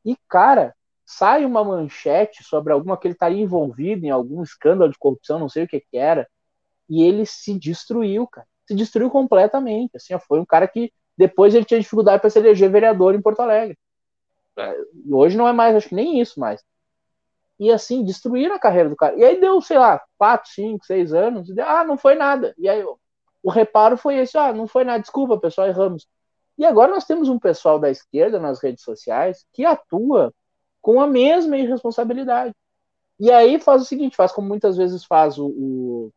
[0.03, 4.97] E, cara, sai uma manchete sobre alguma que ele estaria envolvido em algum escândalo de
[4.97, 6.27] corrupção, não sei o que, que era,
[6.89, 8.47] e ele se destruiu, cara.
[8.67, 9.95] Se destruiu completamente.
[9.95, 13.41] Assim, foi um cara que depois ele tinha dificuldade para se eleger vereador em Porto
[13.41, 13.77] Alegre.
[14.57, 14.75] É,
[15.09, 16.63] hoje não é mais, acho que nem isso mais.
[17.59, 19.15] E assim, destruíram a carreira do cara.
[19.15, 22.53] E aí deu, sei lá, 4, 5, 6 anos, deu, ah, não foi nada.
[22.57, 22.83] E aí
[23.43, 26.07] o reparo foi esse, ah, não foi nada, desculpa, pessoal, erramos.
[26.57, 30.33] E agora nós temos um pessoal da esquerda nas redes sociais que atua
[30.81, 32.53] com a mesma irresponsabilidade.
[33.19, 36.13] E aí faz o seguinte, faz como muitas vezes faz o, o,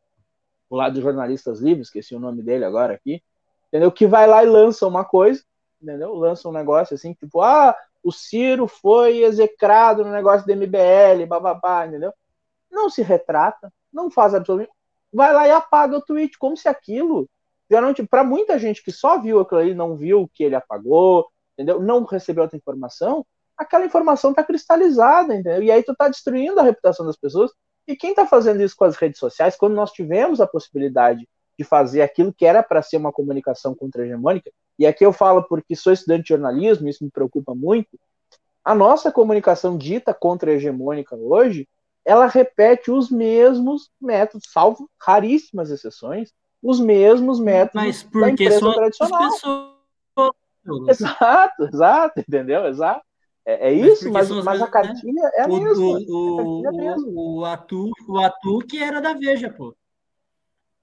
[0.68, 3.22] o lado dos jornalistas livres, esqueci o nome dele agora aqui,
[3.68, 3.90] entendeu?
[3.92, 5.42] Que vai lá e lança uma coisa,
[5.80, 6.14] entendeu?
[6.14, 11.86] Lança um negócio assim, tipo, ah, o Ciro foi execrado no negócio do MBL, bababá,
[11.86, 12.12] entendeu?
[12.70, 14.74] Não se retrata, não faz absolutamente.
[15.12, 17.28] Vai lá e apaga o tweet, como se aquilo.
[18.10, 21.80] Para muita gente que só viu aquilo ali, não viu que ele apagou, entendeu?
[21.80, 23.24] Não recebeu outra informação,
[23.56, 25.62] aquela informação está cristalizada, entendeu?
[25.62, 27.52] E aí tu está destruindo a reputação das pessoas.
[27.86, 31.28] E quem está fazendo isso com as redes sociais, quando nós tivemos a possibilidade
[31.58, 34.50] de fazer aquilo que era para ser uma comunicação contra-hegemônica,
[34.80, 38.00] e aqui eu falo porque sou estudante de jornalismo, isso me preocupa muito,
[38.64, 41.68] a nossa comunicação dita contra-hegemônica hoje,
[42.02, 48.72] ela repete os mesmos métodos, salvo raríssimas exceções, os mesmos métodos Mas porque da empresa
[48.72, 49.30] tradicional.
[50.88, 52.66] Exato, exato, entendeu?
[52.66, 53.04] Exato.
[53.44, 55.30] É, é isso, mas, mas, mas a cartilha né?
[55.34, 55.84] é a o, mesma.
[56.08, 57.12] O, é mesma.
[57.12, 59.76] o, Atu, o Atu que era da Veja, pô.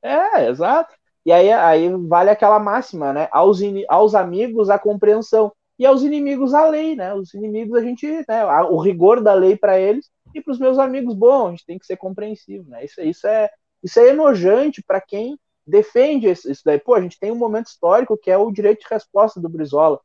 [0.04, 0.94] É, exato.
[1.28, 3.28] E aí, aí vale aquela máxima, né?
[3.34, 7.14] Aos, in, aos amigos a compreensão e aos inimigos a lei, né?
[7.14, 8.46] Os inimigos a gente, né?
[8.70, 11.78] O rigor da lei para eles e para os meus amigos, bom, a gente tem
[11.78, 12.86] que ser compreensivo, né?
[12.86, 13.50] Isso, isso é
[13.84, 16.80] isso é enojante para quem defende isso, daí.
[16.80, 20.00] Pô, a gente tem um momento histórico que é o direito de resposta do Brizola.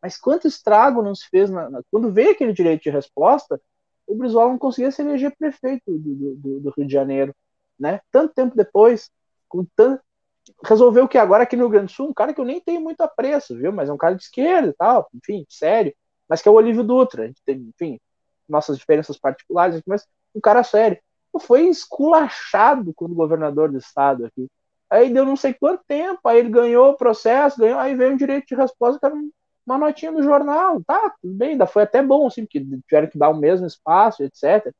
[0.00, 3.60] Mas quanto estrago não se fez na, na, quando veio aquele direito de resposta,
[4.06, 7.34] o Brizola não conseguia se eleger prefeito do, do, do Rio de Janeiro,
[7.76, 8.00] né?
[8.12, 9.10] Tanto tempo depois,
[9.48, 10.00] com tanto
[10.64, 12.80] resolveu que agora aqui no Rio Grande do Sul, um cara que eu nem tenho
[12.80, 13.72] muito apreço, viu?
[13.72, 15.94] Mas é um cara de esquerda e tal, enfim, sério.
[16.28, 17.24] Mas que é o Olívio Dutra.
[17.24, 18.00] A gente tem, enfim,
[18.48, 20.98] nossas diferenças particulares, mas um cara sério.
[21.40, 24.48] Foi esculachado como governador do estado aqui.
[24.90, 28.16] Aí deu não sei quanto tempo, aí ele ganhou o processo, ganhou, aí veio um
[28.16, 29.14] direito de resposta, que era
[29.66, 30.82] uma notinha no jornal.
[30.84, 34.22] Tá, tudo bem, ainda foi até bom, assim, porque tiveram que dar o mesmo espaço,
[34.22, 34.74] etc.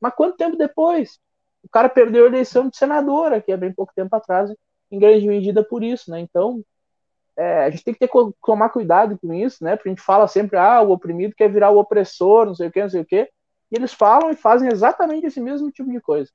[0.00, 1.18] Mas quanto tempo depois?
[1.62, 4.50] O cara perdeu a eleição de senador aqui há bem pouco tempo atrás
[4.92, 6.20] em grande medida por isso, né?
[6.20, 6.62] Então,
[7.36, 8.10] é, a gente tem que ter,
[8.44, 9.74] tomar cuidado com isso, né?
[9.74, 12.72] Porque a gente fala sempre, ah, o oprimido quer virar o opressor, não sei o
[12.72, 13.22] que, não sei o que.
[13.70, 16.30] E eles falam e fazem exatamente esse mesmo tipo de coisa.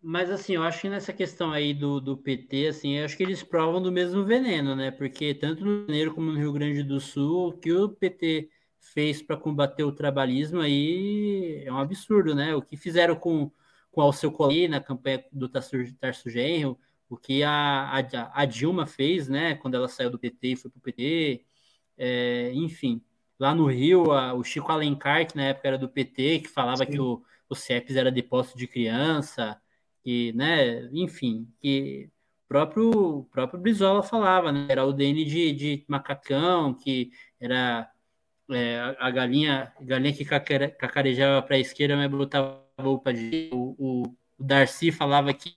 [0.00, 3.22] Mas assim, eu acho que nessa questão aí do, do PT, assim, eu acho que
[3.22, 4.90] eles provam do mesmo veneno, né?
[4.90, 8.48] Porque tanto no Janeiro como no Rio Grande do Sul, que o PT
[8.98, 12.56] fez para combater o trabalhismo aí é um absurdo, né?
[12.56, 13.48] O que fizeram com,
[13.92, 16.76] com Alceu Colli na campanha do Tarso Genro,
[17.08, 19.54] o que a, a, a, Dilma fez, né?
[19.54, 21.44] Quando ela saiu do PT e foi para o PT,
[21.96, 23.00] é, enfim.
[23.38, 26.84] Lá no Rio, a, o Chico Alencar, que na época era do PT, que falava
[26.84, 26.90] Sim.
[26.90, 29.62] que o, o CEPS era depósito de criança,
[30.02, 30.88] que, né?
[30.92, 32.10] Enfim, que
[32.48, 34.66] próprio, o próprio Brizola falava, né?
[34.68, 37.88] Era o DN de, de macacão, que era
[38.50, 42.66] é, a galinha, galinha que cacarejava para a esquerda, mas botava.
[42.78, 43.02] O,
[43.52, 45.54] o, o, Darcy falava que,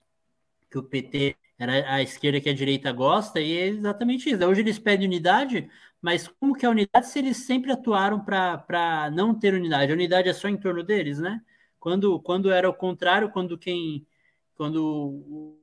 [0.70, 4.44] que o PT era a esquerda que a direita gosta, e é exatamente isso.
[4.44, 5.70] Hoje eles pedem unidade,
[6.00, 9.92] mas como que é a unidade se eles sempre atuaram para não ter unidade?
[9.92, 11.40] A unidade é só em torno deles, né?
[11.78, 14.06] Quando, quando era o contrário, quando quem.
[14.54, 15.58] Quando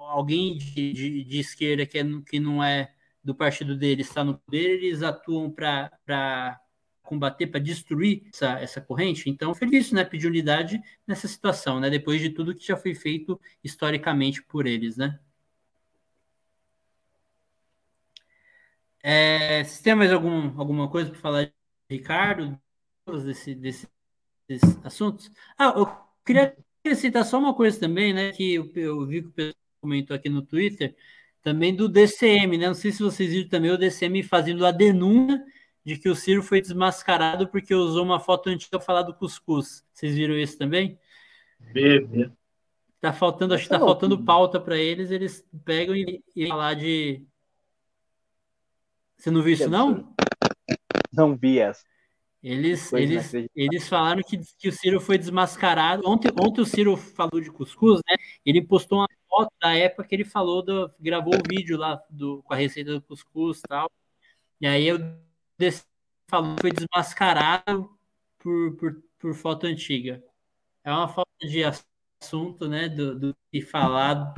[0.00, 4.38] alguém de, de, de esquerda que, é, que não é do partido deles está no
[4.38, 6.60] poder, eles atuam para
[7.04, 9.30] combater, para destruir essa, essa corrente.
[9.30, 10.04] Então, foi isso, né?
[10.04, 11.88] Pedir unidade nessa situação, né?
[11.90, 15.18] Depois de tudo que já foi feito historicamente por eles, né?
[19.02, 21.52] É, se tem mais algum, alguma coisa para falar,
[21.88, 22.58] Ricardo,
[23.06, 23.86] desse, desse,
[24.48, 25.30] desses assuntos?
[25.58, 25.86] Ah, eu
[26.24, 26.56] queria
[26.96, 28.32] citar só uma coisa também, né?
[28.32, 30.96] Que eu, eu vi que o pessoal comentou aqui no Twitter,
[31.42, 32.66] também do DCM, né?
[32.66, 35.44] Não sei se vocês viram também o DCM fazendo a denúncia
[35.84, 39.84] de que o Ciro foi desmascarado porque usou uma foto antiga falar do cuscuz.
[39.92, 40.98] Vocês viram isso também?
[41.58, 42.30] Bebê.
[43.00, 47.22] Tá faltando, acho que tá faltando pauta para eles, eles pegam e, e falar de.
[49.18, 50.14] Você não viu isso, não?
[51.12, 51.84] Não vi essa.
[52.42, 56.02] Eles, eles, eles falaram que, que o Ciro foi desmascarado.
[56.06, 58.16] Ontem, ontem o Ciro falou de cuscuz, né?
[58.44, 62.42] Ele postou uma foto da época que ele falou, do, gravou o vídeo lá do,
[62.42, 63.90] com a receita do cuscuz e tal.
[64.60, 64.98] E aí eu
[66.28, 67.90] falou que foi desmascarado
[68.38, 70.22] por, por, por foto antiga.
[70.82, 72.88] É uma falta de assunto, né?
[72.88, 74.34] Do, do que falado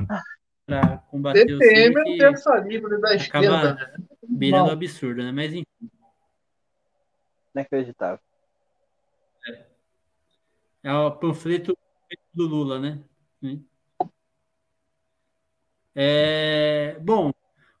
[0.65, 2.15] para combater DPM o Ciro.
[2.15, 3.73] é terça livre da esquerda.
[3.73, 4.07] Né?
[4.27, 5.31] Beirando absurdo, né?
[5.31, 5.91] Mas enfim.
[7.53, 8.19] Inacreditável.
[9.47, 9.65] É,
[10.83, 11.77] é o panfleto
[12.33, 13.03] do Lula, né?
[15.99, 17.33] É, bom,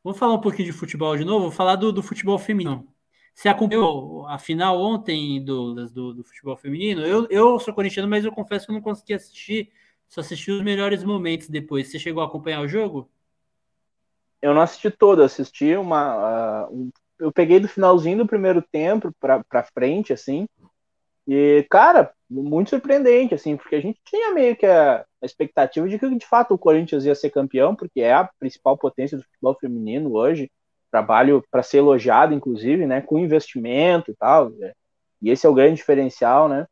[0.03, 1.43] vamos falar um pouquinho de futebol de novo.
[1.43, 2.91] Vou falar do, do futebol feminino.
[3.37, 7.05] Você acompanhou a final ontem do, do, do, futebol feminino?
[7.05, 9.71] Eu, eu sou corintiano, mas eu confesso que eu não consegui assistir.
[10.07, 11.87] Só assisti os melhores momentos depois.
[11.87, 13.07] Você chegou a acompanhar o jogo?
[14.41, 19.13] Eu não assisti todo, assisti uma, uh, um eu peguei do finalzinho do primeiro tempo
[19.19, 20.47] pra frente, assim.
[21.27, 25.99] E, cara, muito surpreendente, assim, porque a gente tinha meio que a, a, expectativa de
[25.99, 29.55] que, de fato, o Corinthians ia ser campeão, porque é a principal potência do futebol
[29.59, 30.49] feminino hoje.
[30.91, 34.49] Trabalho para ser elogiado, inclusive, né, com investimento e tal.
[34.51, 34.73] Né,
[35.21, 36.67] e esse é o grande diferencial, né?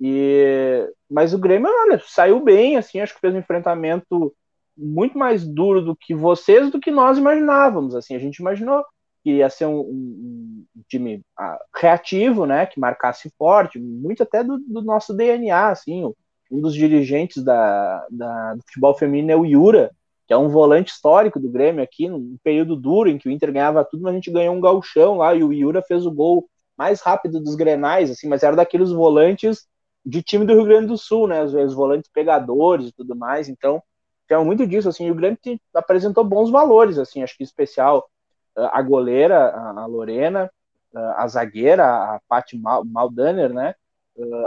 [0.00, 4.34] E, mas o Grêmio, olha, saiu bem, assim, acho que fez um enfrentamento
[4.76, 8.84] muito mais duro do que vocês, do que nós imaginávamos, assim, a gente imaginou
[9.22, 14.42] que ia ser um, um, um time ah, reativo, né, que marcasse forte, muito até
[14.42, 16.04] do, do nosso DNA, assim,
[16.50, 19.90] um dos dirigentes da, da, do futebol feminino é o Yura,
[20.32, 23.52] que é um volante histórico do Grêmio aqui, num período duro em que o Inter
[23.52, 26.48] ganhava tudo, mas a gente ganhou um galchão lá, e o Yura fez o gol
[26.74, 29.66] mais rápido dos Grenais, assim, mas era daqueles volantes
[30.02, 33.46] de time do Rio Grande do Sul, né, os, os volantes pegadores e tudo mais,
[33.46, 33.82] então,
[34.26, 35.38] tinha muito disso, assim, o Grêmio
[35.74, 38.08] apresentou bons valores, assim, acho que especial
[38.56, 40.50] a goleira, a Lorena,
[40.94, 43.74] a zagueira, a Paty Maldaner, né?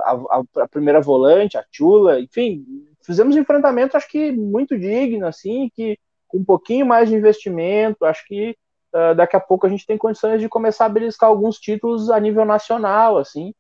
[0.04, 2.64] A, a, a, primeira volante, a Chula, enfim,
[3.06, 5.98] fizemos um enfrentamento, acho que muito digno, assim, que
[6.28, 8.56] com um pouquinho mais de investimento, acho que
[8.94, 12.20] uh, daqui a pouco a gente tem condições de começar a beliscar alguns títulos a
[12.20, 13.54] nível nacional, assim,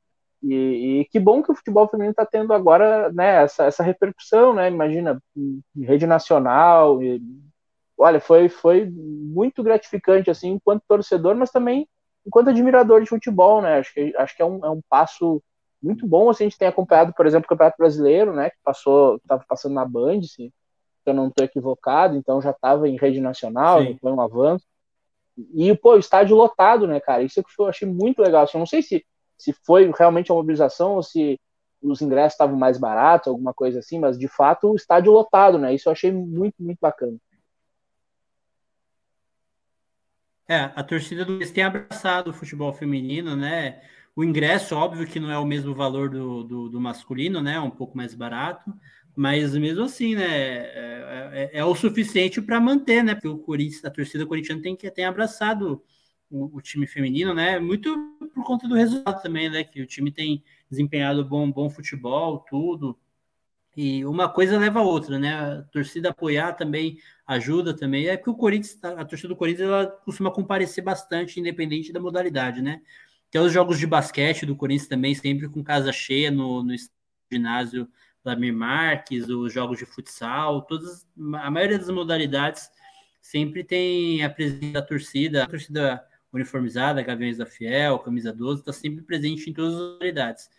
[0.43, 4.53] e, e que bom que o futebol feminino está tendo agora, né, essa, essa repercussão,
[4.53, 5.21] né, imagina,
[5.77, 7.21] rede nacional, e,
[7.97, 11.87] olha, foi, foi muito gratificante, assim, enquanto torcedor, mas também
[12.25, 13.77] enquanto admirador de futebol, né?
[13.79, 15.41] Acho que, acho que é, um, é um passo
[15.85, 16.29] muito bom.
[16.29, 18.49] Assim, a gente tem acompanhado, por exemplo, o Campeonato Brasileiro, né?
[18.49, 20.51] Que passou, estava passando na Band, se
[21.05, 24.65] eu não estou equivocado, então já estava em rede nacional, foi um avanço.
[25.53, 27.21] E, pô, o estádio lotado, né, cara?
[27.21, 28.43] Isso é que eu achei muito legal.
[28.43, 29.05] Assim, eu não sei se,
[29.37, 31.39] se foi realmente a mobilização ou se
[31.81, 35.73] os ingressos estavam mais baratos, alguma coisa assim, mas de fato o estádio lotado, né?
[35.75, 37.17] Isso eu achei muito, muito bacana.
[40.47, 43.81] É, a torcida do Corinthians tem abraçado o futebol feminino, né?
[44.15, 47.55] O ingresso, óbvio que não é o mesmo valor do, do, do masculino, né?
[47.55, 48.73] É um pouco mais barato,
[49.15, 50.25] mas mesmo assim, né?
[50.25, 53.13] É, é, é o suficiente para manter, né?
[53.13, 55.83] Porque o Corinthians, a torcida corintiana tem que tem abraçado
[56.29, 57.59] o, o, time feminino, né?
[57.59, 57.93] Muito
[58.33, 59.63] por conta do resultado também, né?
[59.63, 62.97] Que o time tem desempenhado bom, bom futebol, tudo.
[63.75, 65.33] E uma coisa leva a outra, né?
[65.33, 68.07] A torcida apoiar também ajuda também.
[68.07, 72.61] É que o Corinthians, a torcida do Corinthians, ela costuma comparecer bastante, independente da modalidade,
[72.61, 72.81] né?
[73.35, 76.73] Tem os jogos de basquete do Corinthians também, sempre com casa cheia no, no
[77.29, 77.85] ginásio
[78.23, 82.69] Vladimir Marques, os jogos de futsal, todas, a maioria das modalidades
[83.21, 86.01] sempre tem a presença da torcida, a torcida
[86.31, 90.49] uniformizada, Gaviões da Fiel, Camisa 12, está sempre presente em todas as modalidades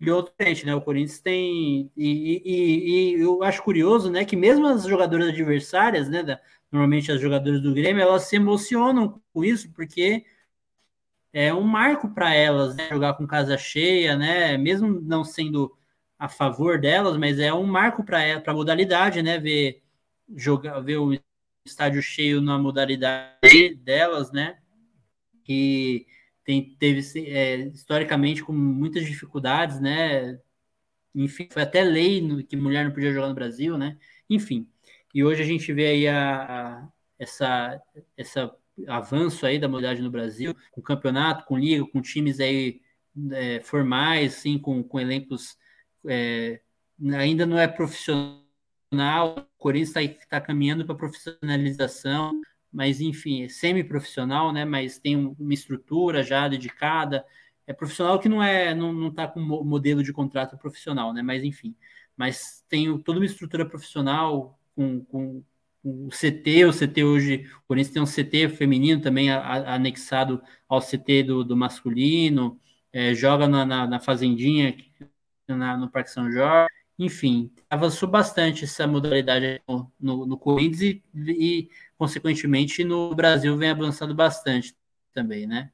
[0.00, 0.32] e outro
[0.64, 0.74] né?
[0.74, 1.92] O Corinthians tem.
[1.94, 4.24] E, e, e, eu acho curioso, né?
[4.24, 6.22] Que mesmo as jogadoras adversárias, né?
[6.22, 6.40] Da,
[6.72, 10.24] normalmente as jogadoras do Grêmio, elas se emocionam com isso, porque
[11.36, 12.88] é um marco para elas, né?
[12.88, 14.56] Jogar com casa cheia, né?
[14.56, 15.76] Mesmo não sendo
[16.18, 19.38] a favor delas, mas é um marco para a modalidade, né?
[19.38, 19.82] Ver,
[20.34, 21.12] jogar, ver o
[21.62, 24.58] estádio cheio na modalidade delas, né?
[25.46, 26.06] E
[26.42, 30.40] tem, teve é, historicamente com muitas dificuldades, né?
[31.14, 33.98] Enfim, foi até lei no, que mulher não podia jogar no Brasil, né?
[34.30, 34.66] Enfim,
[35.14, 36.88] e hoje a gente vê aí a, a,
[37.18, 37.82] essa,
[38.16, 42.80] essa avanço aí da modalidade no Brasil, com campeonato, com liga, com times aí
[43.32, 45.56] é, formais, assim, com, com elencos
[46.06, 46.60] é,
[47.16, 48.42] ainda não é profissional,
[49.38, 52.40] o Corinthians está tá caminhando para profissionalização,
[52.72, 54.64] mas enfim, é semi-profissional, né?
[54.64, 57.24] Mas tem uma estrutura já dedicada.
[57.66, 61.22] É profissional que não é, não, não tá com modelo de contrato profissional, né?
[61.22, 61.74] Mas enfim,
[62.16, 65.42] mas tem toda uma estrutura profissional com, com
[65.88, 70.42] o CT, o CT hoje, por isso tem um CT feminino também a, a, anexado
[70.68, 72.60] ao CT do, do masculino,
[72.92, 74.76] é, joga na, na, na Fazendinha,
[75.46, 76.74] na, no Parque São Jorge.
[76.98, 83.70] Enfim, avançou bastante essa modalidade no, no, no Corinthians e, e, consequentemente, no Brasil vem
[83.70, 84.74] avançando bastante
[85.14, 85.70] também, né?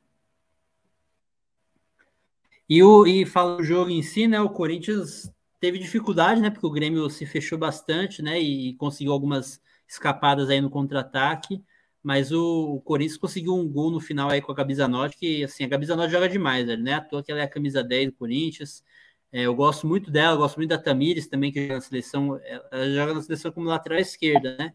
[2.68, 4.40] E, o, e fala do jogo em si, né?
[4.40, 6.50] O Corinthians teve dificuldade, né?
[6.50, 8.38] Porque o Grêmio se fechou bastante, né?
[8.38, 9.60] E conseguiu algumas
[9.92, 11.62] escapadas aí no contra-ataque.
[12.02, 15.44] Mas o, o, Corinthians conseguiu um gol no final aí com a Gabi Zanotti, que
[15.44, 16.94] assim, a Gabi Zanotti joga demais, velho, né?
[16.94, 18.84] À toa que ela é a camisa 10 do Corinthians.
[19.30, 22.40] É, eu gosto muito dela, gosto muito da Tamires também, que joga na seleção.
[22.72, 24.74] Ela joga na seleção como lateral esquerda, né?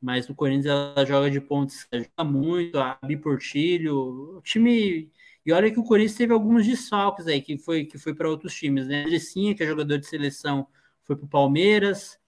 [0.00, 5.10] Mas no Corinthians ela joga de pontos, joga muito, a Bi Portilho, o time.
[5.46, 8.54] E olha que o Corinthians teve alguns desfalques aí, que foi, que foi para outros
[8.54, 9.02] times, né?
[9.02, 10.66] A Andressinha, que é jogador de seleção,
[11.04, 12.18] foi para o Palmeiras.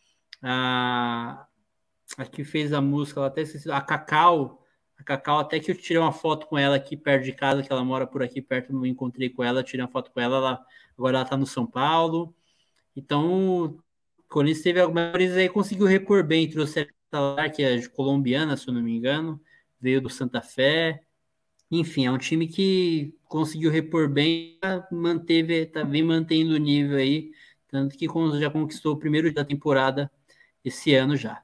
[0.42, 1.46] A,
[2.16, 4.62] a que fez a música, ela até esqueci, a Cacau,
[4.98, 7.72] a Cacau, até que eu tirei uma foto com ela aqui perto de casa, que
[7.72, 10.66] ela mora por aqui perto, não encontrei com ela, tirei uma foto com ela, ela
[10.96, 12.34] agora ela tá no São Paulo.
[12.96, 13.78] Então,
[14.28, 18.74] Corinthians teve algumas aí, conseguiu repor bem, trouxe a Talar, que é colombiana, se eu
[18.74, 19.40] não me engano,
[19.80, 21.02] veio do Santa Fé.
[21.70, 24.58] Enfim, é um time que conseguiu repor bem,
[24.92, 27.32] manteve, tá, vem mantendo o nível aí,
[27.68, 28.06] tanto que
[28.38, 30.10] já conquistou o primeiro da temporada
[30.64, 31.42] esse ano já.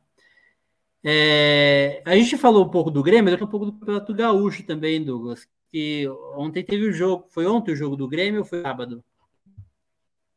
[1.03, 5.03] É, a gente falou um pouco do Grêmio, mas um pouco do Campeonato Gaúcho também,
[5.03, 5.49] Douglas.
[5.71, 7.27] Que ontem teve o jogo.
[7.31, 9.03] Foi ontem o jogo do Grêmio ou foi sábado?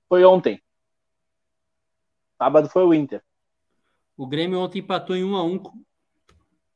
[0.07, 0.61] Foi ontem.
[2.37, 3.23] Sábado foi o Inter.
[4.15, 5.63] O Grêmio ontem empatou em 1 a 1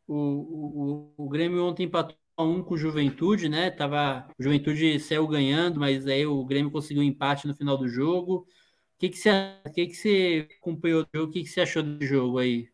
[0.07, 3.69] o, o, o, Grêmio ontem empatou 1 a 1 com o Juventude, né?
[3.69, 7.87] Tava, o Juventude saiu ganhando, mas aí o Grêmio conseguiu um empate no final do
[7.87, 8.47] jogo.
[8.95, 9.29] O que, que, você,
[9.73, 11.29] que, que você acompanhou do jogo?
[11.29, 12.69] O que, que você achou do jogo aí?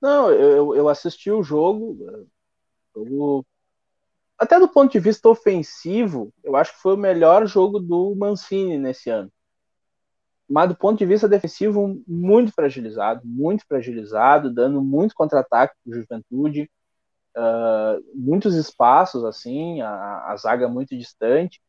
[0.00, 2.24] Não, eu, eu assisti o jogo,
[2.94, 3.46] jogo.
[4.38, 8.78] Até do ponto de vista ofensivo, eu acho que foi o melhor jogo do Mancini
[8.78, 9.30] nesse ano.
[10.48, 16.68] Mas do ponto de vista defensivo, muito fragilizado, muito fragilizado, dando muito contra-ataque para Juventude,
[17.36, 21.60] uh, muitos espaços, assim, a, a, zaga muito distante.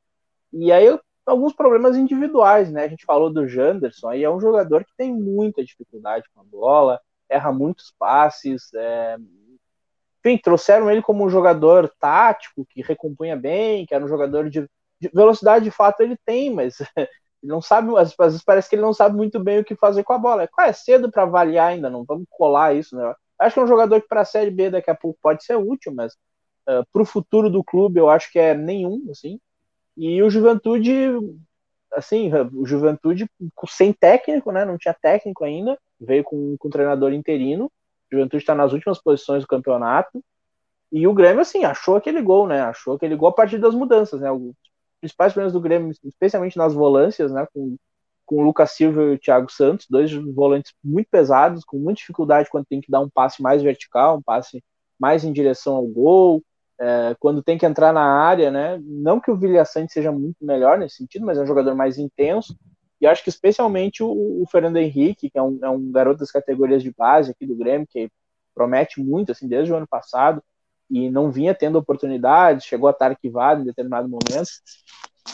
[0.52, 0.88] E aí
[1.26, 2.86] alguns problemas individuais, né?
[2.86, 6.44] A gente falou do Janderson, aí é um jogador que tem muita dificuldade com a
[6.44, 6.99] bola,
[7.32, 8.74] erra muitos passes.
[8.74, 9.18] É...
[10.20, 14.70] Enfim, trouxeram ele como um jogador tático, que recompunha bem, que era um jogador de,
[14.99, 17.08] de velocidade, de fato ele tem, mas ele
[17.41, 20.14] não sabe, às vezes parece que ele não sabe muito bem o que fazer com
[20.14, 20.44] a bola.
[20.44, 23.16] É, é cedo para avaliar ainda, não vamos colar isso, né?
[23.40, 25.56] Acho que é um jogador que para a Série B daqui a pouco pode ser
[25.56, 26.14] útil, mas
[26.70, 29.40] uh, para o futuro do clube eu acho que é nenhum, assim.
[29.98, 30.94] E o Juventude,
[31.91, 33.28] assim, o Juventude
[33.68, 34.64] sem técnico, né?
[34.64, 37.65] Não tinha técnico ainda veio com, com um treinador interino.
[37.65, 40.23] O Juventude está nas últimas posições do campeonato.
[40.91, 42.61] E o Grêmio, assim, achou aquele gol, né?
[42.61, 44.32] Achou aquele gol a partir das mudanças, né?
[44.32, 44.53] Os
[44.99, 47.48] principais problemas do Grêmio, especialmente nas volâncias, né?
[47.53, 47.78] Com,
[48.26, 52.49] com o Lucas Silva e o Thiago Santos, dois volantes muito pesados, com muita dificuldade
[52.49, 54.61] quando tem que dar um passe mais vertical, um passe
[54.99, 56.44] mais em direção ao gol,
[56.80, 58.80] é, quando tem que entrar na área, né?
[58.84, 61.98] Não que o Vilha Sante seja muito melhor nesse sentido, mas é um jogador mais
[61.98, 62.56] intenso.
[63.02, 66.32] E acho que especialmente o, o Fernando Henrique, que é um, é um, garoto das
[66.32, 68.11] categorias de base aqui do Grêmio, que
[68.53, 70.44] promete muito, assim, desde o ano passado,
[70.88, 74.49] e não vinha tendo oportunidades, chegou a estar arquivado em determinado momento.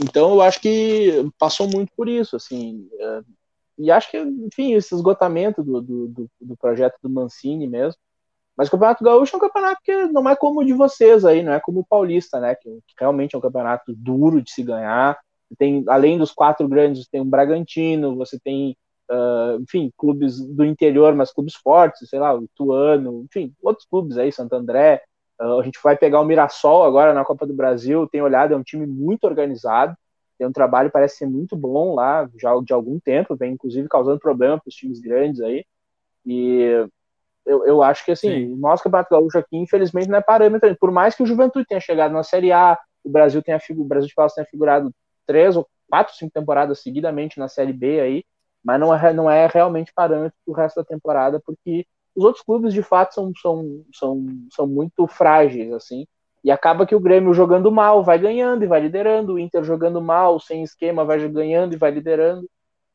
[0.02, 2.88] Então eu acho que passou muito por isso, assim.
[2.98, 3.22] É,
[3.80, 8.00] e acho que, enfim, esse esgotamento do, do, do, projeto do Mancini mesmo.
[8.56, 11.44] Mas o Campeonato Gaúcho é um campeonato que não é como o de vocês aí,
[11.44, 12.56] não é como o Paulista, né?
[12.56, 15.20] Que realmente é um campeonato duro de se ganhar
[15.58, 18.76] tem além dos quatro grandes, tem o Bragantino, você tem,
[19.10, 24.18] uh, enfim, clubes do interior, mas clubes fortes, sei lá, o Ituano, enfim, outros clubes
[24.18, 25.02] aí, Santo André.
[25.40, 28.58] Uh, a gente vai pegar o Mirassol agora na Copa do Brasil, tem olhado, é
[28.58, 29.96] um time muito organizado,
[30.38, 34.20] tem um trabalho parece ser muito bom lá, já de algum tempo, vem inclusive causando
[34.20, 35.66] problema para os times grandes aí.
[36.26, 36.88] E
[37.46, 38.54] eu, eu acho que assim, Sim.
[38.54, 40.76] o nosso Campeonato Gaúcho aqui, infelizmente, não é parâmetro.
[40.80, 44.08] Por mais que o Juventude tenha chegado na Série A, o Brasil tenha o Brasil
[44.08, 44.92] de tenha figurado
[45.28, 48.24] três ou quatro, cinco temporadas seguidamente na Série B aí,
[48.64, 51.86] mas não é, não é realmente parâmetro para o resto da temporada, porque
[52.16, 56.08] os outros clubes de fato são, são, são, são muito frágeis, assim,
[56.44, 60.02] e acaba que o Grêmio jogando mal vai ganhando e vai liderando, o Inter jogando
[60.02, 62.50] mal, sem esquema, vai ganhando e vai liderando,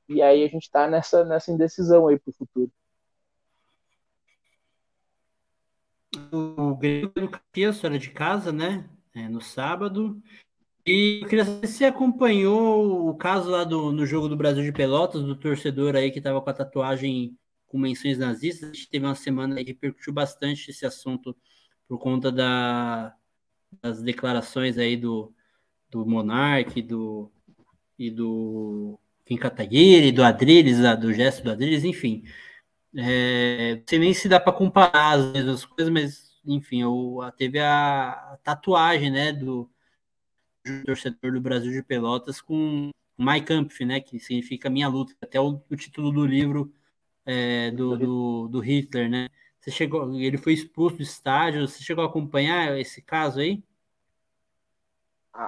[0.09, 2.71] e aí a gente está nessa, nessa indecisão aí para o futuro.
[6.31, 8.89] O Grêmio no Caxias, era de casa, né?
[9.15, 10.21] É, no sábado.
[10.85, 14.65] E eu queria saber se você acompanhou o caso lá do, no jogo do Brasil
[14.65, 17.39] de Pelotas, do torcedor aí que estava com a tatuagem
[17.69, 18.71] com menções nazistas.
[18.71, 21.37] A gente teve uma semana aí que repercutiu bastante esse assunto
[21.89, 23.15] por conta da,
[23.81, 25.33] das declarações aí do,
[25.91, 27.31] do Monark do,
[27.99, 32.25] e do Kim Kataguiri, do Adriles, do gesto do Adriles, enfim.
[32.97, 37.59] É, não sei nem se dá para comparar as mesmas coisas, mas enfim, eu, teve
[37.61, 39.71] a, tatuagem né, do
[40.85, 45.61] torcedor do Brasil de Pelotas com My Kampf, né, que significa minha luta, até o,
[45.71, 46.73] o título do livro
[47.25, 49.29] é, do, do, do, Hitler, né?
[49.61, 53.63] Você chegou, ele foi expulso do estádio, você chegou a acompanhar esse caso aí?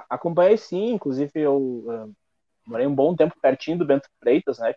[0.09, 2.15] Acompanhei sim, inclusive eu uh,
[2.65, 4.73] morei um bom tempo pertinho do Bento Freitas, né?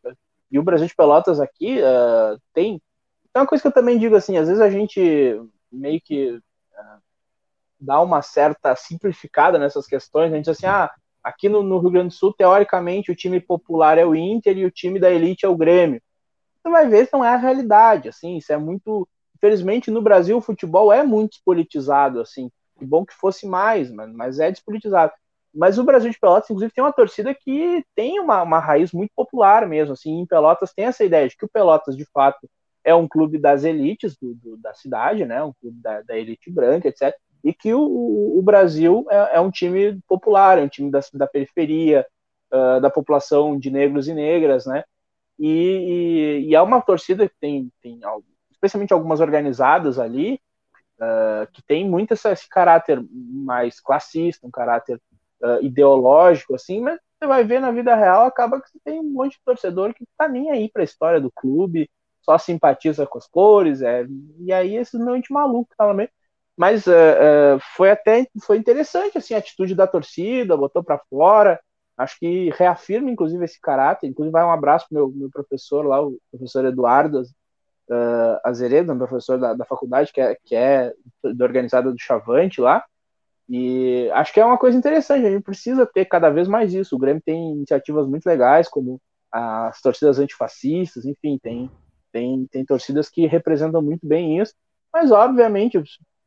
[0.51, 2.83] E o Brasil de Pelotas aqui uh, tem.
[3.33, 5.01] É uma coisa que eu também digo assim, às vezes a gente
[5.71, 6.41] meio que
[7.81, 10.91] dá uma certa simplificada nessas questões, a gente diz assim, ah,
[11.23, 14.65] aqui no, no, Rio Grande do Sul, teoricamente, o time popular é o Inter e
[14.65, 16.01] o time da elite é o Grêmio.
[16.63, 19.09] Você vai ver se não é a realidade, assim, isso é muito.
[19.37, 22.51] Infelizmente, no Brasil, o futebol é muito despolitizado, assim.
[22.79, 25.13] Que bom que fosse mais, mas, mas é despolitizado.
[25.55, 29.11] Mas o Brasil de Pelotas, inclusive, tem uma torcida que tem uma, uma raiz muito
[29.15, 29.95] popular mesmo.
[29.95, 32.49] Assim, em Pelotas tem essa ideia de que o Pelotas, de fato,
[32.85, 35.43] é um clube das elites do, do, da cidade, né?
[35.43, 37.15] Um clube da, da, elite branca, etc.
[37.43, 41.27] E que o, o, Brasil é, é, um time popular, é um time da, da
[41.27, 42.07] periferia,
[42.53, 44.85] uh, da população de negros e negras, né?
[45.39, 48.01] E, e, e é uma torcida que tem, tem
[48.51, 50.41] especialmente algumas organizadas ali,
[50.99, 55.01] uh, que tem muito esse, esse, caráter mais classista, um caráter
[55.43, 59.13] uh, ideológico, assim, mas você vai ver na vida real, acaba que você tem um
[59.13, 61.89] monte de torcedor que tá nem aí para a história do clube,
[62.21, 64.07] só simpatiza com as cores, é,
[64.41, 66.11] e aí esses realmente maluco tá meio.
[66.59, 71.61] Mas uh, uh, foi até foi interessante assim, a atitude da torcida, botou para fora.
[71.97, 74.09] Acho que reafirma, inclusive, esse caráter.
[74.09, 78.99] Inclusive, vai um abraço pro meu, meu professor lá, o professor Eduardo uh, Azeredo, um
[78.99, 82.85] professor da, da faculdade, que é, que é da organizada do Chavante lá.
[83.49, 86.97] E acho que é uma coisa interessante, a gente precisa ter cada vez mais isso.
[86.97, 91.71] O Grêmio tem iniciativas muito legais, como as torcidas antifascistas, enfim, tem,
[92.13, 94.55] tem, tem torcidas que representam muito bem isso,
[94.93, 95.79] mas obviamente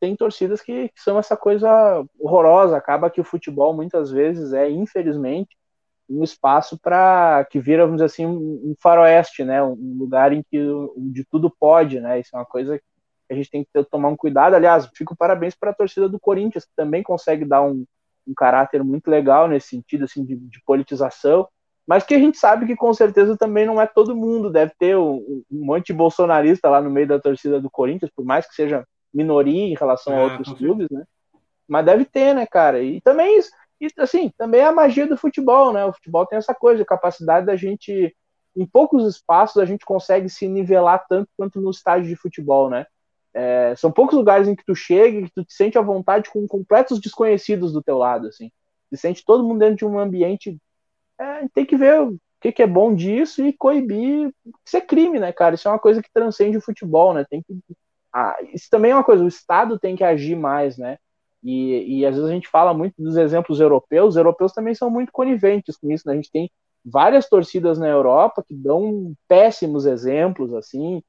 [0.01, 2.75] tem torcidas que, que são essa coisa horrorosa.
[2.75, 5.55] Acaba que o futebol muitas vezes é, infelizmente,
[6.09, 9.63] um espaço para que vira, vamos dizer assim, um, faroeste, né?
[9.63, 10.59] Um lugar em que
[10.97, 12.19] de tudo pode, né?
[12.19, 12.83] Isso é uma coisa que
[13.29, 14.55] a gente tem que ter, tomar um cuidado.
[14.55, 17.85] Aliás, fico parabéns para a torcida do Corinthians, que também consegue dar um,
[18.27, 21.47] um caráter muito legal nesse sentido, assim, de, de, politização,
[21.87, 24.49] mas que a gente sabe que com certeza também não é todo mundo.
[24.49, 28.25] Deve ter um, um monte de bolsonarista lá no meio da torcida do Corinthians, por
[28.25, 31.03] mais que seja minoria em relação ah, a outros clubes, né?
[31.67, 32.81] Mas deve ter, né, cara?
[32.81, 33.51] E também isso
[33.97, 35.83] assim, também é a magia do futebol, né?
[35.85, 38.15] O futebol tem essa coisa, a capacidade da gente,
[38.55, 42.85] em poucos espaços, a gente consegue se nivelar tanto quanto no estádio de futebol, né?
[43.33, 46.29] É, são poucos lugares em que tu chega e que tu te sente à vontade
[46.29, 48.51] com completos desconhecidos do teu lado, assim.
[48.89, 50.57] Tu sente todo mundo dentro de um ambiente.
[51.19, 54.31] É, tem que ver o que, que é bom disso e coibir.
[54.65, 55.55] Isso é crime, né, cara?
[55.55, 57.25] Isso é uma coisa que transcende o futebol, né?
[57.29, 57.57] Tem que.
[58.13, 60.97] Ah, isso também é uma coisa, o Estado tem que agir mais, né?
[61.43, 64.89] E, e às vezes a gente fala muito dos exemplos europeus, os europeus também são
[64.89, 66.13] muito coniventes com isso, né?
[66.13, 66.51] A gente tem
[66.83, 71.01] várias torcidas na Europa que dão péssimos exemplos, assim,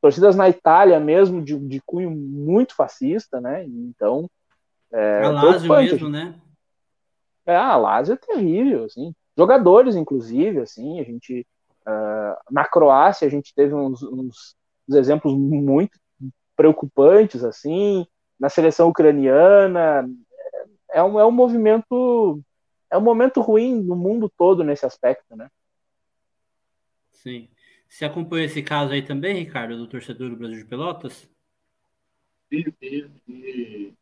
[0.00, 3.64] torcidas na Itália mesmo, de, de cunho muito fascista, né?
[3.64, 4.28] Então.
[4.92, 6.34] É, a Lazio mesmo, né?
[7.46, 9.12] É, a Lazio é terrível, assim.
[9.36, 11.46] Jogadores, inclusive, assim, a gente.
[11.80, 14.54] Uh, na Croácia a gente teve uns, uns,
[14.86, 15.98] uns exemplos muito
[16.60, 18.06] preocupantes, assim
[18.38, 20.06] na seleção ucraniana.
[20.90, 22.42] É um, é um movimento
[22.90, 25.48] é um momento ruim no mundo todo nesse aspecto, né?
[27.12, 27.48] Sim.
[27.88, 31.30] Você acompanhou esse caso aí também, Ricardo, do torcedor do Brasil de Pelotas?
[32.50, 33.94] E, e, e...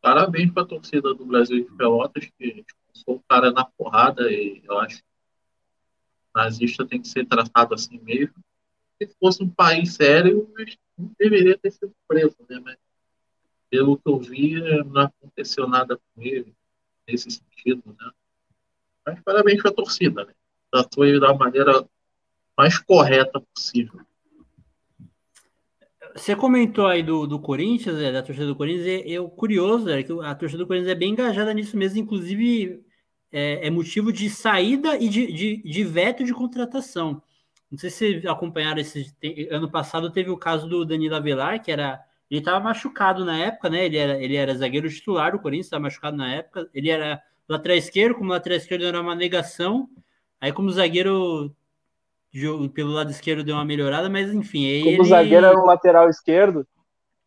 [0.00, 4.60] Parabéns para a torcida do Brasil de Pelotas, que sou o cara na porrada e
[4.64, 5.04] eu acho que
[6.34, 8.34] nazista tem que ser tratado assim mesmo.
[9.06, 10.52] Se fosse um país sério,
[11.18, 12.60] deveria ter sido preso, né?
[12.62, 12.76] Mas
[13.70, 16.54] pelo que eu vi, não aconteceu nada com ele
[17.08, 18.10] nesse sentido, né?
[19.06, 20.32] Mas parabéns para a torcida, né?
[20.70, 21.86] Tratou ele da maneira
[22.56, 24.00] mais correta possível.
[26.14, 30.12] Você comentou aí do, do Corinthians, é, da torcida do Corinthians, eu curioso, é que
[30.12, 32.84] a torcida do Corinthians é bem engajada nisso mesmo, inclusive
[33.32, 37.22] é, é motivo de saída e de, de, de, veto de contratação.
[37.72, 39.10] Não sei se acompanharam esse.
[39.50, 43.70] Ano passado teve o caso do Danilo Avelar, que era ele estava machucado na época,
[43.70, 43.86] né?
[43.86, 46.68] Ele era, ele era zagueiro titular do Corinthians, estava machucado na época.
[46.74, 49.88] Ele era lateral esquerdo, como lateral esquerdo era uma negação.
[50.38, 51.54] Aí, como zagueiro,
[52.74, 54.82] pelo lado esquerdo deu uma melhorada, mas enfim.
[54.82, 55.04] Como ele...
[55.04, 56.66] zagueiro era um lateral esquerdo?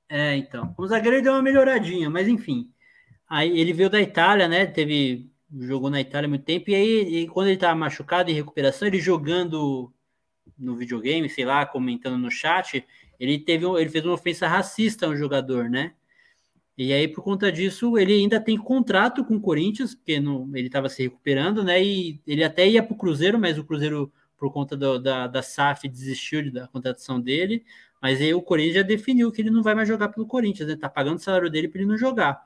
[0.08, 0.74] É, então.
[0.74, 2.70] Como zagueiro ele deu uma melhoradinha, mas enfim.
[3.28, 4.68] Aí ele veio da Itália, né?
[4.68, 5.28] Teve
[5.60, 8.88] jogou na Itália há muito tempo, e aí e quando ele estava machucado em recuperação,
[8.88, 9.94] ele jogando
[10.58, 12.86] no videogame, sei lá, comentando no chat,
[13.20, 15.94] ele teve ele fez uma ofensa racista a um jogador, né?
[16.78, 20.68] E aí, por conta disso, ele ainda tem contrato com o Corinthians, porque não, ele
[20.68, 21.82] estava se recuperando, né?
[21.82, 25.42] E ele até ia para o Cruzeiro, mas o Cruzeiro, por conta do, da, da
[25.42, 27.64] SAF, desistiu da contratação dele.
[28.02, 30.76] Mas aí o Corinthians já definiu que ele não vai mais jogar pelo Corinthians, né?
[30.76, 32.44] Tá pagando o salário dele para ele não jogar.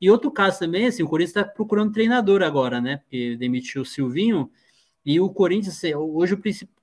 [0.00, 2.98] E outro caso também, assim, o Corinthians está procurando treinador agora, né?
[2.98, 4.50] Porque demitiu o Silvinho.
[5.04, 6.36] E o Corinthians, hoje,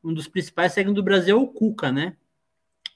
[0.04, 2.16] um dos principais técnicos do Brasil é o Cuca, né?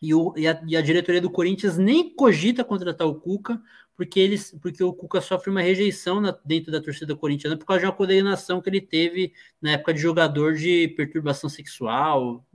[0.02, 3.62] E, o, e, a, e, a, diretoria do Corinthians nem cogita contratar o Cuca,
[3.96, 7.82] porque eles, porque o Cuca sofre uma rejeição na, dentro da torcida corintiana por causa
[7.82, 12.46] de uma condenação que ele teve na época de jogador de perturbação sexual,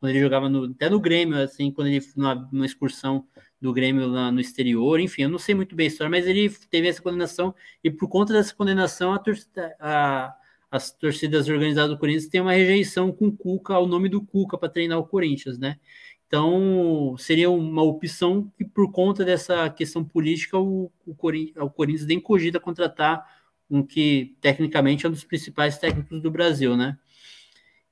[0.00, 3.24] quando ele jogava no, até no Grêmio, assim, quando ele numa, numa excursão
[3.60, 6.50] do Grêmio lá no exterior, enfim, eu não sei muito bem a história, mas ele
[6.68, 7.54] teve essa condenação
[7.84, 10.34] e por conta dessa condenação a, torcida, a
[10.72, 14.56] as torcidas organizadas do Corinthians têm uma rejeição com o Cuca, ao nome do Cuca
[14.56, 15.78] para treinar o Corinthians, né?
[16.26, 22.06] Então, seria uma opção que, por conta dessa questão política, o, o, Corinthians, o Corinthians
[22.06, 23.22] nem cogita contratar
[23.68, 26.98] um que, tecnicamente, é um dos principais técnicos do Brasil, né?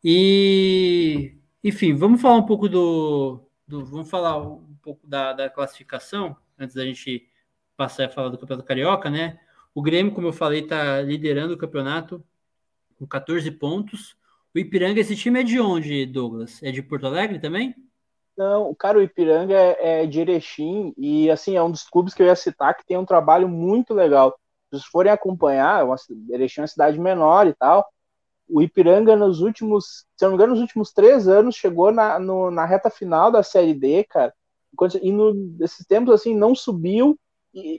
[0.03, 3.43] E, enfim, vamos falar um pouco do.
[3.69, 7.29] do vamos falar um pouco da, da classificação, antes da gente
[7.77, 9.39] passar a falar do Campeonato Carioca, né?
[9.75, 12.25] O Grêmio, como eu falei, está liderando o campeonato
[13.01, 14.15] com 14 pontos.
[14.55, 16.63] O Ipiranga, esse time é de onde, Douglas?
[16.63, 17.75] É de Porto Alegre também?
[18.37, 22.23] Não, cara, o Ipiranga é, é de Erechim e, assim, é um dos clubes que
[22.23, 24.33] eu ia citar que tem um trabalho muito legal.
[24.33, 25.97] Se vocês forem acompanhar, uma,
[26.29, 27.87] Erechim é uma cidade menor e tal,
[28.47, 32.51] o Ipiranga nos últimos, se não me engano, nos últimos três anos chegou na, no,
[32.51, 34.35] na reta final da Série D, cara,
[35.03, 35.13] e
[35.59, 37.19] nesses tempos, assim, não subiu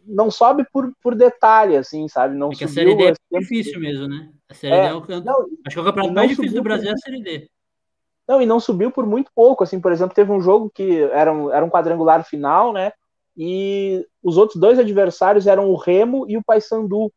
[0.06, 2.35] não sobe por, por detalhe, assim, sabe?
[2.35, 4.30] Não é que subiu, a Série D é difícil mesmo, né?
[4.49, 6.64] A Série é, D é o, não, acho que é o campeonato mais difícil do
[6.64, 7.49] Brasil é a Série D.
[8.27, 9.64] Não, e não subiu por muito pouco.
[9.64, 12.91] Assim, por exemplo, teve um jogo que era um, era um quadrangular final, né?
[13.35, 17.11] E os outros dois adversários eram o Remo e o Paysandu.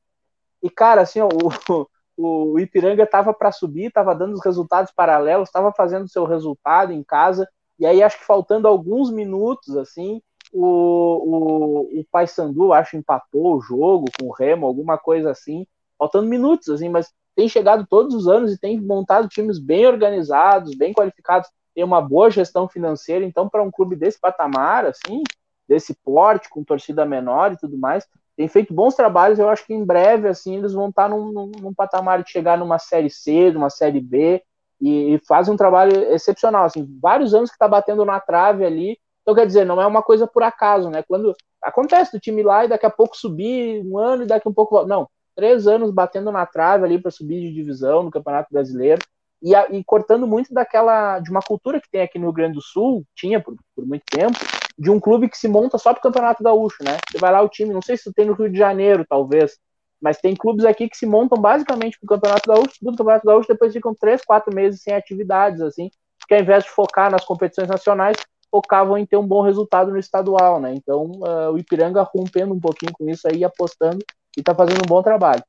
[0.63, 1.87] E, cara, assim, ó, o,
[2.55, 7.03] o Ipiranga tava para subir, tava dando os resultados paralelos, tava fazendo seu resultado em
[7.03, 7.49] casa.
[7.79, 10.23] E aí, acho que faltando alguns minutos, assim,
[10.55, 15.67] o, o, o Paysandu, acho, empatou o jogo com o Remo, alguma coisa assim.
[15.99, 20.77] Faltando minutos, assim, mas tem chegado todos os anos e tem montado times bem organizados,
[20.77, 23.25] bem qualificados, tem uma boa gestão financeira.
[23.25, 25.25] Então, para um clube desse patamar, assim,
[25.69, 28.07] desse porte, com torcida menor e tudo mais,
[28.37, 29.41] tem feito bons trabalhos.
[29.41, 32.57] Eu acho que em breve, assim, eles vão estar num, num, num patamar de chegar
[32.57, 34.41] numa série C, numa série B,
[34.81, 36.65] e, e fazem um trabalho excepcional.
[36.65, 38.99] Assim, vários anos que está batendo na trave ali.
[39.25, 41.03] Então, quer dizer, não é uma coisa por acaso, né?
[41.03, 44.51] Quando acontece do time lá e daqui a pouco subir um ano e daqui a
[44.51, 44.85] um pouco.
[44.85, 49.01] Não, três anos batendo na trave ali para subir de divisão no Campeonato Brasileiro
[49.43, 52.55] e, a, e, cortando muito daquela de uma cultura que tem aqui no Rio Grande
[52.55, 54.39] do Sul, tinha por, por muito tempo,
[54.79, 56.99] de um clube que se monta só para o Campeonato Gaúcho, né?
[57.11, 59.59] Você vai lá o time, não sei se tem no Rio de Janeiro, talvez,
[60.01, 63.49] mas tem clubes aqui que se montam basicamente para o Campeonato Gaúcho, do Campeonato Gaúcho
[63.49, 67.69] depois ficam três, quatro meses sem atividades, assim, porque ao invés de focar nas competições
[67.69, 68.17] nacionais,
[68.55, 70.73] focavam em ter um bom resultado no estadual, né?
[70.73, 73.99] Então, uh, o Ipiranga rompendo um pouquinho com isso aí, apostando
[74.37, 75.43] e está fazendo um bom trabalho.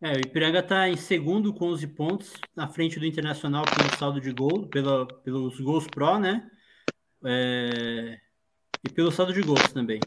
[0.00, 4.18] É, o Ipiranga está em segundo com 11 pontos, na frente do Internacional pelo saldo
[4.18, 6.42] de gol, pela, pelos gols pró, né?
[7.22, 8.16] É,
[8.82, 10.00] e pelo saldo de gols também.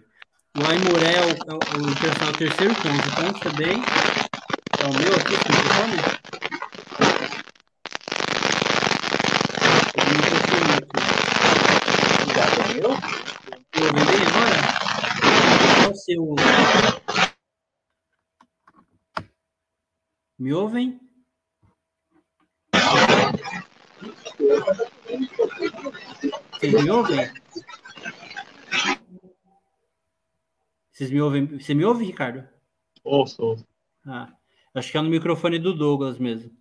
[0.58, 3.84] O Aimoré é o, é o Internacional terceiro com 11 pontos também.
[4.80, 6.15] É o meu aqui, o
[12.76, 12.90] microfone?
[13.74, 14.60] Eu mandei agora?
[15.80, 16.36] Qual o seu
[20.38, 21.00] Me ouvem?
[26.52, 27.34] Vocês me ouvem?
[30.92, 31.60] Vocês me ouvem?
[31.60, 32.46] Você me ouve, Ricardo?
[33.04, 33.66] Ouço.
[34.06, 34.34] Ah,
[34.74, 36.52] acho que é no microfone do Douglas mesmo.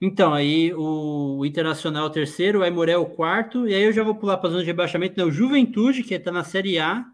[0.00, 3.92] Então, aí o, Internacional é o terceiro, o Aimoré é o quarto, e aí eu
[3.92, 5.24] já vou pular para a zona de rebaixamento, né?
[5.24, 7.04] O Juventude, que está na Série A,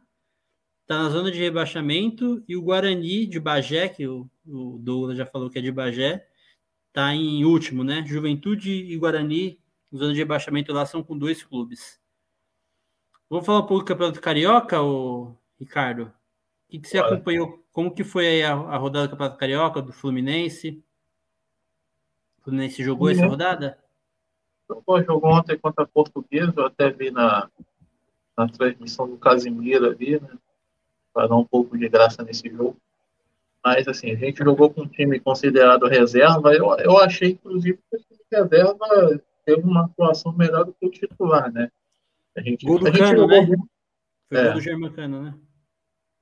[0.83, 5.25] está na zona de rebaixamento, e o Guarani de Bagé, que o, o Douglas já
[5.25, 6.27] falou que é de Bagé,
[6.89, 8.05] está em último, né?
[8.05, 9.61] Juventude e Guarani,
[9.95, 12.01] zona de rebaixamento lá, são com dois clubes.
[13.31, 16.03] Vamos falar um pouco do Campeonato Carioca, o Ricardo?
[16.03, 16.13] O
[16.69, 17.15] que, que você Olha.
[17.15, 17.65] acompanhou?
[17.73, 20.85] Como que foi a, a, rodada do Campeonato Carioca, do Fluminense?
[22.43, 23.12] O Fluminense jogou uhum.
[23.14, 23.78] essa rodada?
[24.69, 27.48] Jogou, jogou ontem contra a Portuguesa, eu até vi na,
[28.36, 30.36] na transmissão do Casimiro ali, né?
[31.14, 32.77] para dar um pouco de graça nesse jogo.
[33.64, 36.52] Mas, assim, a gente jogou com um time considerado reserva.
[36.52, 40.90] Eu, eu achei, inclusive, que o time reserva teve uma atuação melhor do que o
[40.90, 41.70] titular, né?
[42.36, 43.47] A gente, gol do a Cano, né?
[44.28, 44.44] Foi é.
[44.44, 45.35] gol do Germancano, né?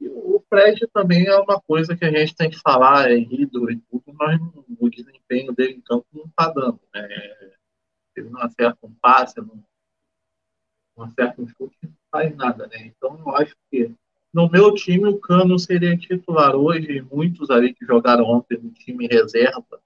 [0.00, 3.70] E o Fred também é uma coisa que a gente tem que falar, é ídolo
[3.70, 4.40] e tudo, mas
[4.78, 6.80] o desempenho dele em campo não está dando.
[6.92, 7.08] Né?
[8.16, 9.64] Ele não acerta um passe, não,
[10.96, 12.66] não acerta um chute, não faz nada.
[12.66, 12.92] Né?
[12.96, 13.94] Então, eu acho que
[14.32, 17.00] no meu time, o Cano seria titular hoje.
[17.10, 19.80] Muitos ali que jogaram ontem no time reserva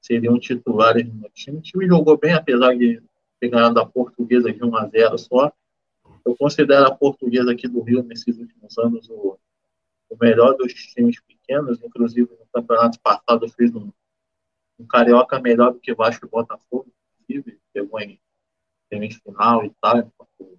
[0.00, 1.58] seriam titulares no time.
[1.58, 3.00] O time jogou bem, apesar de
[3.38, 5.52] ter ganhado a portuguesa de 1 a 0 só.
[6.24, 9.38] Eu considero a portuguesa aqui do Rio, nesses últimos anos, o,
[10.10, 11.82] o melhor dos times pequenos.
[11.82, 13.90] Inclusive, no campeonato passado, fez um,
[14.78, 17.58] um carioca melhor do que Vasco e Botafogo, inclusive.
[17.72, 18.20] Pegou em
[18.88, 20.58] semifinal e tal, enquanto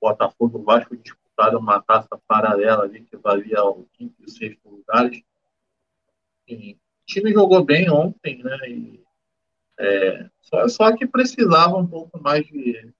[0.00, 4.30] Botafogo e o Vasco disputaram uma taça paralela ali que valia o quinto e o
[4.30, 5.22] sexto lugares.
[6.48, 8.58] E, o time jogou bem ontem, né?
[8.68, 9.02] E,
[9.78, 12.92] é, só, só que precisava um pouco mais de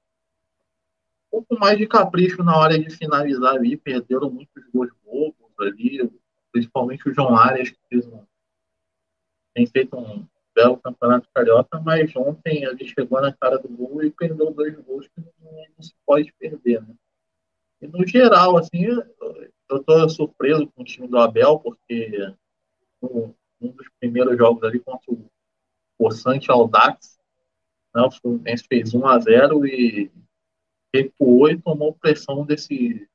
[1.30, 6.10] pouco mais de capricho na hora de finalizar ali, perderam muitos gols bobos ali,
[6.52, 8.24] principalmente o João Arias, que fez um,
[9.54, 14.10] tem feito um belo campeonato carioca, mas ontem ele chegou na cara do gol e
[14.10, 16.94] perdeu dois gols que não, não se pode perder, né?
[17.80, 22.34] E no geral, assim, eu estou surpreso com o time do Abel, porque
[23.00, 25.30] um, um dos primeiros jogos ali contra o
[25.96, 27.18] Poçante Aldax,
[27.94, 30.10] né, o Fluminense fez 1 a 0 e
[30.92, 33.08] recuou e tomou pressão desse,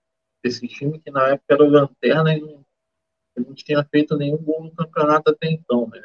[0.43, 2.65] desse time que na época era o Lanterna e não,
[3.38, 6.02] não tinha feito nenhum gol no campeonato até então, né?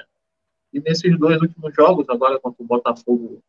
[0.73, 3.43] E nesses dois últimos jogos, agora contra o Botafogo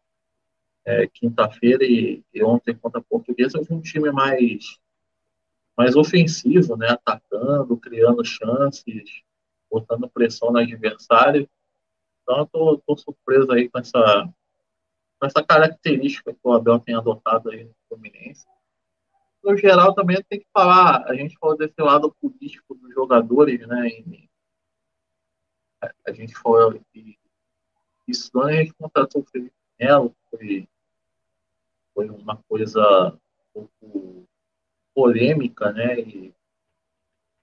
[0.85, 4.80] é, quinta-feira e, e, ontem contra a Portuguesa, eu vi um time mais,
[5.77, 6.88] mais ofensivo, né?
[6.89, 9.03] Atacando, criando chances,
[9.69, 11.48] botando pressão no adversário.
[12.22, 14.27] Então eu tô, tô surpreso aí com essa,
[15.22, 18.43] com essa característica que o Abel tem adotado aí no Fluminense.
[19.43, 23.88] No geral, também tem que falar, a gente falou desse lado político dos jogadores, né?
[23.88, 24.27] E,
[26.07, 26.81] a gente foi
[28.07, 30.68] isso quando a gente contratou o Felipe Melo, foi,
[31.93, 33.15] foi uma coisa
[33.56, 34.27] um pouco
[34.93, 35.99] polêmica, né?
[35.99, 36.34] E,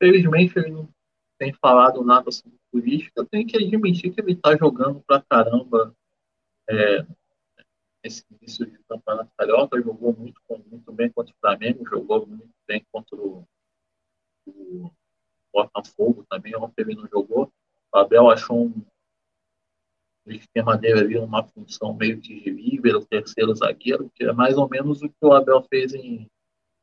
[0.00, 0.88] felizmente ele não
[1.38, 5.94] tem falado nada sobre política, tem que admitir que ele está jogando pra caramba
[6.68, 7.06] é,
[8.02, 12.84] esse início de campeonato carioca, jogou muito, muito bem contra o Flamengo, jogou muito bem
[12.92, 13.44] contra o,
[14.46, 14.90] o
[15.52, 17.52] Botafogo também, ontem ele não jogou.
[17.92, 18.84] O Abel achou um,
[20.26, 24.56] o esquema dele ali uma função meio que de líbero, terceiro zagueiro, que é mais
[24.56, 26.28] ou menos o que o Abel fez em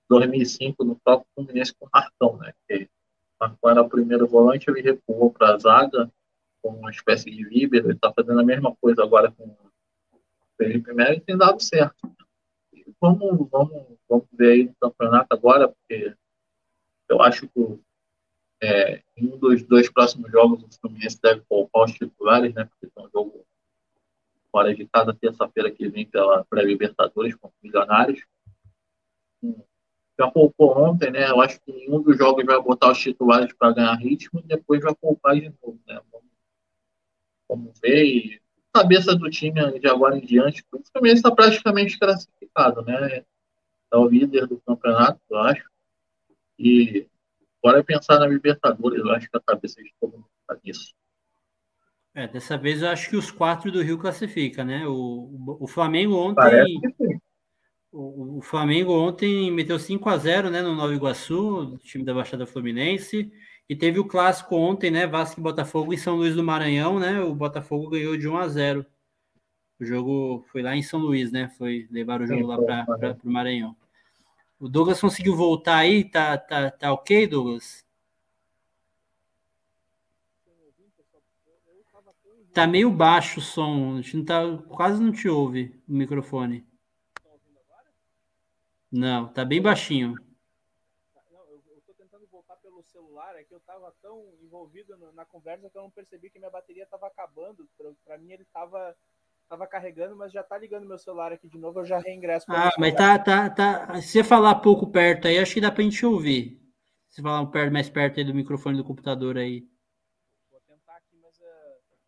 [0.09, 2.53] 2005 no próprio Fluminense com o Marcão, né?
[2.67, 2.89] Que
[3.39, 6.11] Marcão era o primeiro volante, ele recuou para a zaga
[6.61, 9.64] com uma espécie de líbero, ele está fazendo a mesma coisa agora com o
[10.57, 12.09] Felipe Melo e tem dado certo.
[13.01, 16.15] vamos, vamos, vamos ver aí no campeonato agora, porque
[17.09, 17.79] eu acho que
[18.61, 22.65] é, em um dos dois próximos jogos, o Fluminense deve poupar os titulares, né?
[22.65, 23.45] Porque tem um jogo
[24.51, 28.25] fora de cada terça-feira que vem pela pré-Libertadores com Milionários.
[30.17, 31.29] Já poupou ontem, né?
[31.29, 34.47] Eu acho que em um dos jogos vai botar os titulares para ganhar ritmo e
[34.47, 35.99] depois vai poupar de novo, né?
[36.11, 36.29] Vamos,
[37.49, 38.05] vamos ver.
[38.05, 38.41] E
[38.79, 43.23] cabeça do time de agora em diante, o Fluminense está praticamente classificado, né?
[43.91, 45.69] É o líder do campeonato, eu acho.
[46.59, 47.07] E
[47.65, 50.93] Agora é pensar na Libertadores, eu acho que a cabeça de todo mundo está nisso.
[52.13, 54.85] É, dessa vez eu acho que os quatro do Rio classifica, né?
[54.87, 56.79] O, o Flamengo ontem.
[57.91, 62.45] O, o, Flamengo ontem meteu 5 a 0 né, no Nova Iguaçu, time da Baixada
[62.45, 63.31] Fluminense.
[63.67, 65.07] E teve o clássico ontem, né?
[65.07, 67.21] Vasco e Botafogo em São Luís do Maranhão, né?
[67.21, 68.85] O Botafogo ganhou de 1 a 0
[69.79, 71.49] O jogo foi lá em São Luís, né?
[71.57, 73.75] Foi levar o jogo Sim, lá para o Maranhão.
[74.59, 76.03] O Douglas conseguiu voltar aí?
[76.03, 77.85] Tá, tá, tá ok, Douglas?
[82.55, 83.97] Tá meio baixo o som.
[83.97, 86.65] A gente não tá, quase não te ouve o microfone.
[88.89, 90.15] Não, tá bem baixinho.
[91.13, 93.93] eu tô tentando voltar pelo celular, é que eu tava
[94.55, 97.67] envolvido na conversa que eu não percebi que minha bateria tava acabando.
[98.05, 98.95] Para mim ele tava
[99.47, 102.47] Tava carregando, mas já tá ligando meu celular aqui de novo, eu já reingresso.
[102.49, 104.01] Ah, mas tá, tá, tá.
[104.01, 106.59] Se você falar pouco perto aí, acho que dá pra gente ouvir.
[107.09, 109.67] Se falar um perto, mais perto aí do microfone do computador aí.
[110.49, 111.43] Vou tentar aqui, mas uh,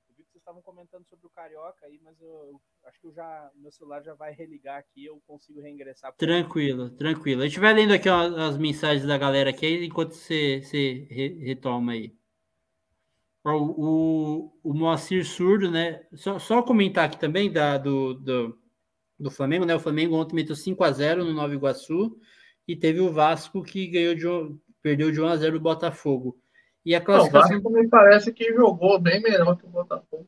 [0.09, 3.13] eu vi que vocês estavam comentando sobre o Carioca aí, mas eu acho que eu
[3.13, 6.11] já, meu celular já vai religar aqui, eu consigo reingressar.
[6.13, 7.43] Tranquilo, tranquilo.
[7.43, 11.07] A gente vai lendo aqui as mensagens da galera aqui, enquanto você, você
[11.39, 12.17] retoma aí.
[13.53, 16.01] O, o, o Moacir Surdo, né?
[16.13, 18.57] Só, só comentar aqui também da, do, do,
[19.19, 19.75] do Flamengo, né?
[19.75, 22.17] O Flamengo ontem meteu 5 a 0 no Nova Iguaçu
[22.67, 26.37] e teve o Vasco que ganhou de, perdeu de 1 a 0 o Botafogo.
[26.85, 27.51] E a classificação.
[27.51, 30.27] Não, o Vasco me parece que jogou bem melhor que o Botafogo.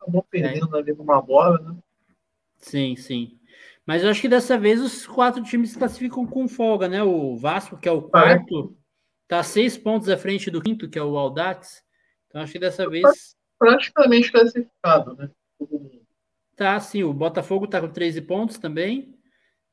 [0.00, 0.80] Acabou perdendo é.
[0.80, 1.76] ali numa bola, né?
[2.56, 3.38] Sim, sim.
[3.86, 7.02] Mas eu acho que dessa vez os quatro times se classificam com folga, né?
[7.02, 8.76] O Vasco, que é o quarto,
[9.22, 11.82] está seis pontos à frente do quinto, que é o Aldax.
[12.38, 13.36] Então acho que dessa vez.
[13.58, 15.30] Praticamente classificado, né?
[16.54, 17.02] Tá, sim.
[17.02, 19.14] O Botafogo tá com 13 pontos também.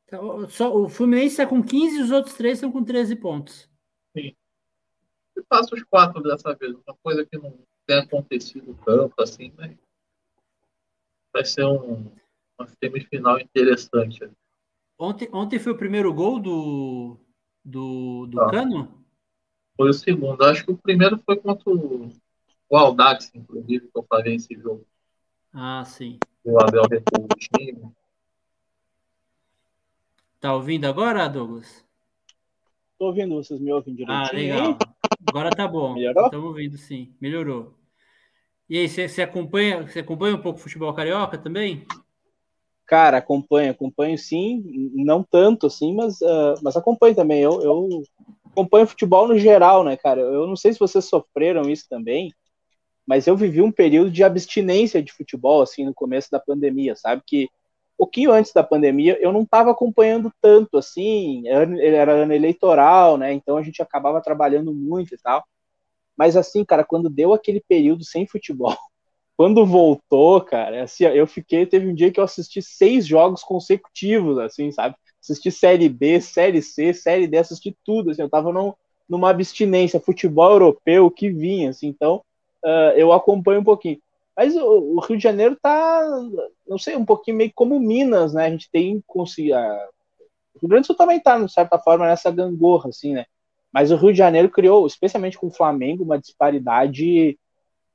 [0.06, 3.70] Então, só, o Fluminense está com 15 e os outros três estão com 13 pontos.
[4.18, 4.36] Sim.
[5.38, 6.74] E passa os quatro dessa vez.
[6.74, 9.76] Uma coisa que não tem acontecido tanto assim, mas
[11.32, 12.12] vai ser um,
[12.58, 14.28] uma semifinal interessante.
[14.98, 17.18] Ontem, ontem foi o primeiro gol do,
[17.64, 18.50] do, do ah.
[18.50, 19.06] Cano?
[19.76, 20.44] Foi o segundo.
[20.44, 22.10] Acho que o primeiro foi contra o
[22.70, 24.86] o Audax, inclusive, que eu falei esse jogo.
[25.54, 26.20] Ah, sim.
[26.44, 27.92] O Abel recuou o time.
[30.40, 31.84] Tá ouvindo agora, Douglas?
[33.00, 34.28] Tô ouvindo, vocês me ouvem direitinho.
[34.28, 34.78] Ah, legal.
[35.28, 35.94] Agora tá bom.
[35.94, 36.26] Melhorou?
[36.26, 37.16] Estamos ouvindo, sim.
[37.20, 37.74] Melhorou.
[38.70, 41.86] E aí, você, acompanha, você acompanha um pouco o futebol carioca também?
[42.86, 44.64] Cara, acompanho, acompanho sim,
[44.94, 47.42] não tanto assim, mas, uh, mas acompanho também.
[47.42, 48.04] Eu, eu
[48.46, 50.22] acompanho futebol no geral, né, cara?
[50.22, 52.32] Eu não sei se vocês sofreram isso também,
[53.06, 57.22] mas eu vivi um período de abstinência de futebol, assim, no começo da pandemia, sabe?
[57.26, 57.50] Que
[57.98, 63.34] pouquinho antes da pandemia eu não estava acompanhando tanto, assim, era ano eleitoral, né?
[63.34, 65.44] Então a gente acabava trabalhando muito e tal.
[66.18, 68.76] Mas assim, cara, quando deu aquele período sem futebol,
[69.38, 74.38] quando voltou, cara, assim, eu fiquei, teve um dia que eu assisti seis jogos consecutivos,
[74.40, 74.96] assim, sabe?
[75.22, 78.74] Assisti Série B, Série C, Série D, assisti tudo, assim, eu tava num,
[79.10, 82.24] numa abstinência, futebol europeu que vinha, assim, então
[82.66, 84.00] uh, eu acompanho um pouquinho.
[84.36, 86.02] Mas o, o, Rio de Janeiro tá,
[86.68, 88.48] não sei, um pouquinho meio como Minas, né?
[88.48, 89.58] A gente tem conseguido.
[90.54, 93.26] O Rio Grande do Sul também tá, de certa forma, nessa gangorra, assim, né?
[93.72, 97.38] Mas o Rio de Janeiro criou, especialmente com o Flamengo, uma disparidade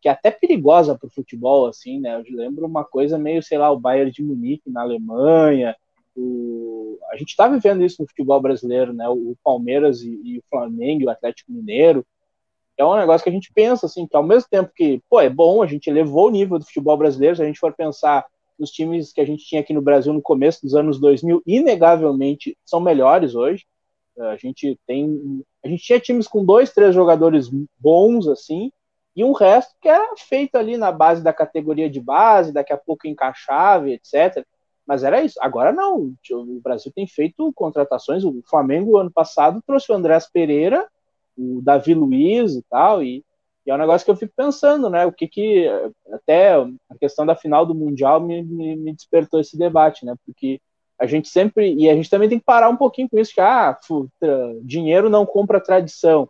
[0.00, 2.16] que é até perigosa para o futebol, assim, né?
[2.16, 5.76] Eu lembro uma coisa meio, sei lá, o Bayern de Munique na Alemanha.
[6.16, 6.98] O...
[7.10, 9.06] A gente está vivendo isso no futebol brasileiro, né?
[9.08, 12.06] O Palmeiras e, e o Flamengo, o Atlético Mineiro
[12.80, 15.28] é um negócio que a gente pensa, assim, que ao mesmo tempo que, pô, é
[15.28, 18.26] bom, a gente elevou o nível do futebol brasileiro, se a gente for pensar
[18.58, 22.56] nos times que a gente tinha aqui no Brasil no começo dos anos 2000, inegavelmente
[22.64, 23.66] são melhores hoje.
[24.18, 28.70] A gente tem, a gente tinha times com dois, três jogadores bons, assim,
[29.14, 32.78] e um resto que era feito ali na base da categoria de base, daqui a
[32.78, 34.44] pouco encaixava, etc.
[34.86, 35.38] Mas era isso.
[35.42, 36.14] Agora não.
[36.30, 38.24] O Brasil tem feito contratações.
[38.24, 40.88] O Flamengo, ano passado, trouxe o Andrés Pereira
[41.40, 43.24] o Davi Luiz e tal, e,
[43.66, 45.66] e, é um negócio que eu fico pensando, né, o que que,
[46.12, 50.60] até a questão da final do Mundial me, me, me despertou esse debate, né, porque
[50.98, 53.40] a gente sempre, e a gente também tem que parar um pouquinho com isso, que,
[53.40, 53.78] ah,
[54.62, 56.28] dinheiro não compra tradição,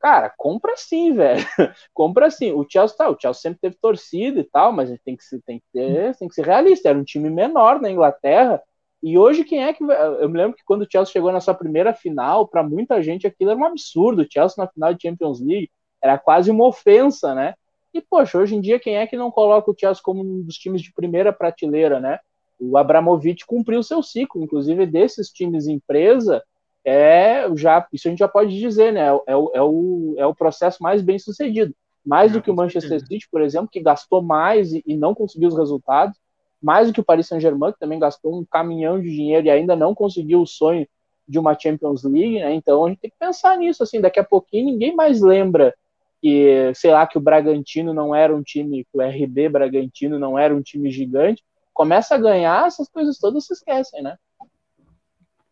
[0.00, 1.44] Cara, compra sim, velho.
[1.92, 2.52] compra sim.
[2.52, 5.24] O Chelsea, tá, o Chelsea sempre teve torcida e tal, mas a gente tem que,
[5.44, 6.88] tem que, ter, tem que ser realista.
[6.88, 8.62] Era um time menor na Inglaterra,
[9.02, 9.82] e hoje, quem é que.
[9.84, 13.26] Eu me lembro que quando o Chelsea chegou na sua primeira final, para muita gente
[13.26, 14.22] aquilo era um absurdo.
[14.22, 15.70] O Chelsea na final de Champions League
[16.02, 17.54] era quase uma ofensa, né?
[17.94, 20.56] E, poxa, hoje em dia, quem é que não coloca o Chelsea como um dos
[20.56, 22.18] times de primeira prateleira, né?
[22.58, 26.42] O Abramovich cumpriu seu ciclo, inclusive desses times empresa,
[26.84, 29.06] é já isso a gente já pode dizer, né?
[29.26, 31.74] É, o, é, o, é o processo mais bem sucedido.
[32.04, 35.48] Mais do que o Manchester City, por exemplo, que gastou mais e, e não conseguiu
[35.48, 36.18] os resultados
[36.62, 39.76] mais do que o Paris Saint-Germain, que também gastou um caminhão de dinheiro e ainda
[39.76, 40.86] não conseguiu o sonho
[41.26, 42.54] de uma Champions League, né?
[42.54, 45.74] Então a gente tem que pensar nisso, assim, daqui a pouquinho ninguém mais lembra
[46.20, 50.38] que, sei lá, que o Bragantino não era um time, que o RB Bragantino não
[50.38, 54.16] era um time gigante, começa a ganhar, essas coisas todas se esquecem, né?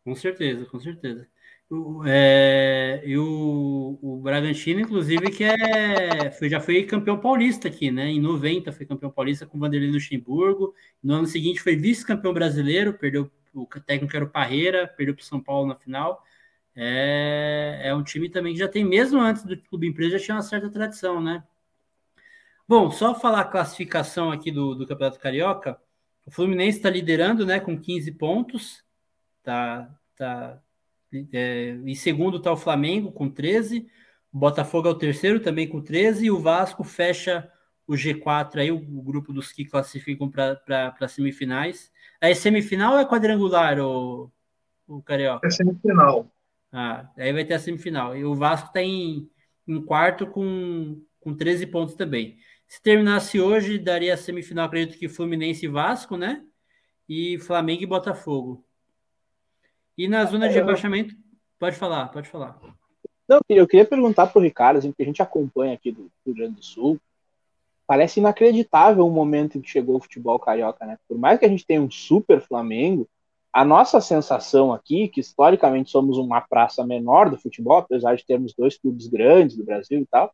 [0.05, 1.27] Com certeza, com certeza.
[2.07, 8.07] É, e o, o Bragantino, inclusive, que é, foi, já foi campeão paulista aqui, né?
[8.07, 10.75] Em 90 foi campeão paulista com o Vanderlei Luxemburgo.
[11.03, 15.25] No ano seguinte foi vice-campeão brasileiro, perdeu o técnico era o Parreira, perdeu para o
[15.25, 16.23] São Paulo na final.
[16.75, 20.37] É, é um time também que já tem, mesmo antes do Clube Empresa, já tinha
[20.37, 21.43] uma certa tradição, né?
[22.69, 25.81] Bom, só falar a classificação aqui do, do Campeonato Carioca.
[26.27, 28.85] O Fluminense está liderando, né, com 15 pontos.
[29.43, 30.61] Tá, tá
[31.33, 33.87] é, em segundo está o Flamengo com 13,
[34.33, 37.51] o Botafogo é o terceiro também com 13 e o Vasco fecha
[37.87, 41.91] o G4 aí, o, o grupo dos que classificam para semifinais.
[42.21, 44.31] É semifinal ou é quadrangular, o,
[44.87, 45.47] o Carioca?
[45.47, 46.31] É semifinal.
[46.73, 48.17] Ah, aí vai ter a semifinal.
[48.17, 49.31] E o Vasco está em,
[49.67, 52.37] em quarto com, com 13 pontos também.
[52.67, 56.45] Se terminasse hoje, daria a semifinal, acredito que Fluminense e Vasco, né?
[57.09, 58.66] E Flamengo e Botafogo.
[59.97, 61.15] E na zona de rebaixamento,
[61.59, 62.59] pode falar, pode falar.
[63.29, 66.35] Não, eu queria perguntar para o Ricardo, assim, que a gente acompanha aqui do Rio
[66.35, 67.01] Grande do Sul,
[67.87, 70.99] parece inacreditável o momento em que chegou o futebol carioca, né?
[71.09, 73.09] Por mais que a gente tenha um super Flamengo,
[73.53, 78.53] a nossa sensação aqui, que historicamente somos uma praça menor do futebol, apesar de termos
[78.53, 80.33] dois clubes grandes do Brasil e tal,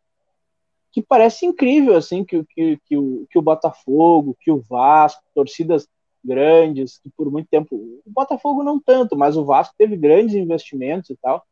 [0.91, 5.89] que parece incrível, assim, que, que, que, o, que o Botafogo, que o Vasco, torcidas
[6.25, 11.11] grandes, que por muito tempo, o Botafogo não tanto, mas o Vasco teve grandes investimentos
[11.11, 11.43] e tal.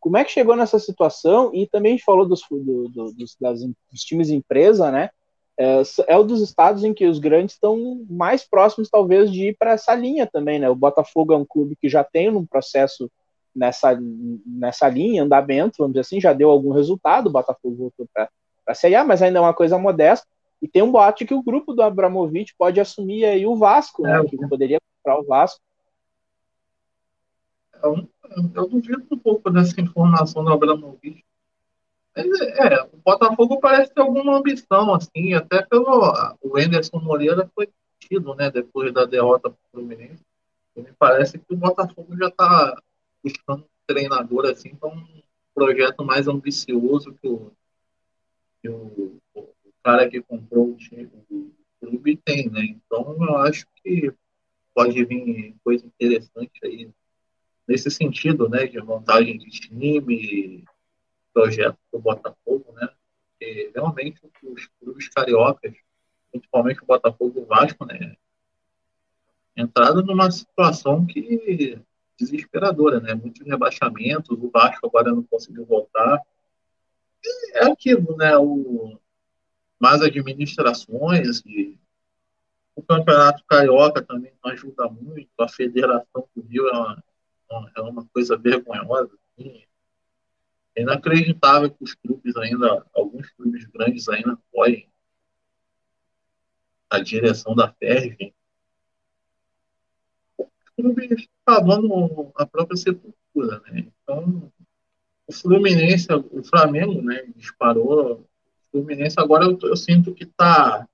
[0.00, 1.50] Como é que chegou nessa situação?
[1.52, 5.10] E também a gente falou dos, do, do, dos, das, dos times empresa, né?
[5.58, 9.56] É, é um dos estados em que os grandes estão mais próximos, talvez, de ir
[9.58, 10.70] para essa linha também, né?
[10.70, 13.10] O Botafogo é um clube que já tem um processo
[13.54, 13.98] nessa,
[14.46, 18.28] nessa linha, andamento, vamos dizer assim, já deu algum resultado, o Botafogo voltou para
[18.66, 20.26] a Série A, mas ainda é uma coisa modesta.
[20.60, 24.20] E tem um boato que o grupo do Abramovich pode assumir aí o Vasco, né?
[24.20, 25.60] É, que poderia comprar o Vasco.
[27.82, 28.08] Eu,
[28.54, 31.24] eu duvido um pouco dessa informação do Abramovich.
[32.16, 36.12] É, o Botafogo parece ter alguma ambição, assim, até pelo.
[36.42, 37.68] O Enderson Moreira foi
[38.00, 40.24] tido, né, depois da derrota para o Fluminense.
[40.74, 42.80] Me parece que o Botafogo já está
[43.22, 45.04] buscando um treinador, assim, para um
[45.54, 47.52] projeto mais ambicioso que o,
[48.62, 49.16] que o
[49.88, 51.50] cara que comprou o, time, o
[51.80, 52.60] clube tem, né?
[52.62, 54.12] Então eu acho que
[54.74, 56.90] pode vir coisa interessante aí
[57.66, 60.62] nesse sentido, né, de montagem de time,
[61.32, 62.90] projeto do Botafogo, né?
[63.40, 65.74] E realmente os clubes cariocas,
[66.30, 68.14] principalmente o Botafogo e o Vasco, né?
[69.56, 71.80] Entraram numa situação que
[72.18, 73.14] desesperadora, né?
[73.14, 76.20] Muitos rebaixamentos, o Vasco agora não conseguiu voltar.
[77.24, 78.36] E é aquilo, né?
[78.36, 78.98] O,
[79.80, 81.78] mais administrações e
[82.74, 88.06] o Campeonato Carioca também não ajuda muito, a Federação do Rio é uma, é uma
[88.06, 89.10] coisa vergonhosa.
[89.36, 89.64] Assim.
[90.76, 94.88] É inacreditável que os clubes ainda, alguns clubes grandes ainda apoiem
[96.88, 98.32] a direção da FERJ.
[100.38, 100.46] Os
[100.76, 103.88] clubes cavando a própria sepultura, né?
[104.02, 104.52] Então,
[105.26, 108.27] o Fluminense, o Flamengo, né, disparou.
[108.70, 110.86] Fluminense agora eu, eu sinto que está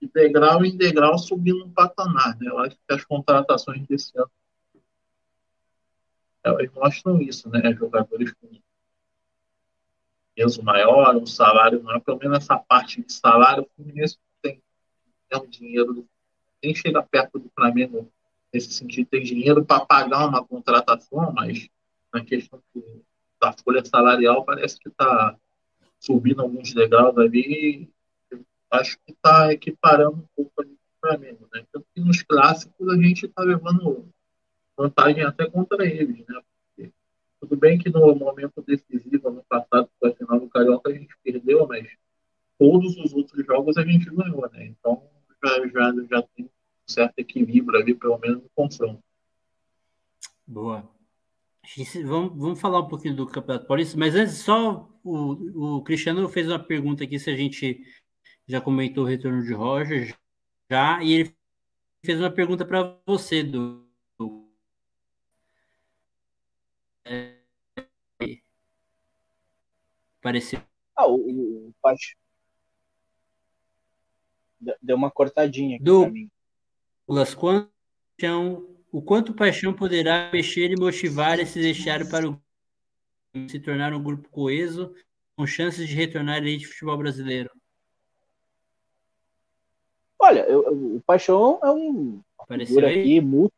[0.00, 2.48] de degrau em degrau subindo um patamar, né?
[2.48, 4.30] Eu acho que as contratações desse ano
[6.44, 7.72] elas mostram isso, né?
[7.74, 8.48] Jogadores com
[10.36, 14.62] peso maior, um salário maior, pelo menos essa parte de salário, o Fluminense tem,
[15.28, 16.06] tem um dinheiro,
[16.62, 18.12] nem chega perto do Flamengo
[18.52, 21.68] nesse sentido, tem dinheiro para pagar uma contratação, mas
[22.12, 22.62] na questão
[23.40, 25.36] da folha salarial parece que está
[26.06, 27.90] subindo alguns degraus ali,
[28.70, 31.66] acho que está equiparando um pouco ali com o Flamengo, né?
[31.72, 34.08] Tanto que nos clássicos a gente está levando
[34.76, 36.40] vantagem até contra eles, né?
[36.76, 36.92] Porque,
[37.40, 41.14] tudo bem que no momento decisivo, no passado, foi a final do Carioca, a gente
[41.24, 41.88] perdeu, mas
[42.58, 44.66] todos os outros jogos a gente ganhou, né?
[44.66, 45.02] Então
[45.42, 46.50] já, já, já tem um
[46.86, 49.02] certo equilíbrio ali, pelo menos no confronto.
[50.46, 50.95] Boa.
[52.04, 56.48] Vamos, vamos falar um pouquinho do Campeonato Paulista, mas antes, só o, o Cristiano fez
[56.48, 57.82] uma pergunta aqui se a gente
[58.46, 60.16] já comentou o retorno de Roger,
[60.70, 61.36] já, e ele
[62.04, 63.86] fez uma pergunta para você, do,
[70.26, 70.60] Pareceu.
[70.96, 71.74] Ah, o, o,
[74.82, 76.02] Deu uma cortadinha aqui Do...
[76.02, 76.28] pra mim.
[77.06, 82.40] Douglas, quanto, o quanto paixão poderá mexer e motivar esse deixar para o
[83.46, 84.94] se tornar um grupo coeso
[85.36, 87.50] com chances de retornar à elite de futebol brasileiro?
[90.18, 93.00] Olha, eu, o Paixão é um Apareceu aí?
[93.00, 93.52] aqui muito.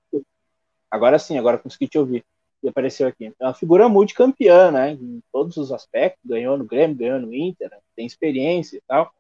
[0.91, 2.25] Agora sim, agora consegui te ouvir
[2.61, 3.33] e apareceu aqui.
[3.39, 4.95] É uma figura multicampeã, né?
[4.95, 9.15] Em todos os aspectos, ganhou no Grêmio, ganhou no Inter, tem experiência e tal.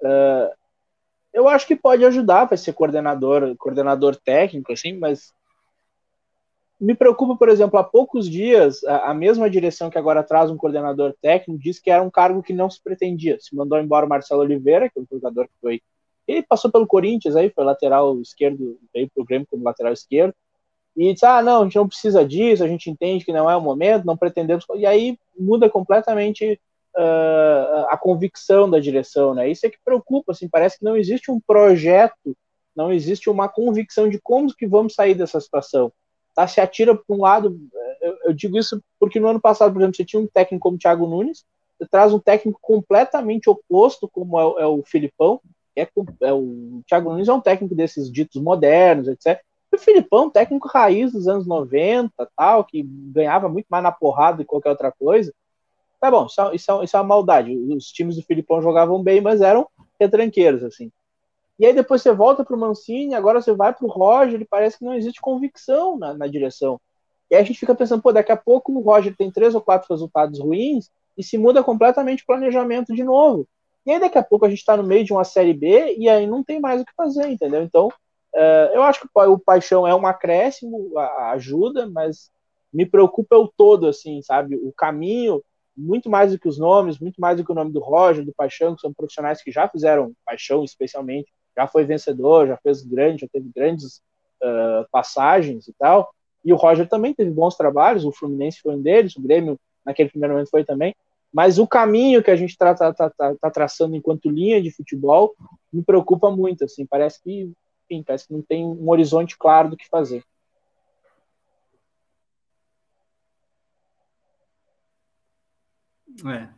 [0.00, 0.54] Uh,
[1.32, 5.32] eu acho que pode ajudar para ser coordenador, coordenador técnico, assim, mas
[6.80, 10.56] me preocupa, por exemplo, há poucos dias, a, a, mesma direção que agora traz um
[10.56, 13.38] coordenador técnico disse que era um cargo que não se pretendia.
[13.40, 15.80] Se mandou embora o Marcelo Oliveira, que é um jogador que foi.
[16.26, 20.34] Ele passou pelo Corinthians aí, foi lateral esquerdo, veio para o Grêmio como lateral esquerdo
[20.96, 23.56] e diz, ah, não, a gente não precisa disso, a gente entende que não é
[23.56, 24.64] o momento, não pretendemos.
[24.74, 26.60] E aí muda completamente
[26.96, 29.50] uh, a convicção da direção, né?
[29.50, 32.36] Isso é que preocupa, assim, parece que não existe um projeto,
[32.74, 35.92] não existe uma convicção de como que vamos sair dessa situação.
[36.34, 37.58] Tá, se atira para um lado,
[38.00, 40.76] eu, eu, digo isso porque no ano passado, por exemplo, você tinha um técnico como
[40.76, 41.44] o Thiago Nunes,
[41.78, 45.40] você traz um técnico completamente oposto, como é, é o Filipão,
[45.76, 45.88] é,
[46.22, 49.40] é, o Thiago Nunes é um técnico desses ditos modernos, etc.
[49.72, 54.38] E o Filipão, técnico raiz dos anos 90, tal, que ganhava muito mais na porrada
[54.38, 55.32] do que qualquer outra coisa.
[56.02, 57.56] Tá bom, isso é, isso, é, isso é uma maldade.
[57.56, 59.68] Os times do Filipão jogavam bem, mas eram
[60.00, 60.90] retranqueiros, assim.
[61.60, 64.44] E aí depois você volta para o Mancini, agora você vai para o Roger, e
[64.44, 66.80] parece que não existe convicção na, na, direção.
[67.30, 69.60] E aí a gente fica pensando, pô, daqui a pouco o Roger tem três ou
[69.60, 73.46] quatro resultados ruins e se muda completamente o planejamento de novo.
[73.86, 76.08] E aí daqui a pouco a gente está no meio de uma Série B e
[76.08, 77.62] aí não tem mais o que fazer, entendeu?
[77.62, 80.98] Então, uh, eu acho que o Paixão é um acréscimo,
[81.30, 82.28] ajuda, mas
[82.72, 84.56] me preocupa o todo, assim, sabe?
[84.56, 85.40] O caminho
[85.76, 88.34] muito mais do que os nomes, muito mais do que o nome do Roger, do
[88.34, 93.22] Paixão, que são profissionais que já fizeram Paixão, especialmente, já foi vencedor, já fez grande,
[93.22, 94.02] já teve grandes
[94.42, 96.12] uh, passagens e tal.
[96.44, 100.10] E o Roger também teve bons trabalhos, o Fluminense foi um deles, o Grêmio naquele
[100.10, 100.94] primeiro momento foi também.
[101.32, 104.70] Mas o caminho que a gente está tá, tá, tá, tá, traçando enquanto linha de
[104.70, 105.34] futebol
[105.72, 107.50] me preocupa muito, assim, parece que,
[107.88, 110.22] enfim, parece que não tem um horizonte claro do que fazer.
[116.26, 116.48] É.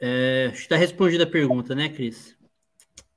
[0.00, 2.36] é está respondida a pergunta, né, Cris?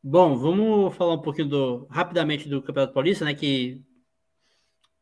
[0.03, 3.33] Bom, vamos falar um pouquinho do, rapidamente do Campeonato Paulista, né?
[3.33, 3.83] Que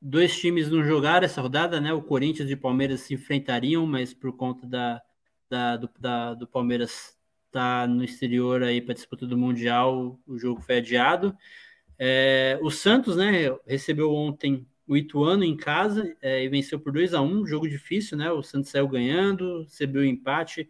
[0.01, 1.93] dois times não jogaram essa rodada, né?
[1.93, 5.01] O Corinthians e o Palmeiras se enfrentariam, mas por conta da,
[5.49, 7.17] da, do, da, do Palmeiras
[7.47, 11.35] estar tá no exterior aí para disputa do Mundial, o jogo foi adiado.
[11.99, 17.13] É, o Santos, né, recebeu ontem o Ituano em casa é, e venceu por 2
[17.13, 18.31] a 1 jogo difícil, né?
[18.31, 20.69] O Santos saiu ganhando, recebeu o empate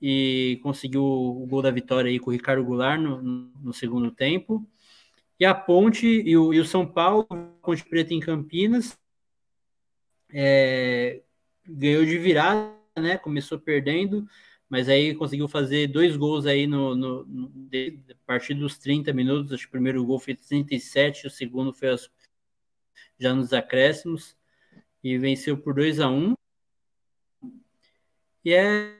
[0.00, 4.66] e conseguiu o gol da vitória aí com o Ricardo Goulart no, no segundo tempo.
[5.38, 7.26] E a Ponte e o, e o São Paulo,
[7.62, 8.98] Ponte Preta em Campinas,
[10.32, 11.22] é,
[11.66, 13.16] ganhou de virada, né?
[13.16, 14.26] Começou perdendo,
[14.68, 17.50] mas aí conseguiu fazer dois gols aí no, no, no
[18.10, 19.52] a partir dos 30 minutos.
[19.52, 22.10] Acho que o primeiro gol foi 37, o segundo foi as
[23.20, 24.36] já nos acréscimos,
[25.02, 26.34] e venceu por 2 a 1
[28.44, 28.94] E é,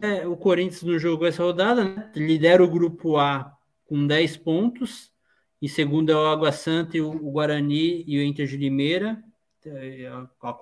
[0.00, 2.12] é, o Corinthians não jogou essa rodada, né?
[2.14, 3.56] lidera o grupo A
[3.86, 5.12] com 10 pontos,
[5.60, 9.22] em segundo é o Água Santa e o, Guarani e o Inter de Limeira,
[9.64, 10.58] é, a,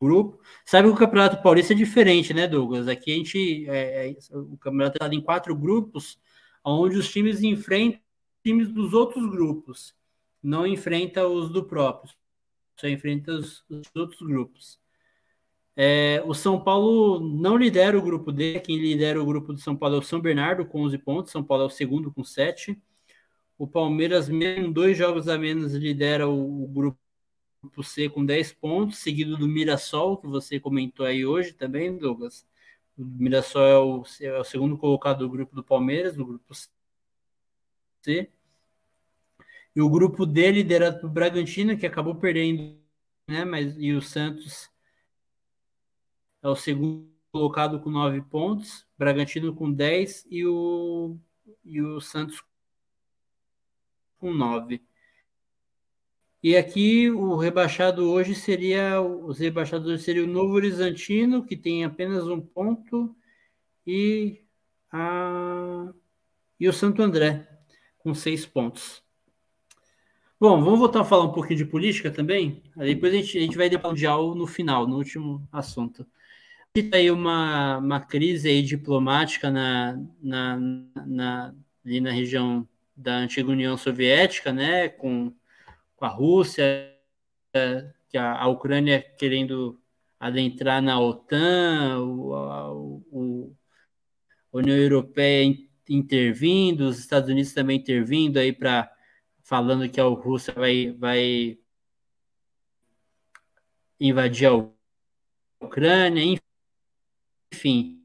[0.00, 0.40] grupo.
[0.64, 2.88] Sabe que o Campeonato Paulista é diferente, né, Douglas?
[2.88, 6.18] Aqui a gente, é, é, o campeonato está em quatro grupos,
[6.64, 8.00] onde os times enfrentam
[8.42, 9.94] times dos outros grupos,
[10.42, 12.14] não enfrenta os do próprio
[12.80, 14.80] só enfrenta os, os outros grupos.
[15.76, 19.76] É, o São Paulo não lidera o grupo D, quem lidera o grupo do São
[19.76, 22.80] Paulo é o São Bernardo com 11 pontos, São Paulo é o segundo com 7.
[23.58, 26.98] O Palmeiras, mesmo dois jogos a menos, lidera o, o grupo
[27.82, 32.46] C com 10 pontos, seguido do Mirassol, que você comentou aí hoje também, Douglas.
[32.96, 36.54] O Mirassol é o, é o segundo colocado do grupo do Palmeiras, do grupo
[38.02, 38.30] C.
[39.74, 42.76] E o grupo D, liderado por Bragantino, que acabou perdendo,
[43.28, 43.44] né?
[43.44, 44.68] Mas, e o Santos
[46.42, 51.16] é o segundo colocado com nove pontos, Bragantino com 10 e o,
[51.64, 52.42] e o Santos
[54.18, 54.82] com nove.
[56.42, 62.26] E aqui o rebaixado hoje seria os rebaixadores seria o Novo Horizontino, que tem apenas
[62.26, 63.14] um ponto,
[63.86, 64.42] e
[64.90, 65.92] a
[66.58, 67.48] e o Santo André
[67.98, 69.02] com seis pontos.
[70.40, 72.62] Bom, vamos voltar a falar um pouquinho de política também.
[72.78, 76.06] Aí depois a gente, a gente vai mundial no final, no último assunto.
[76.74, 80.56] Está aí uma, uma crise aí diplomática na, na,
[81.06, 81.54] na,
[81.84, 85.30] ali na região da antiga União Soviética, né, com,
[85.94, 86.90] com a Rússia,
[88.08, 89.78] que a, a Ucrânia querendo
[90.18, 93.54] adentrar na OTAN, o, a, o,
[94.54, 95.54] a União Europeia
[95.86, 98.90] intervindo, os Estados Unidos também intervindo aí para
[99.50, 101.58] falando que a Rússia vai, vai
[103.98, 104.52] invadir a
[105.60, 106.22] Ucrânia,
[107.52, 108.00] enfim.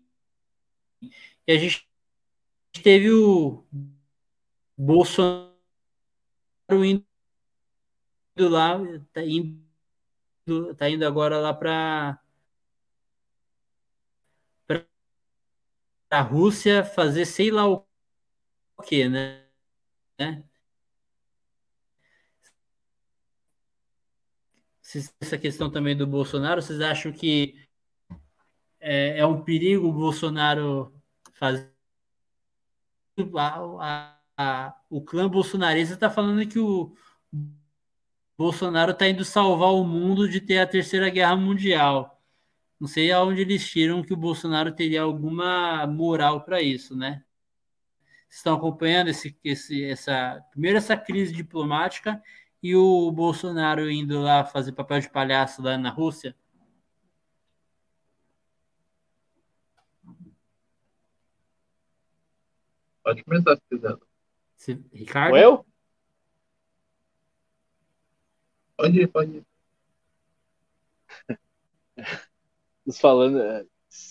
[1.45, 1.87] E a gente
[2.81, 3.63] teve o
[4.75, 5.53] Bolsonaro
[6.83, 7.05] indo
[8.39, 8.79] lá,
[9.13, 12.19] tá indo, tá indo agora lá para
[16.09, 17.85] a Rússia fazer sei lá o
[18.83, 19.45] que, né?
[25.21, 27.55] Essa questão também do Bolsonaro, vocês acham que
[28.79, 30.93] é, é um perigo o Bolsonaro
[31.33, 31.73] fazer.
[33.37, 36.93] A, a, o clã bolsonarista está falando que o
[38.37, 42.21] Bolsonaro está indo salvar o mundo de ter a terceira guerra mundial.
[42.79, 47.23] Não sei aonde eles tiram que o Bolsonaro teria alguma moral para isso, né?
[48.29, 52.21] Estão acompanhando esse, esse, essa primeiro essa crise diplomática
[52.65, 56.35] e o Bolsonaro indo lá fazer papel de palhaço lá na Rússia.
[63.03, 63.95] Pode começar se quiser.
[64.55, 65.37] Se, Ricardo?
[65.37, 65.63] Eu?
[68.75, 69.45] Pode ir, pode ir.
[72.99, 73.63] falando, é,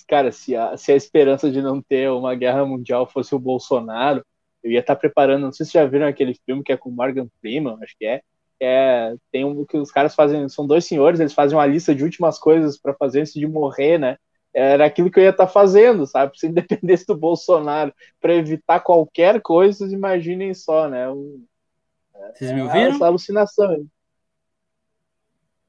[0.06, 4.24] cara, se a, se a esperança de não ter uma guerra mundial fosse o Bolsonaro,
[4.62, 5.42] eu ia estar preparando.
[5.42, 8.22] Não sei se já viram aquele filme que é com Morgan Freeman, acho que é.
[8.64, 12.02] É tem um que os caras fazem, são dois senhores, eles fazem uma lista de
[12.02, 14.16] últimas coisas para fazer antes de morrer, né?
[14.52, 16.38] Era aquilo que eu ia estar fazendo, sabe?
[16.38, 21.10] Se independesse do Bolsonaro, para evitar qualquer coisa, vocês imaginem só, né?
[21.10, 21.44] Um,
[22.34, 22.94] vocês me ouviram?
[22.94, 23.86] Essa alucinação.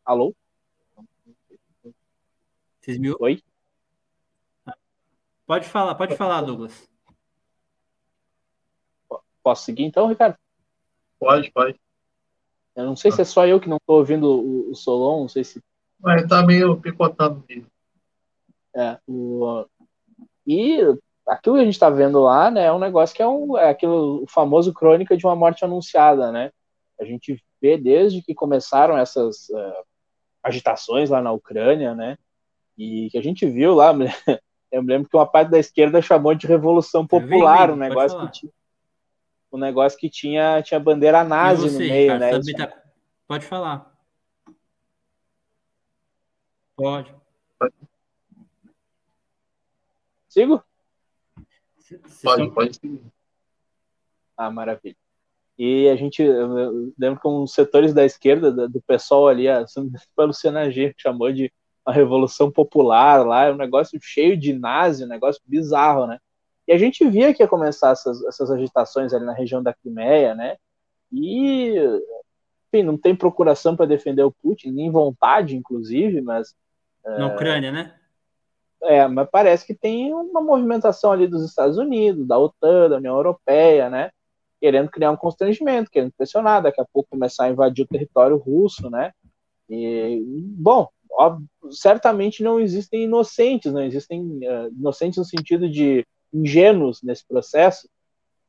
[0.03, 0.35] Alô?
[2.79, 3.41] Vocês me Oi?
[5.47, 6.87] Pode falar, pode falar, Douglas.
[9.41, 10.37] Posso seguir então, Ricardo?
[11.19, 11.79] Pode, pode.
[12.75, 15.29] Eu não sei se é só eu que não estou ouvindo o, o Solon, não
[15.29, 15.61] sei se.
[15.99, 17.67] Mas tá meio picotando mesmo.
[18.75, 19.65] É, o...
[20.45, 20.81] E
[21.25, 23.69] aquilo que a gente está vendo lá, né, é um negócio que é, um, é
[23.69, 26.51] aquilo, o famoso crônica de uma morte anunciada, né?
[26.99, 29.83] A gente vê desde que começaram essas uh,
[30.43, 32.17] agitações lá na Ucrânia, né?
[32.77, 33.91] E que a gente viu lá,
[34.71, 38.31] eu me lembro que uma parte da esquerda chamou de revolução popular, um negócio que
[38.31, 38.51] tinha,
[39.55, 42.31] um negócio que tinha, tinha bandeira nazi você, no meio, né?
[42.57, 42.83] Tá...
[43.27, 43.95] Pode falar.
[46.75, 47.15] Pode.
[50.27, 50.61] Sigo?
[52.21, 53.01] Pode, pode seguir.
[54.35, 54.97] Ah, maravilha.
[55.57, 59.65] E a gente, eu lembro que uns setores da esquerda, do pessoal ali, a
[60.17, 61.49] Luciana G chamou de
[61.87, 66.19] uma revolução popular lá, é um negócio cheio de nazi, um negócio bizarro, né?
[66.67, 70.33] E a gente via que ia começar essas, essas agitações ali na região da Crimeia,
[70.33, 70.57] né?
[71.11, 71.75] E,
[72.67, 76.55] enfim, não tem procuração para defender o Putin, nem vontade, inclusive, mas.
[77.03, 77.33] Na é...
[77.33, 77.93] Ucrânia, né?
[78.83, 83.15] É, mas parece que tem uma movimentação ali dos Estados Unidos, da OTAN, da União
[83.15, 84.11] Europeia, né?
[84.59, 88.89] Querendo criar um constrangimento, querendo pressionar, daqui a pouco começar a invadir o território russo,
[88.89, 89.11] né?
[89.69, 90.87] E, bom,
[91.71, 96.05] certamente não existem inocentes, não existem uh, inocentes no sentido de
[96.35, 97.89] ingênuos nesse processo,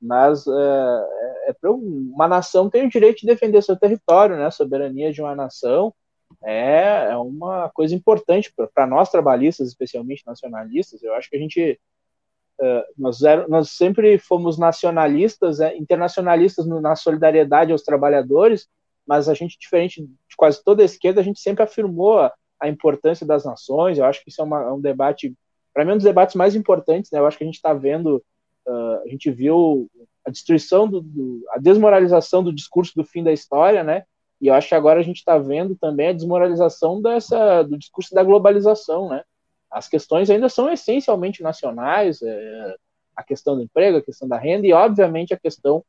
[0.01, 1.07] mas uh,
[1.47, 4.47] é, é uma nação tem o direito de defender seu território, né?
[4.47, 5.95] A soberania de uma nação
[6.45, 11.03] é, é uma coisa importante para nós trabalhistas, especialmente nacionalistas.
[11.03, 11.81] Eu acho que a gente
[12.61, 13.19] uh, nós,
[13.49, 18.69] nós sempre fomos nacionalistas, é, internacionalistas na solidariedade aos trabalhadores,
[19.07, 22.69] mas a gente, diferente de quase toda a esquerda, a gente sempre afirmou a, a
[22.69, 23.99] importância das nações.
[23.99, 25.33] Eu acho que isso é, uma, é um debate,
[25.77, 27.11] para mim, um dos debates mais importantes.
[27.11, 27.19] Né?
[27.19, 28.25] Eu acho que a gente está vendo,
[28.67, 29.91] uh, a gente viu
[30.25, 34.05] a destruição, do, do, a desmoralização do discurso do fim da história, né?
[34.41, 38.15] E eu acho que agora a gente está vendo também a desmoralização dessa, do discurso
[38.15, 39.23] da globalização, né?
[39.71, 42.75] As questões ainda são essencialmente nacionais, é,
[43.15, 45.85] a questão do emprego, a questão da renda e, obviamente, a questão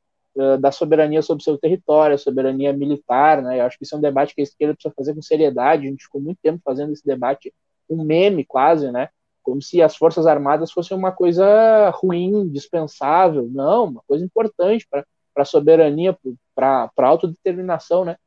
[0.59, 3.59] da soberania sobre seu território, a soberania militar, né?
[3.59, 5.87] Eu acho que isso é um debate que a esquerda precisa fazer com seriedade.
[5.87, 7.51] A gente ficou muito tempo fazendo esse debate,
[7.89, 9.09] um meme quase, né?
[9.47, 13.47] Como se as forças armadas fossem uma coisa ruim, dispensável.
[13.49, 15.05] Não, uma coisa importante para
[15.37, 16.17] a soberania,
[16.53, 18.17] para a autodeterminação, né?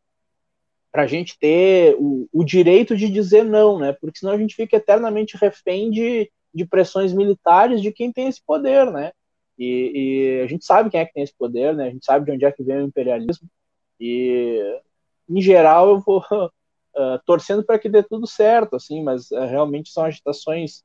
[0.91, 3.93] Para a gente ter o, o direito de dizer não, né?
[4.01, 8.43] Porque senão a gente fica eternamente refém de, de pressões militares de quem tem esse
[8.43, 9.13] poder, né?
[9.59, 11.89] E, e, a gente sabe quem é que tem esse poder, né?
[11.89, 13.47] A gente sabe de onde é que vem o imperialismo.
[14.01, 14.59] E,
[15.29, 19.91] em geral, eu vou uh, torcendo para que dê tudo certo, assim, mas uh, realmente
[19.91, 20.83] são agitações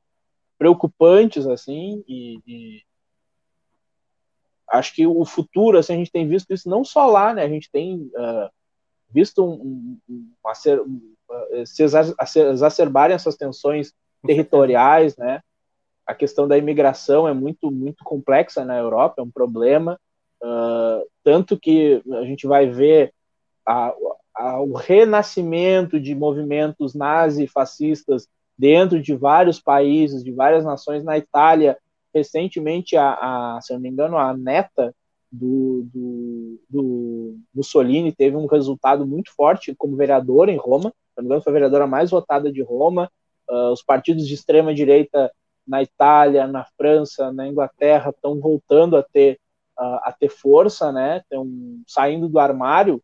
[0.58, 2.82] preocupantes, assim, e, e,
[4.70, 7.42] acho que o futuro, assim, a gente tem visto isso não só lá, né?
[7.42, 8.50] A gente tem uh,
[9.10, 11.82] visto um, um, um, se
[12.40, 13.92] exacerbarem essas tensões
[14.24, 15.40] territoriais, né?
[16.06, 19.98] a questão da imigração é muito, muito complexa na Europa, é um problema,
[20.42, 23.12] uh, tanto que a gente vai ver
[23.66, 23.92] a,
[24.32, 28.28] a, o renascimento de movimentos nazi-fascistas
[28.58, 31.04] dentro de vários países, de várias nações.
[31.04, 31.78] Na Itália,
[32.14, 34.94] recentemente, a, a se eu não me engano, a neta
[35.30, 41.22] do, do, do, Mussolini teve um resultado muito forte como vereadora em Roma, se não
[41.22, 43.10] me engano, foi a vereadora mais votada de Roma.
[43.48, 45.30] Uh, os partidos de extrema direita
[45.66, 49.38] na Itália, na França, na Inglaterra estão voltando a ter
[49.76, 51.18] a, a ter força, né?
[51.18, 51.46] Estão
[51.86, 53.02] saindo do armário,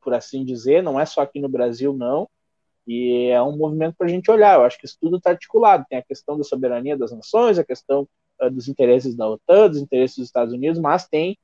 [0.00, 0.82] por assim dizer.
[0.82, 2.28] Não é só aqui no Brasil, não.
[2.88, 4.54] E é um movimento para a gente olhar.
[4.54, 5.84] Eu acho que isso tudo está articulado.
[5.90, 8.08] Tem a questão da soberania das nações, a questão
[8.40, 11.38] uh, dos interesses da OTAN, dos interesses dos Estados Unidos, mas tem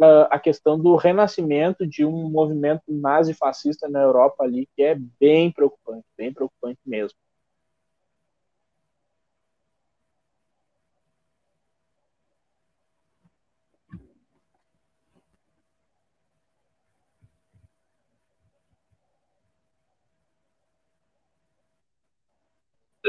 [0.00, 5.52] uh, a questão do renascimento de um movimento nazi-fascista na Europa ali que é bem
[5.52, 7.16] preocupante, bem preocupante mesmo.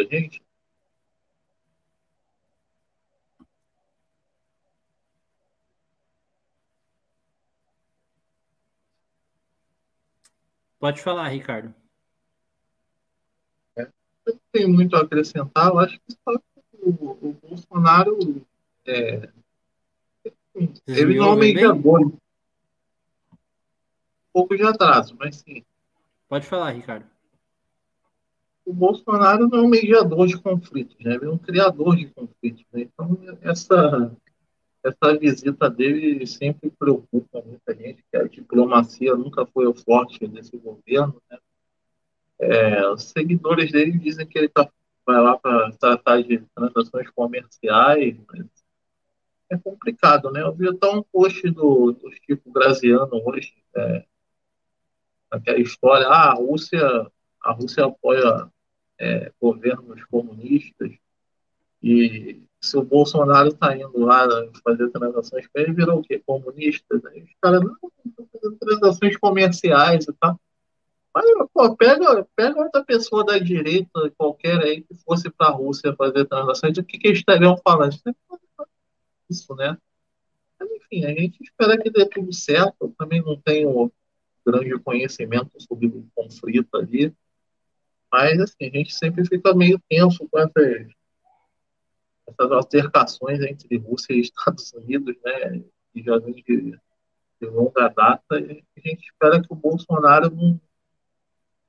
[0.04, 0.42] Da gente.
[10.80, 11.74] Pode falar, Ricardo.
[13.78, 13.82] É,
[14.26, 16.40] eu não tenho muito a acrescentar, eu acho que só
[16.82, 18.46] o, o Bolsonaro
[18.86, 19.30] é,
[20.88, 22.02] ele não um mediador.
[22.06, 22.18] Um
[24.32, 25.66] pouco de atraso, mas sim.
[26.30, 27.06] Pode falar, Ricardo
[28.70, 31.16] o Bolsonaro não é um mediador de conflitos, né?
[31.16, 32.64] ele é um criador de conflitos.
[32.72, 32.82] Né?
[32.82, 34.16] Então, essa,
[34.84, 40.56] essa visita dele sempre preocupa muita gente, que a diplomacia nunca foi o forte desse
[40.56, 41.20] governo.
[41.32, 41.38] Né?
[42.42, 44.70] É, os seguidores dele dizem que ele tá,
[45.04, 48.46] vai lá para tratar de transações comerciais, mas
[49.50, 50.44] é complicado, né?
[50.44, 54.06] Eu vi até um post do, do Chico Graziano hoje, é,
[55.32, 56.80] aquela história, ah, a Rússia,
[57.44, 58.48] a Rússia apoia
[59.00, 60.92] é, governos comunistas.
[61.82, 64.28] E se o Bolsonaro está indo lá
[64.64, 66.22] fazer transações com ele, virou o quê?
[66.26, 66.96] Comunista?
[67.04, 67.24] Né?
[67.24, 70.40] Os caras não transações comerciais e tal.
[71.14, 75.96] Mas, pô, pega, pega outra pessoa da direita, qualquer aí, que fosse para a Rússia
[75.96, 77.96] fazer transações, o que, que eles estariam falando?
[79.30, 79.78] Isso, né?
[80.60, 82.76] Mas, enfim, a gente espera que dê tudo certo.
[82.82, 83.92] Eu também não tenho
[84.46, 87.14] grande conhecimento sobre o conflito ali.
[88.12, 90.88] Mas, assim, a gente sempre fica meio tenso com essas,
[92.28, 95.64] essas altercações entre Rússia e Estados Unidos, né?
[95.94, 98.40] Que já vem de, de longa data.
[98.40, 100.60] E a gente espera que o Bolsonaro não.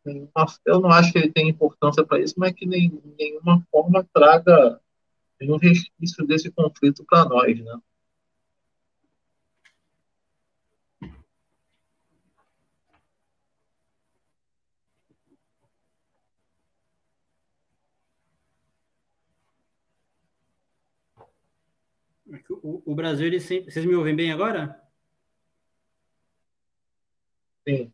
[0.03, 4.03] Nenhuma, eu não acho que ele tem importância para isso, mas que nem, nenhuma forma
[4.15, 4.81] traga
[5.39, 7.79] nenhum resquício desse conflito para nós, né?
[22.63, 23.71] O, o Brasil, ele sempre.
[23.71, 24.81] Vocês me ouvem bem agora?
[27.69, 27.93] Sim.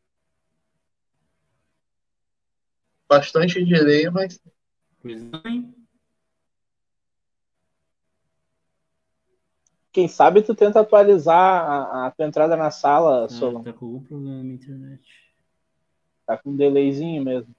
[3.08, 4.40] Bastante delay, mas.
[5.00, 5.74] Pois não,
[9.92, 13.62] Quem sabe tu tenta atualizar a, a tua entrada na sala, ah, Solon.
[13.62, 15.02] Tá com algum problema na internet.
[16.26, 17.54] Tá com um delayzinho mesmo.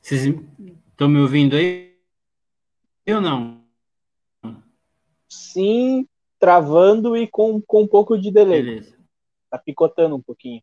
[0.00, 1.96] Vocês estão me ouvindo aí?
[3.04, 3.61] Eu não
[5.52, 6.08] sim
[6.38, 8.62] travando e com, com um pouco de delay.
[8.62, 8.98] Beleza.
[9.48, 10.62] Tá picotando um pouquinho.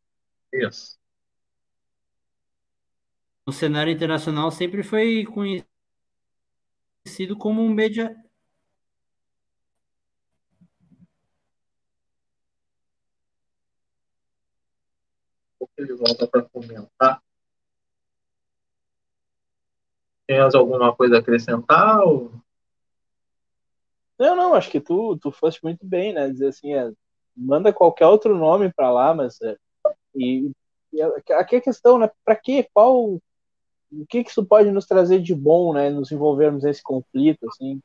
[0.52, 0.98] Isso.
[3.46, 5.66] O cenário internacional sempre foi conhecido
[7.38, 8.16] como um media.
[15.78, 17.24] Ele volta para comentar.
[20.28, 22.02] Tem alguma coisa a acrescentar?
[22.02, 22.32] Ou...
[24.20, 26.30] Não, não, acho que tu, tu foste muito bem, né?
[26.30, 26.92] Dizer assim, é,
[27.36, 29.42] manda qualquer outro nome para lá, mas.
[29.42, 29.56] É,
[30.14, 30.52] e,
[30.92, 31.02] e
[31.34, 32.12] aqui a questão, né?
[32.26, 32.68] Para quê?
[32.74, 33.20] Qual.
[33.92, 35.90] O que, que isso pode nos trazer de bom, né?
[35.90, 37.80] Nos envolvermos nesse conflito, assim,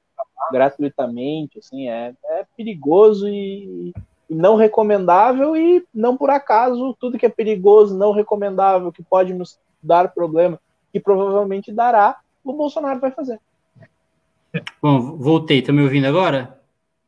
[0.52, 3.94] gratuitamente, assim, é, é perigoso e,
[4.28, 9.32] e não recomendável e não por acaso tudo que é perigoso, não recomendável, que pode
[9.32, 10.61] nos dar problema,
[10.93, 13.40] que provavelmente dará, o Bolsonaro vai fazer.
[14.81, 15.63] Bom, voltei.
[15.63, 16.61] Tá me ouvindo agora?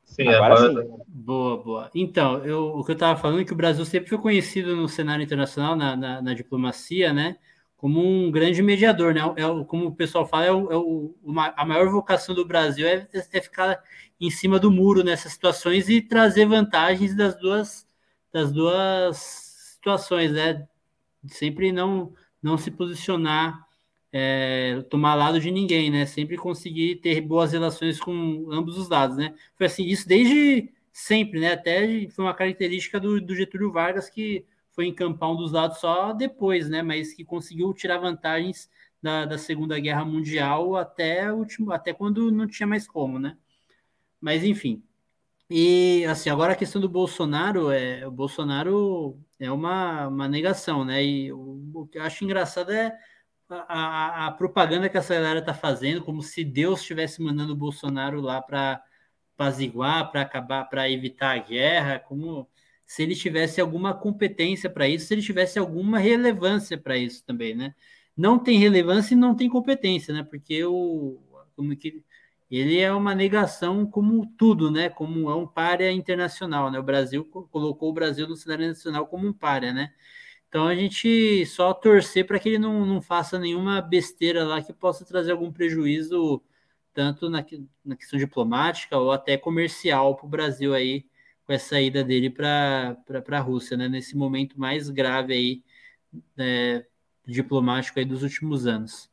[0.05, 0.97] Sim, agora, agora sim.
[1.09, 1.91] Boa, boa.
[1.95, 4.89] Então, eu, o que eu estava falando é que o Brasil sempre foi conhecido no
[4.89, 7.37] cenário internacional, na, na, na diplomacia, né?
[7.77, 9.21] Como um grande mediador, né?
[9.37, 11.15] É, como o pessoal fala, é, o, é o,
[11.57, 13.83] a maior vocação do Brasil é, é ficar
[14.21, 17.87] em cima do muro nessas situações e trazer vantagens das duas,
[18.33, 20.67] das duas situações, né?
[21.27, 22.13] Sempre não,
[22.43, 23.66] não se posicionar
[24.13, 26.07] é, tomar lado de ninguém, né?
[26.07, 29.35] Sempre conseguir ter boas relações com ambos os lados, né?
[29.57, 31.53] Foi assim, isso desde sempre, né?
[31.53, 36.13] Até foi uma característica do, do Getúlio Vargas que foi encampar um dos lados só
[36.13, 36.83] depois, né?
[36.83, 38.71] Mas que conseguiu tirar vantagens
[39.03, 43.37] da, da Segunda Guerra Mundial até, último, até quando não tinha mais como, né?
[44.21, 44.83] Mas enfim.
[45.49, 51.05] E assim, agora a questão do Bolsonaro é o Bolsonaro é uma, uma negação, né?
[51.05, 52.93] E o, que eu acho engraçado é
[53.49, 58.21] a, a, propaganda que essa galera tá fazendo, como se Deus estivesse mandando o Bolsonaro
[58.21, 58.83] lá para
[59.35, 62.49] apaziguar, para acabar, para evitar a guerra, como
[62.85, 67.55] se ele tivesse alguma competência para isso, se ele tivesse alguma relevância para isso também,
[67.55, 67.75] né?
[68.17, 70.23] Não tem relevância e não tem competência, né?
[70.23, 71.21] Porque o
[71.57, 72.05] como que
[72.51, 74.89] ele é uma negação como tudo, né?
[74.89, 76.79] Como é um párea internacional, né?
[76.79, 79.93] O Brasil colocou o Brasil no cenário nacional como um párea, né?
[80.57, 84.73] Então a gente só torcer para que ele não, não faça nenhuma besteira lá que
[84.73, 86.41] possa trazer algum prejuízo,
[86.95, 87.45] tanto na,
[87.85, 91.05] na questão diplomática ou até comercial para o Brasil aí,
[91.45, 92.97] com essa ida dele para
[93.33, 93.87] a Rússia, né?
[93.87, 95.63] Nesse momento mais grave aí,
[96.39, 96.87] é,
[97.27, 99.11] diplomático aí dos últimos anos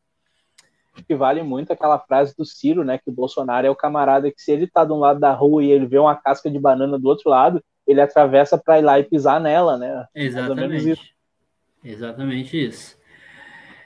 [1.08, 3.00] que vale muito aquela frase do Ciro, né?
[3.00, 5.64] Que o Bolsonaro é o camarada que, se ele tá de um lado da rua
[5.64, 9.00] e ele vê uma casca de banana do outro lado, ele atravessa para ir lá
[9.00, 10.06] e pisar nela, né?
[10.14, 11.13] Exatamente.
[11.84, 12.98] Exatamente isso.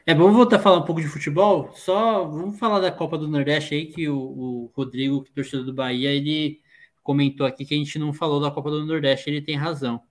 [0.06, 1.72] É bom voltar a falar um pouco de futebol.
[1.74, 5.66] Só vamos falar da Copa do Nordeste aí, que o, o Rodrigo, que é torcedor
[5.66, 6.62] do Bahia, ele
[7.04, 10.02] comentou aqui que a gente não falou da Copa do Nordeste, ele tem razão.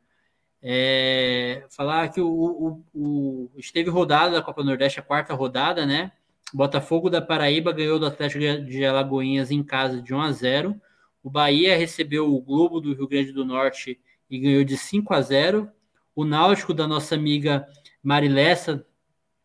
[0.63, 5.87] É, falar que o, o, o, esteve rodada da Copa do Nordeste, a quarta rodada,
[5.87, 6.13] né?
[6.53, 10.81] Botafogo da Paraíba ganhou do Atlético de Alagoinhas em casa de 1 a 0.
[11.23, 14.01] O Bahia recebeu o Globo do Rio Grande do Norte
[14.31, 15.71] e ganhou de 5 a 0.
[16.17, 17.69] O Náutico da nossa amiga
[18.03, 18.87] Marilessa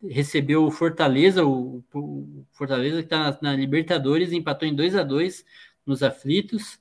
[0.02, 5.02] recebeu o Fortaleza, o, o Fortaleza que está na, na, Libertadores, empatou em 2 a
[5.02, 5.44] 2
[5.84, 6.80] nos aflitos.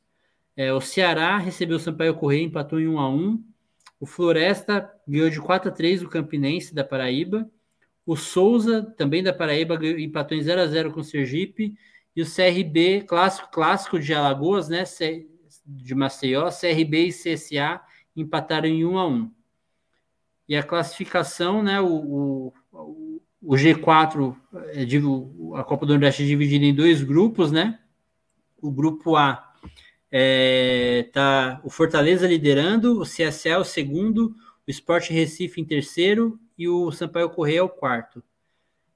[0.56, 3.44] É, o Ceará recebeu o Sampaio Correia, empatou em 1 a 1.
[4.00, 7.50] O Floresta ganhou de 4 a 3 o Campinense da Paraíba.
[8.06, 11.78] O Souza, também da Paraíba, empatou em 0 a 0 com o Sergipe.
[12.16, 14.84] E o CRB, clássico, clássico de Alagoas, né?
[15.66, 17.82] De Maceió, CRB e CSA
[18.16, 19.41] empataram em 1 a 1.
[20.52, 21.80] E a classificação, né?
[21.80, 24.36] O, o, o G4,
[24.74, 24.86] é,
[25.58, 27.80] a Copa do Nordeste é dividida em dois grupos, né?
[28.62, 29.50] O grupo A
[30.12, 34.36] é, tá o Fortaleza liderando, o CSA é o segundo,
[34.68, 38.22] o Sport Recife em terceiro e o Sampaio Correia é o quarto.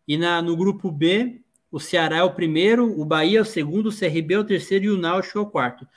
[0.06, 1.40] E na, no grupo B,
[1.72, 4.84] o Ceará é o primeiro, o Bahia é o segundo, o CRB é o terceiro
[4.84, 5.88] e o Náutico é o quarto.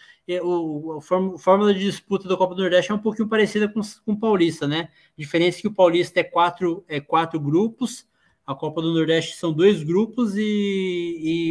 [0.42, 1.00] O, a
[1.38, 4.68] fórmula de disputa da Copa do Nordeste é um pouquinho parecida com, com o Paulista,
[4.68, 4.90] né?
[4.92, 8.06] A diferença é que o Paulista é quatro, é quatro grupos,
[8.46, 10.42] a Copa do Nordeste são dois grupos e,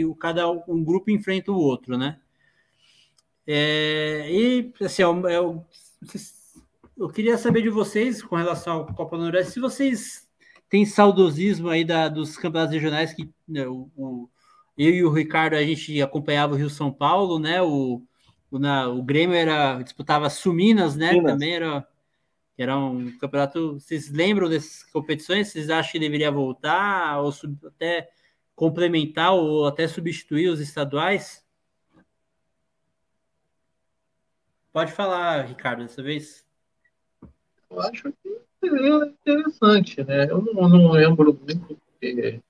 [0.01, 2.19] e cada um grupo enfrenta o outro, né?
[3.47, 5.39] É, e assim, é, é,
[6.97, 10.27] eu queria saber de vocês, com relação à Copa do Nordeste, se vocês
[10.69, 14.29] têm saudosismo aí da, dos campeonatos regionais que né, o, o,
[14.77, 17.61] eu e o Ricardo a gente acompanhava o Rio São Paulo, né?
[17.61, 18.01] O,
[18.51, 21.13] na, o Grêmio era disputava Suminas, né?
[21.13, 21.33] Minas.
[21.33, 21.87] Também era
[22.57, 23.73] era um campeonato.
[23.79, 25.49] Vocês lembram dessas competições?
[25.49, 28.09] Vocês acham que deveria voltar ou sub, até
[28.55, 31.45] complementar ou até substituir os estaduais?
[34.73, 36.47] Pode falar, Ricardo, dessa vez
[37.69, 40.29] eu acho que seria interessante, né?
[40.29, 42.41] Eu não, não lembro muito, porque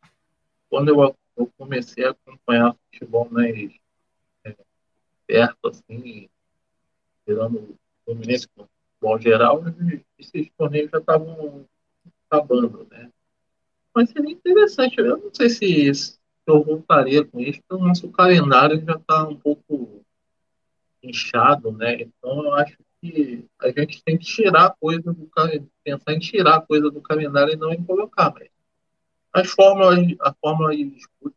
[0.69, 3.69] quando eu, eu, comecei a acompanhar futebol mais é,
[5.27, 6.29] perto, assim,
[7.25, 7.75] tirando o
[8.05, 9.63] Fluminense com futebol geral,
[10.17, 11.65] esses torneios já estavam
[12.29, 13.11] acabando, né?
[13.93, 14.97] Mas seria interessante.
[14.97, 19.27] Eu não sei se, se eu voltaria com isso, porque o nosso calendário já está
[19.27, 20.03] um pouco
[21.03, 22.01] inchado, né?
[22.01, 25.29] Então eu acho que a gente tem que tirar coisa do
[25.83, 28.49] pensar em tirar coisa do calendário e não em colocar, mas
[29.33, 31.35] as fórmulas, a fórmula de disputa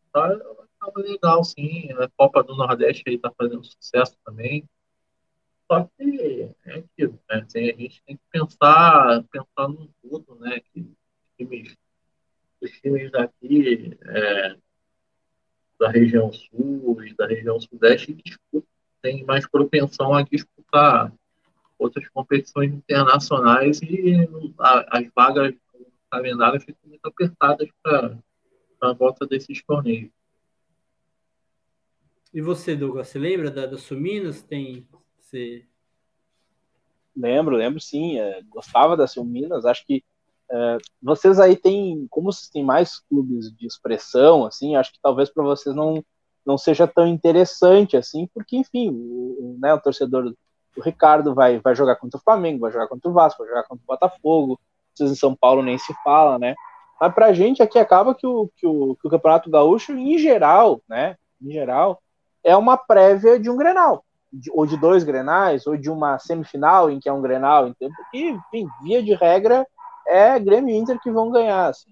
[0.81, 1.91] estava legal, sim.
[1.93, 4.67] A Copa do Nordeste aí está fazendo sucesso também.
[5.71, 7.45] Só que é aquilo, né?
[7.45, 10.59] Assim, a gente tem que pensar, pensar no tudo, né?
[10.59, 10.87] Que os
[11.37, 11.77] times,
[12.59, 14.55] os times daqui é,
[15.79, 18.67] da região sul e da região sudeste disputam,
[19.01, 21.11] tem mais propensão a disputar
[21.77, 24.29] outras competições internacionais e
[24.59, 28.17] a, as vagas no calendário ficam muito apertadas para
[28.81, 30.11] a volta desses torneios.
[32.33, 34.41] E você, Douglas, você lembra da, da Suminas?
[34.41, 34.87] Tem.
[35.19, 35.65] Você...
[37.15, 38.19] Lembro, lembro sim.
[38.19, 39.65] É, gostava da Suminas.
[39.65, 40.03] Acho que
[40.51, 45.29] é, vocês aí têm, como vocês têm mais clubes de expressão, assim, acho que talvez
[45.29, 46.03] para vocês não,
[46.45, 50.33] não seja tão interessante assim, porque, enfim, o, né, o torcedor
[50.77, 53.63] o Ricardo vai, vai jogar contra o Flamengo, vai jogar contra o Vasco, vai jogar
[53.63, 54.59] contra o Botafogo.
[54.93, 56.55] Vocês em São Paulo nem se fala, né?
[56.99, 60.81] Mas pra gente aqui acaba que o, que o, que o Campeonato Gaúcho, em geral,
[60.87, 61.17] né?
[61.41, 62.01] Em geral,
[62.43, 64.03] é uma prévia de um Grenal.
[64.31, 67.93] De, ou de dois Grenais, ou de uma semifinal em que é um Grenal, entendeu?
[67.95, 69.67] Porque, enfim, via de regra,
[70.07, 71.91] é Grêmio e Inter que vão ganhar, assim.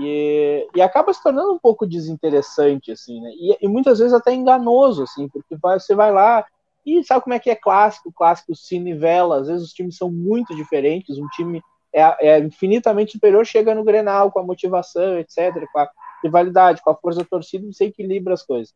[0.00, 3.30] E, e acaba se tornando um pouco desinteressante, assim, né?
[3.32, 6.46] E, e muitas vezes até enganoso, assim, porque você vai lá
[6.84, 10.10] e sabe como é que é clássico, clássico se nivela, às vezes os times são
[10.10, 15.52] muito diferentes, um time é, é, infinitamente superior, chega no Grenal com a motivação, etc.,
[15.72, 15.90] com a
[16.22, 18.74] rivalidade, com a força da torcida, você equilibra as coisas.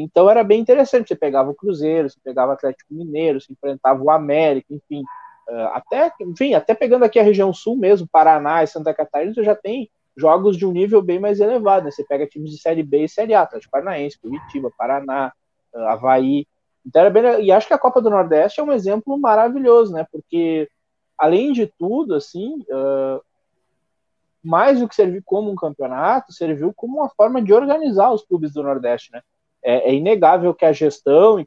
[0.00, 4.02] Então era bem interessante, você pegava o Cruzeiro, você pegava o Atlético Mineiro, você enfrentava
[4.02, 5.02] o América, enfim,
[5.48, 9.44] uh, até, enfim, até pegando aqui a região sul mesmo, Paraná e Santa Catarina, você
[9.44, 11.90] já tem jogos de um nível bem mais elevado, né?
[11.90, 15.32] Você pega times de Série B e Série A, Atlético Paranaense, Curitiba, Paraná,
[15.74, 16.46] uh, Havaí,
[16.86, 20.06] então era bem, e acho que a Copa do Nordeste é um exemplo maravilhoso, né?
[20.10, 20.68] Porque
[21.16, 23.20] além de tudo, assim, uh,
[24.42, 28.52] mais do que servir como um campeonato, serviu como uma forma de organizar os clubes
[28.52, 29.22] do Nordeste, né?
[29.64, 31.44] É, é inegável que a gestão,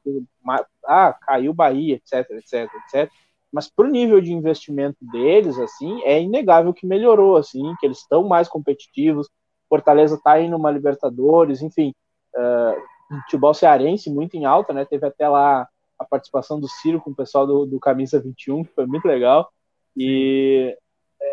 [0.85, 3.11] ah, caiu Bahia, etc, etc, etc.
[3.52, 7.99] Mas para o nível de investimento deles, assim, é inegável que melhorou, assim, que eles
[7.99, 9.30] estão mais competitivos.
[9.69, 11.94] Fortaleza está indo numa Libertadores, enfim,
[12.35, 14.84] uh, futebol cearense muito em alta, né?
[14.84, 15.68] Teve até lá
[15.98, 19.49] a participação do Ciro com o pessoal do, do Camisa 21, que foi muito legal.
[19.95, 20.76] E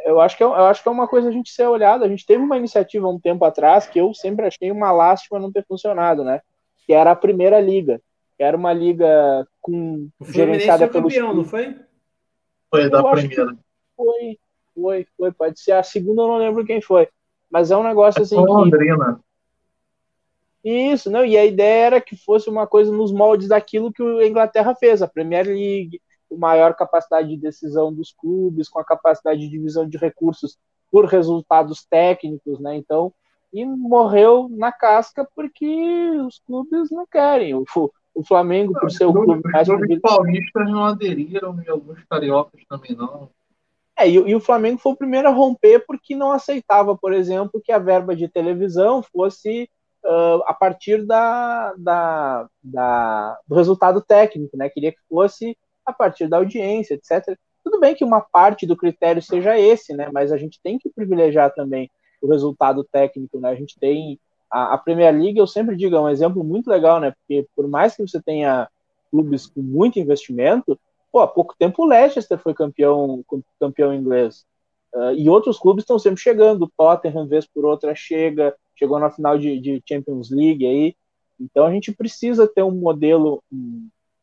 [0.04, 2.04] eu acho, que é, eu acho que é uma coisa a gente ser olhado.
[2.04, 5.52] A gente teve uma iniciativa um tempo atrás que eu sempre achei uma lástima não
[5.52, 6.40] ter funcionado, né?
[6.84, 8.00] Que era a primeira liga.
[8.36, 11.76] Que era uma liga com o gerenciada pelo campeão, não foi?
[12.70, 13.56] Foi da primeira.
[13.96, 14.38] Foi,
[14.74, 15.32] foi, foi.
[15.32, 17.08] Pode ser a segunda, eu não lembro quem foi.
[17.50, 18.36] Mas é um negócio assim.
[18.36, 18.42] que...
[18.42, 19.20] Londrina.
[20.64, 21.24] Isso, não.
[21.24, 25.02] E a ideia era que fosse uma coisa nos moldes daquilo que a Inglaterra fez,
[25.02, 29.86] a Premier League, com maior capacidade de decisão dos clubes, com a capacidade de divisão
[29.86, 30.56] de recursos
[30.90, 32.76] por resultados técnicos, né?
[32.76, 33.12] Então,
[33.54, 35.64] e morreu na casca porque
[36.26, 37.54] os clubes não querem.
[37.54, 37.64] O,
[38.12, 39.68] o Flamengo, por ser o clube mais.
[39.68, 43.30] Os paulistas não aderiram e alguns cariocas também não.
[43.96, 47.62] É, e, e, o Flamengo foi o primeiro a romper porque não aceitava, por exemplo,
[47.64, 49.70] que a verba de televisão fosse
[50.04, 54.68] uh, a partir da, da, da, do resultado técnico, né?
[54.68, 55.56] Queria que fosse
[55.86, 57.38] a partir da audiência, etc.
[57.62, 60.10] Tudo bem que uma parte do critério seja esse, né?
[60.12, 61.88] Mas a gente tem que privilegiar também
[62.26, 63.50] o resultado técnico, né?
[63.50, 64.18] A gente tem
[64.50, 67.12] a, a Premier League, eu sempre digo, é um exemplo muito legal, né?
[67.12, 68.68] Porque por mais que você tenha
[69.10, 70.78] clubes com muito investimento,
[71.12, 73.24] pô, há pouco tempo o Leicester foi campeão,
[73.60, 74.44] campeão inglês.
[74.94, 76.64] Uh, e outros clubes estão sempre chegando.
[76.64, 80.96] O Tottenham, vez por outra, chega, chegou na final de, de Champions League aí.
[81.38, 83.42] Então a gente precisa ter um modelo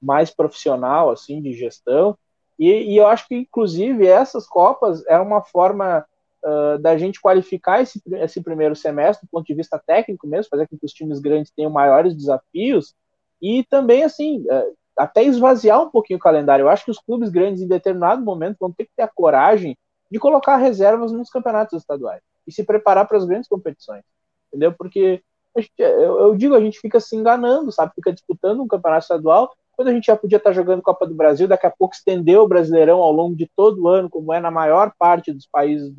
[0.01, 2.17] mais profissional, assim, de gestão.
[2.57, 6.05] E, e eu acho que, inclusive, essas Copas é uma forma
[6.43, 10.67] uh, da gente qualificar esse, esse primeiro semestre do ponto de vista técnico mesmo, fazer
[10.67, 12.93] com que os times grandes tenham maiores desafios
[13.41, 16.63] e também, assim, uh, até esvaziar um pouquinho o calendário.
[16.63, 19.77] Eu acho que os clubes grandes, em determinado momento, vão ter que ter a coragem
[20.09, 24.03] de colocar reservas nos campeonatos estaduais e se preparar para as grandes competições,
[24.47, 24.73] entendeu?
[24.73, 25.23] Porque
[25.57, 27.93] gente, eu, eu, digo, a gente fica se enganando, sabe?
[27.95, 31.47] Fica disputando um campeonato estadual quando a gente já podia estar jogando Copa do Brasil,
[31.47, 34.51] daqui a pouco estendeu o Brasileirão ao longo de todo o ano, como é na
[34.51, 35.91] maior parte dos países,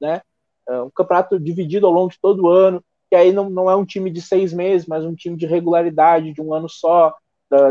[0.00, 0.22] né?
[0.68, 3.74] É um campeonato dividido ao longo de todo o ano, que aí não, não é
[3.74, 7.14] um time de seis meses, mas um time de regularidade, de um ano só,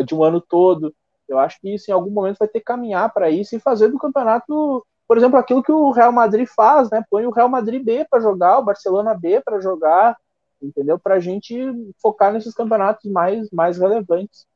[0.06, 0.94] de um ano todo.
[1.28, 3.88] Eu acho que isso em algum momento vai ter que caminhar para isso e fazer
[3.88, 7.04] do campeonato, por exemplo, aquilo que o Real Madrid faz, né?
[7.10, 10.18] Põe o Real Madrid B para jogar, o Barcelona B para jogar,
[10.62, 11.00] entendeu?
[11.00, 11.56] Para a gente
[12.02, 14.49] focar nesses campeonatos mais, mais relevantes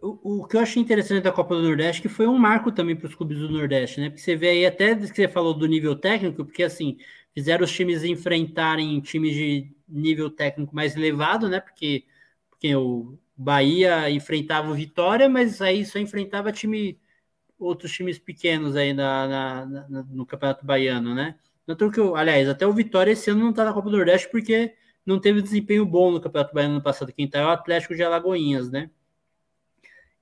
[0.00, 2.96] o, o, que eu achei interessante da Copa do Nordeste que foi um marco também
[2.96, 4.08] para os clubes do Nordeste, né?
[4.10, 6.96] Porque você vê aí até que você falou do nível técnico, porque assim
[7.34, 11.60] fizeram os times enfrentarem times de nível técnico mais elevado, né?
[11.60, 12.04] Porque,
[12.50, 16.98] porque o Bahia enfrentava o Vitória, mas aí só enfrentava time
[17.58, 21.36] outros times pequenos aí na, na, na no Campeonato Baiano, né?
[21.66, 24.74] Tanto que, aliás, até o Vitória esse ano não está na Copa do Nordeste porque
[25.04, 27.12] não teve desempenho bom no Campeonato Baiano no passado.
[27.12, 28.90] Quem está é o Atlético de Alagoinhas, né?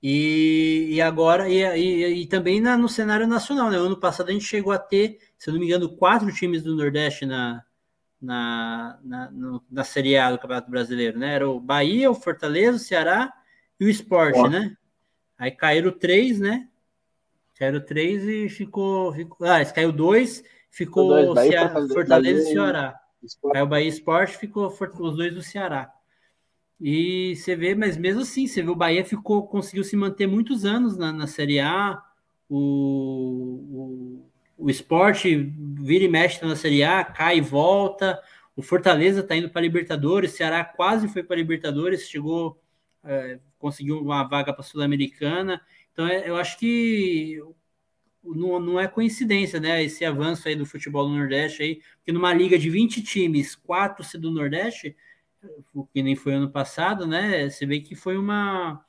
[0.07, 3.77] E, e agora, e, e, e também na, no cenário nacional, né?
[3.77, 6.75] Ano passado a gente chegou a ter, se eu não me engano, quatro times do
[6.75, 7.63] Nordeste na,
[8.21, 11.33] na, na, no, na Série A do Campeonato Brasileiro, né?
[11.33, 13.33] Era o Bahia, o Fortaleza, o Ceará
[13.79, 14.77] e o Esporte, né?
[15.39, 16.69] Aí caíram três, né?
[17.57, 19.11] Caíram três e ficou.
[19.11, 22.99] ficou ah, caiu dois, ficou dois, Bahia, Ceará, Fortaleza, Fortaleza e Ceará.
[23.55, 25.91] Aí o Bahia Esporte ficou os dois do Ceará.
[26.79, 30.65] E você vê, mas mesmo assim, você vê o Bahia ficou, conseguiu se manter muitos
[30.65, 32.01] anos na, na Série A.
[32.49, 32.57] O,
[34.57, 35.35] o, o esporte
[35.79, 38.21] vira e mexe na Série A, cai e volta.
[38.55, 42.59] O Fortaleza está indo para Libertadores, o Ceará quase foi para Libertadores, chegou,
[43.03, 45.61] é, conseguiu uma vaga para Sul-Americana.
[45.91, 47.41] Então, é, eu acho que
[48.23, 49.83] não, não é coincidência, né?
[49.83, 54.03] Esse avanço aí do futebol no Nordeste aí, porque numa liga de 20 times, quatro
[54.03, 54.95] se do Nordeste,
[55.93, 57.49] que nem foi ano passado, né?
[57.49, 58.83] Você vê que foi uma.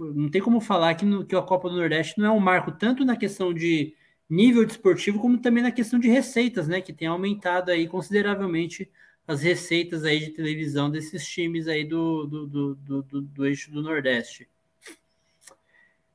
[0.00, 2.72] não tem como falar que, no, que a Copa do Nordeste não é um marco
[2.72, 3.94] tanto na questão de
[4.28, 6.80] nível desportivo, como também na questão de receitas, né?
[6.80, 8.90] Que tem aumentado aí consideravelmente
[9.26, 13.70] as receitas aí de televisão desses times aí do, do, do, do, do, do eixo
[13.70, 14.48] do Nordeste.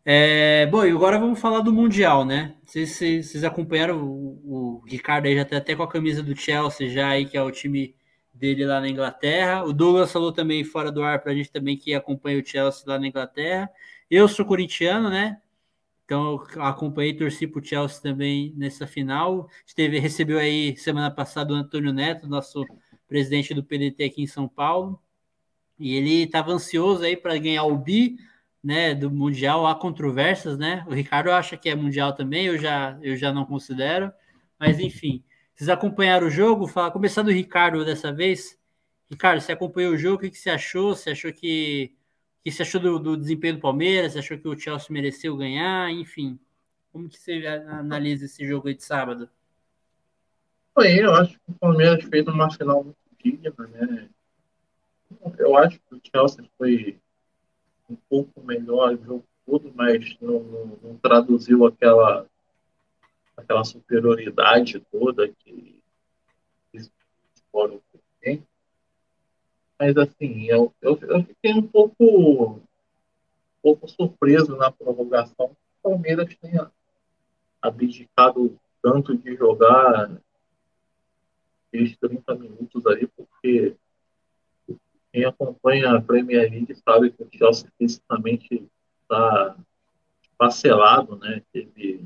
[0.05, 2.55] É, bom, e agora vamos falar do Mundial, né?
[2.65, 6.89] Vocês, vocês acompanharam o, o, Ricardo aí já tá até com a camisa do Chelsea
[6.89, 7.95] já aí, que é o time
[8.43, 9.63] dele lá na Inglaterra.
[9.63, 12.99] O Douglas falou também fora do ar pra gente também que acompanha o Chelsea lá
[12.99, 13.69] na Inglaterra.
[14.11, 15.39] Eu sou corintiano, né?
[16.03, 19.49] Então acompanhei torci para o Chelsea também nessa final.
[19.65, 22.65] Esteve, recebeu aí semana passada o Antônio Neto, nosso
[23.07, 25.01] presidente do PDT aqui em São Paulo.
[25.79, 28.17] E ele estava ansioso aí para ganhar o bi,
[28.61, 29.65] né, do mundial.
[29.65, 30.83] Há controvérsias, né?
[30.85, 34.11] O Ricardo acha que é mundial também, eu já eu já não considero.
[34.59, 35.23] Mas enfim,
[35.63, 36.67] vocês acompanharam o jogo?
[36.67, 38.59] Fala, começar do Ricardo dessa vez.
[39.09, 40.17] Ricardo, você acompanhou o jogo?
[40.17, 40.93] O que, que você achou?
[40.93, 41.95] Você achou que
[42.43, 44.11] que você achou do, do, desempenho do Palmeiras?
[44.11, 45.89] Você achou que o Chelsea mereceu ganhar?
[45.91, 46.37] Enfim,
[46.91, 49.29] como que você analisa esse jogo aí de sábado?
[50.77, 54.09] Eu acho que o Palmeiras fez uma final muito digna, né?
[55.39, 56.99] Eu acho que o Chelsea foi
[57.89, 62.27] um pouco melhor o jogo todo, mas não, não, não traduziu aquela
[63.35, 65.81] aquela superioridade toda que
[66.73, 66.91] eles
[67.51, 67.81] foram
[68.19, 68.45] tem.
[69.77, 72.61] Mas, assim, eu, eu, eu fiquei um pouco, um
[73.61, 76.71] pouco surpreso na prorrogação que o Palmeiras tenha
[77.61, 80.11] abdicado tanto de jogar
[81.71, 83.75] esses 30 minutos ali, porque
[85.11, 88.67] quem acompanha a Premier League sabe que o Chelsea fisicamente
[89.01, 89.57] está
[90.37, 91.41] parcelado, né?
[91.51, 92.05] Teve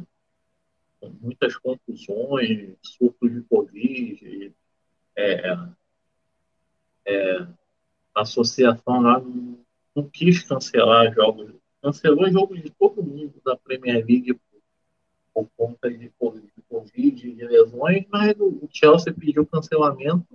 [1.22, 4.54] muitas confusões, surtos de Covid,
[5.16, 5.56] é,
[7.06, 7.48] é,
[8.16, 9.60] a associação lá não,
[9.96, 14.62] não, quis cancelar jogos, cancelou jogos de todo mundo da Premier League por,
[15.34, 20.26] por conta de, de Covid e lesões, mas o Chelsea pediu cancelamento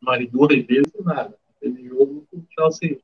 [0.00, 1.36] mais duas vezes nada.
[1.60, 3.00] Teve jogo que o Chelsea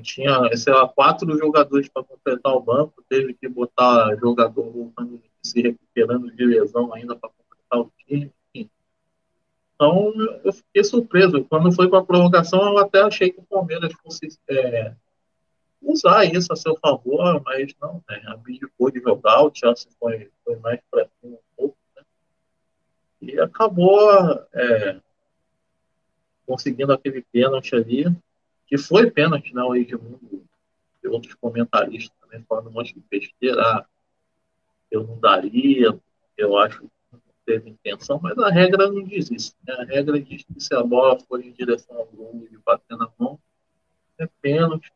[0.00, 5.60] tinha, sei lá, quatro jogadores para completar o banco, teve que botar jogador voltando, se
[5.60, 8.32] recuperando de lesão ainda para completar o time.
[9.74, 10.12] Então,
[10.44, 11.44] eu fiquei surpreso.
[11.44, 14.92] Quando foi para a prorrogação, eu até achei que o Palmeiras fosse é,
[15.80, 18.22] usar isso a seu favor, mas não, né?
[18.26, 22.02] abdicou de jogar, o Chelsea foi, foi mais para cima um pouco, né?
[23.22, 24.10] E acabou
[24.52, 25.00] é,
[26.46, 28.04] conseguindo aquele pênalti ali,
[28.66, 29.68] que foi pênalti na né?
[29.68, 30.44] origem mundo
[31.02, 33.86] de outros comentaristas também falando um monte de besteira.
[34.90, 35.98] Eu não daria,
[36.36, 36.88] eu acho
[37.48, 39.54] teve intenção, mas a regra não diz isso.
[39.66, 39.74] Né?
[39.78, 43.08] A regra diz que se a bola for em direção ao gol e bater na
[43.18, 43.40] mão,
[44.18, 44.92] é pênalti.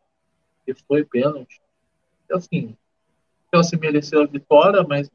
[0.66, 1.62] E foi pênalti.
[2.28, 2.77] E, assim,
[3.51, 5.10] o Chelsea mereceu a vitória, mas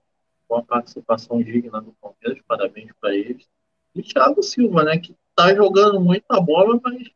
[0.47, 3.47] com a participação digna do Palmeiras, parabéns para eles.
[3.93, 7.07] E Thiago Silva, né, que tá jogando muita bola, mas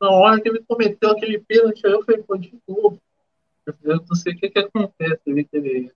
[0.00, 3.00] na hora que ele cometeu aquele pênalti, eu falei, pô, de novo.
[3.82, 5.92] Eu não sei o que, que acontece, ele, ele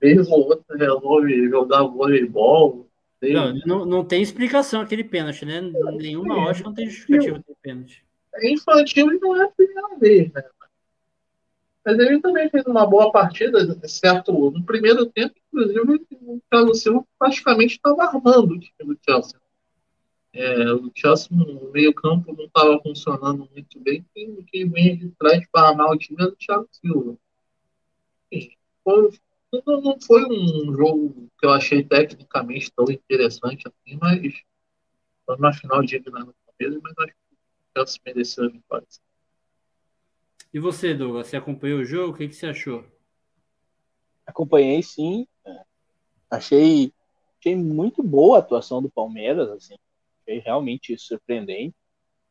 [0.00, 2.88] vez ou outra resolve jogar voleibol.
[3.20, 5.60] Não, não, não tem explicação aquele pênalti, né?
[5.96, 8.04] Nenhuma é, lógica não tem justificativa do pênalti.
[8.34, 10.42] É infantil e não é a primeira vez, né?
[11.84, 13.58] Mas ele também fez uma boa partida,
[13.88, 14.32] certo?
[14.32, 19.40] No primeiro tempo, inclusive, o Thiago Silva praticamente estava armando o time do Chelsea.
[20.34, 24.04] É, o Chelsea no meio-campo não estava funcionando muito bem.
[24.14, 27.16] Quem, quem vem de trás para armar o time é o Thiago Silva.
[28.84, 29.10] foi,
[29.52, 34.42] não, não foi um jogo que eu achei tecnicamente tão interessante assim, mas
[35.24, 37.36] foi uma final digna no começo, mas acho que o
[37.76, 38.86] Chelsea mereceu a vitória.
[40.52, 42.12] E você, Douglas, você acompanhou o jogo?
[42.12, 42.84] O que, que você achou?
[44.26, 45.26] Acompanhei sim.
[46.30, 46.92] Achei,
[47.38, 49.76] achei muito boa a atuação do Palmeiras, assim.
[50.22, 51.74] Achei realmente surpreendente.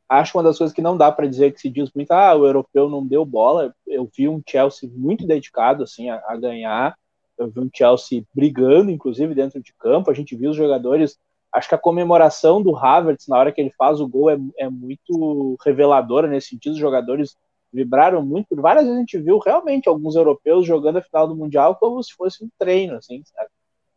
[0.10, 2.46] Acho uma das coisas que não dá para dizer que se diz muito, ah, o
[2.46, 3.76] europeu não deu bola.
[3.86, 6.98] Eu vi um Chelsea muito dedicado assim a, a ganhar
[7.38, 10.10] eu vi um Chelsea brigando, inclusive, dentro de campo.
[10.10, 11.18] A gente viu os jogadores.
[11.52, 14.70] Acho que a comemoração do Havertz na hora que ele faz o gol é, é
[14.70, 16.74] muito reveladora nesse sentido.
[16.74, 17.38] Os jogadores
[17.72, 18.56] vibraram muito.
[18.56, 22.14] Várias vezes a gente viu realmente alguns europeus jogando a final do Mundial como se
[22.14, 23.50] fosse um treino, assim, sabe?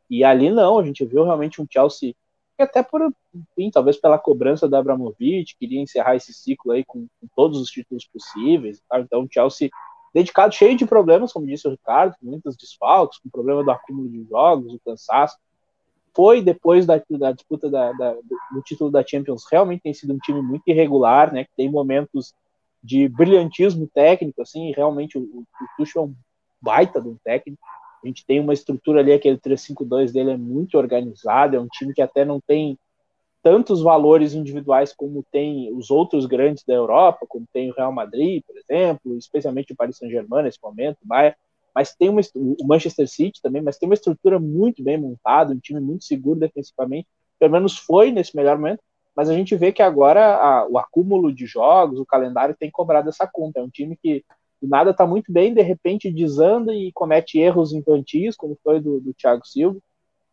[0.08, 2.14] E ali não, a gente viu realmente um Chelsea
[2.56, 3.00] que até por,
[3.34, 7.70] enfim, talvez pela cobrança da Abramovich, queria encerrar esse ciclo aí com, com todos os
[7.70, 8.82] títulos possíveis.
[8.86, 9.00] Tá?
[9.00, 9.70] Então, o Chelsea
[10.12, 14.08] dedicado, cheio de problemas, como disse o Ricardo, com muitos desfalques, com problema do acúmulo
[14.08, 15.36] de jogos, o cansaço.
[16.14, 20.18] Foi depois da, da disputa da, da, do título da Champions, realmente tem sido um
[20.18, 21.44] time muito irregular, né?
[21.44, 22.34] Que tem momentos
[22.82, 25.44] de brilhantismo técnico, assim, realmente o, o
[25.76, 26.14] Tuchel é um
[26.60, 27.62] baita de um técnico.
[28.02, 31.92] A gente tem uma estrutura ali, aquele 3-5-2 dele é muito organizado, é um time
[31.92, 32.78] que até não tem
[33.42, 38.42] tantos valores individuais como tem os outros grandes da Europa, como tem o Real Madrid,
[38.46, 43.62] por exemplo, especialmente o Paris Saint-Germain nesse momento, mas tem uma, o Manchester City também,
[43.62, 47.08] mas tem uma estrutura muito bem montada, um time muito seguro defensivamente,
[47.38, 48.82] pelo menos foi nesse melhor momento,
[49.16, 53.08] mas a gente vê que agora a, o acúmulo de jogos, o calendário tem cobrado
[53.08, 54.24] essa conta, é um time que
[54.60, 59.00] do nada está muito bem, de repente desanda e comete erros infantis, como foi do,
[59.00, 59.80] do Thiago Silva,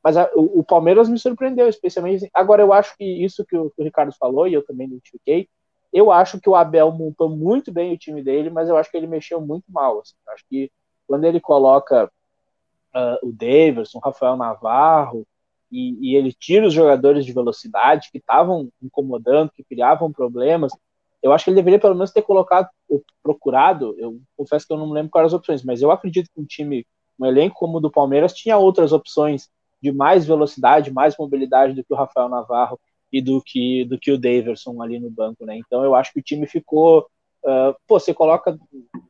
[0.07, 2.29] mas a, o, o, Palmeiras me surpreendeu, especialmente.
[2.33, 5.49] Agora, eu acho que isso que o, que o, Ricardo falou, e eu também identifiquei,
[5.91, 8.95] eu acho que o Abel montou muito bem o time dele, mas eu acho que
[8.95, 9.99] ele mexeu muito mal.
[9.99, 10.15] Assim.
[10.29, 10.71] Acho que
[11.05, 15.27] quando ele coloca uh, o Davidson, o Rafael Navarro,
[15.69, 20.71] e, e, ele tira os jogadores de velocidade que estavam incomodando, que criavam problemas,
[21.21, 22.69] eu acho que ele deveria pelo menos ter colocado,
[23.21, 26.45] procurado, eu confesso que eu não lembro quais as opções, mas eu acredito que um
[26.45, 26.87] time,
[27.19, 29.49] um elenco como o do Palmeiras tinha outras opções
[29.81, 32.79] de mais velocidade, mais mobilidade do que o Rafael Navarro
[33.11, 35.57] e do que do que o Daverson ali no banco, né?
[35.57, 37.07] Então eu acho que o time ficou,
[37.45, 38.57] uh, pô, você coloca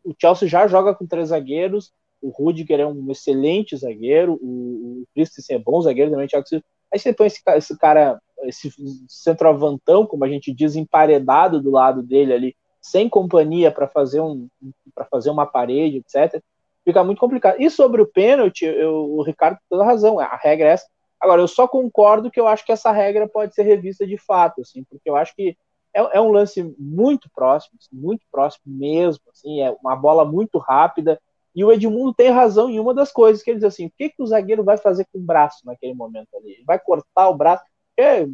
[0.03, 1.91] o Chelsea já joga com três zagueiros,
[2.21, 6.65] o Rudiger é um excelente zagueiro, o, o Christensen é bom zagueiro também, Thiago Silva.
[6.91, 8.71] Aí você põe esse, esse cara, esse
[9.07, 14.47] centroavantão, como a gente diz, emparedado do lado dele ali, sem companhia para fazer um
[14.95, 16.41] para fazer uma parede, etc
[16.87, 17.57] fica muito complicado.
[17.59, 20.85] E sobre o pênalti, eu, o Ricardo tem toda razão, a regra é essa.
[21.19, 24.61] Agora, eu só concordo que eu acho que essa regra pode ser revista de fato,
[24.61, 25.57] assim, porque eu acho que
[25.93, 30.57] é, é um lance muito próximo, assim, muito próximo mesmo, assim, é uma bola muito
[30.59, 31.19] rápida,
[31.53, 34.09] e o Edmundo tem razão em uma das coisas, que ele diz assim, o que,
[34.09, 36.51] que o zagueiro vai fazer com o braço naquele momento ali?
[36.51, 37.63] Ele vai cortar o braço?
[37.99, 38.25] É,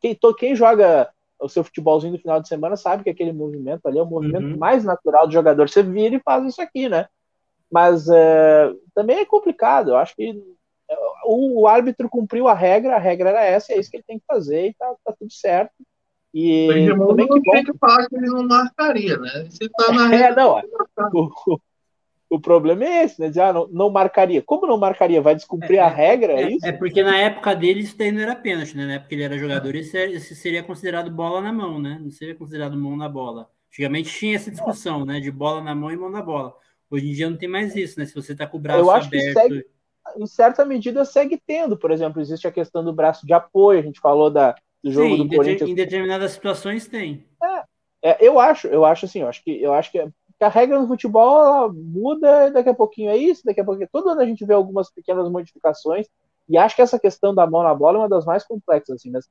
[0.00, 1.08] quem, quem joga
[1.38, 4.46] o seu futebolzinho no final de semana sabe que aquele movimento ali é o movimento
[4.46, 4.56] uhum.
[4.56, 5.68] mais natural do jogador.
[5.68, 7.06] Você vira e faz isso aqui, né?
[7.70, 9.90] Mas é, também é complicado.
[9.90, 10.30] Eu acho que
[10.88, 14.04] é, o, o, árbitro cumpriu a regra, a regra era essa, é isso que ele
[14.06, 15.72] tem que fazer e tá, tá tudo certo.
[16.32, 19.48] E o também que tem que falar que ele não marcaria, né?
[19.48, 20.60] Se tá na é, regra, não,
[21.14, 21.58] o,
[22.28, 23.28] o, problema é esse, né?
[23.28, 24.42] Dizer, ah, não, não, marcaria.
[24.42, 25.22] Como não marcaria?
[25.22, 26.34] Vai descumprir é, a regra?
[26.34, 26.66] É, é, isso?
[26.66, 28.84] É porque na época dele isso daí não era pênalti, né?
[28.84, 31.98] Na época ele era jogador, isso, isso seria considerado bola na mão, né?
[32.02, 33.48] Não seria considerado mão na bola.
[33.70, 35.20] Antigamente tinha essa discussão, né?
[35.20, 36.54] De bola na mão e mão na bola.
[36.90, 38.06] Hoje em dia não tem mais isso, né?
[38.06, 39.26] Se você tá com o braço Eu acho aberto.
[39.26, 39.66] Que segue,
[40.16, 43.82] em certa medida segue tendo, por exemplo, existe a questão do braço de apoio, a
[43.82, 45.70] gente falou da, do jogo Sim, do em Corinthians.
[45.70, 47.26] Em determinadas situações tem.
[47.42, 49.98] É, é, eu acho, eu acho assim, eu acho que eu acho que
[50.40, 53.88] a regra no futebol ela muda, daqui a pouquinho é isso, daqui a pouquinho.
[53.90, 56.06] Todo ano a gente vê algumas pequenas modificações,
[56.48, 59.10] e acho que essa questão da mão na bola é uma das mais complexas, assim,
[59.10, 59.24] mas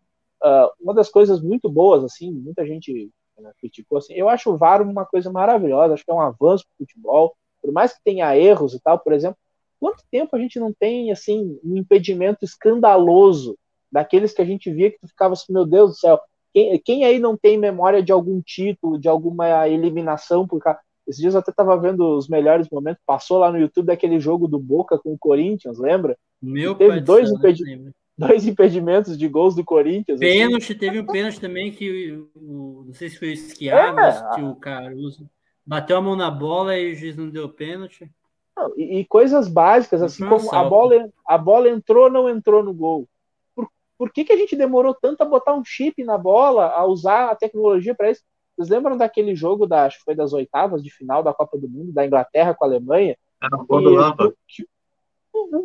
[0.44, 3.10] uh, uma das coisas muito boas, assim, muita gente
[3.40, 6.66] né, criticou, assim, eu acho o VAR uma coisa maravilhosa, acho que é um avanço
[6.66, 7.36] para o futebol,
[7.66, 9.38] por mais que tenha erros e tal, por exemplo,
[9.80, 13.58] quanto tempo a gente não tem assim um impedimento escandaloso
[13.92, 16.20] daqueles que a gente via que tu ficava assim, meu Deus do céu,
[16.54, 21.22] quem, quem aí não tem memória de algum título, de alguma eliminação por causa esses
[21.22, 23.02] dias eu até estava vendo os melhores momentos.
[23.06, 26.18] Passou lá no YouTube daquele jogo do Boca com o Corinthians, lembra?
[26.42, 27.64] Meu teve dois, impedi
[28.18, 30.20] dois impedimentos de gols do Corinthians.
[30.20, 30.32] Assim.
[30.32, 30.80] Pênalti, assim.
[30.80, 35.30] teve um pênalti também que o, não sei se foi o Esquiavo, é, o Caruso.
[35.66, 38.10] Bateu a mão na bola e o juiz não deu pênalti.
[38.56, 42.74] Não, e, e, coisas básicas, assim como a bola, a bola entrou não entrou no
[42.74, 43.08] gol.
[43.54, 43.68] Por,
[43.98, 47.32] por que, que a gente demorou tanto a botar um chip na bola, a usar
[47.32, 48.22] a tecnologia para isso?
[48.56, 51.68] Vocês lembram daquele jogo da, acho que foi das oitavas de final da Copa do
[51.68, 53.18] Mundo, da Inglaterra com a Alemanha?
[53.42, 54.36] Era um gol do Lampard.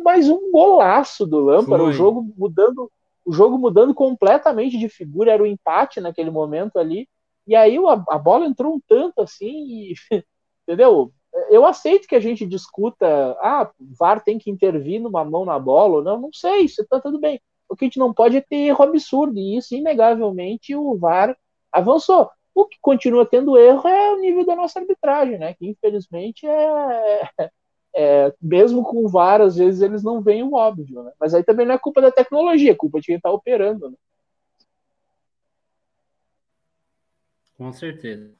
[0.03, 2.91] Mais um golaço do Lampard, o jogo mudando,
[3.23, 7.07] o jogo mudando completamente de figura, era o um empate naquele momento ali.
[7.47, 9.95] E aí a, bola entrou um tanto assim, e,
[10.67, 11.11] entendeu?
[11.49, 13.05] Eu aceito que a gente discuta,
[13.39, 17.19] ah, VAR tem que intervir numa mão na bola, não, não sei, isso tá tudo
[17.19, 17.39] bem.
[17.69, 21.37] O que a gente não pode é ter erro absurdo, e isso, inegavelmente, o VAR
[21.71, 22.29] avançou.
[22.53, 25.53] O que continua tendo erro é o nível da nossa arbitragem, né?
[25.53, 27.21] Que infelizmente é,
[27.95, 31.13] é mesmo com o VAR, às vezes eles não veem o óbvio, né?
[31.19, 33.95] Mas aí também não é culpa da tecnologia, é culpa de quem está operando, né?
[37.61, 38.33] Com certeza.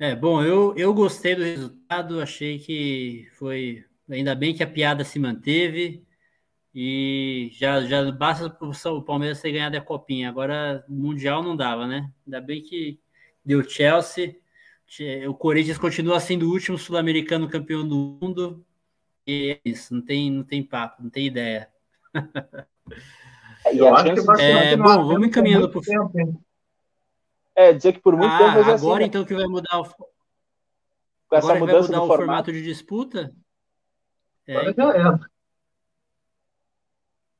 [0.00, 3.84] É, bom, eu, eu gostei do resultado, achei que foi.
[4.10, 6.04] Ainda bem que a piada se manteve.
[6.74, 8.52] E já, já basta
[8.90, 10.28] o Palmeiras ter ganhado a copinha.
[10.28, 12.10] Agora, o Mundial não dava, né?
[12.26, 12.98] Ainda bem que
[13.44, 14.34] deu Chelsea.
[15.28, 18.66] O Corinthians continua sendo o último sul-americano campeão do mundo.
[19.24, 21.68] E é isso, não tem, não tem papo, não tem ideia.
[23.72, 26.47] Eu acho que é, bom, vamos encaminhando para o
[27.58, 28.50] É, dizer que por muito ah, tempo.
[28.60, 29.04] Agora assim, né?
[29.06, 29.84] então que vai mudar o.
[29.84, 32.18] Com essa agora mudança vai mudar o formato.
[32.18, 33.34] formato de disputa?
[34.46, 34.92] É, então...
[34.92, 35.18] é.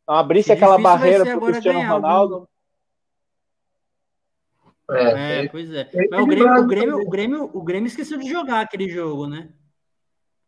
[0.09, 2.49] Não abrisse aquela barreira para o Cristiano Ronaldo.
[4.91, 5.89] É, é, pois é.
[6.11, 9.53] Mas o Grêmio, o, Grêmio, o, Grêmio, o Grêmio esqueceu de jogar aquele jogo, né?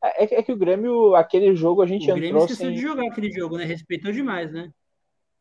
[0.02, 2.74] É, é que o Grêmio, aquele jogo, a gente o Grêmio entrou esqueceu sem...
[2.74, 3.64] de jogar aquele jogo, né?
[3.64, 4.72] Respeitou demais, né?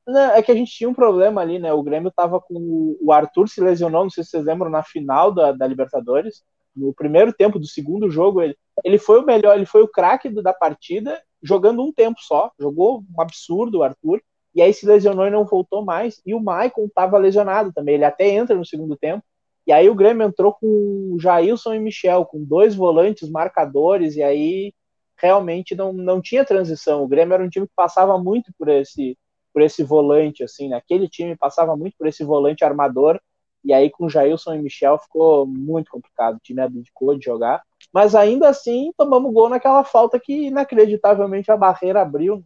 [0.10, 1.72] Não, é que a gente tinha um problema ali, né?
[1.72, 2.98] O Grêmio tava com.
[3.00, 6.44] O Arthur se lesionou, não sei se vocês lembram, na final da, da Libertadores.
[6.76, 10.30] No primeiro tempo do segundo jogo, ele, ele foi o melhor, ele foi o craque
[10.30, 12.52] da partida, jogando um tempo só.
[12.60, 14.20] Jogou um absurdo o Arthur
[14.56, 16.22] e aí se lesionou e não voltou mais.
[16.26, 19.24] E o Maicon estava lesionado também, ele até entra no segundo tempo.
[19.68, 24.74] E aí o Grêmio entrou com Jailson e Michel, com dois volantes marcadores, e aí
[25.18, 27.04] realmente não, não tinha transição.
[27.04, 29.16] O Grêmio era um time que passava muito por esse
[29.54, 30.78] por esse volante, assim, né?
[30.78, 33.20] Aquele time passava muito por esse volante armador,
[33.64, 36.38] e aí com Jailson e Michel ficou muito complicado.
[36.38, 37.62] O time abdicou de jogar,
[37.94, 42.44] mas ainda assim tomamos gol naquela falta que inacreditavelmente a barreira abriu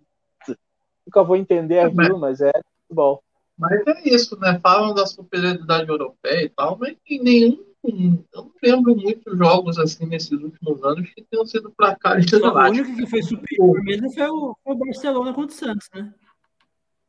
[1.05, 2.51] nunca vou entender é, aquilo, mas é
[2.91, 3.19] bom.
[3.57, 4.59] Mas é isso, né?
[4.61, 7.63] Falam da superioridade europeia e tal, mas em nenhum.
[7.85, 11.97] Eu não lembro muitos jogos assim nesses últimos anos que tenham sido cá.
[12.05, 16.13] O único que foi superior mesmo foi o, o Barcelona contra o Santos, né?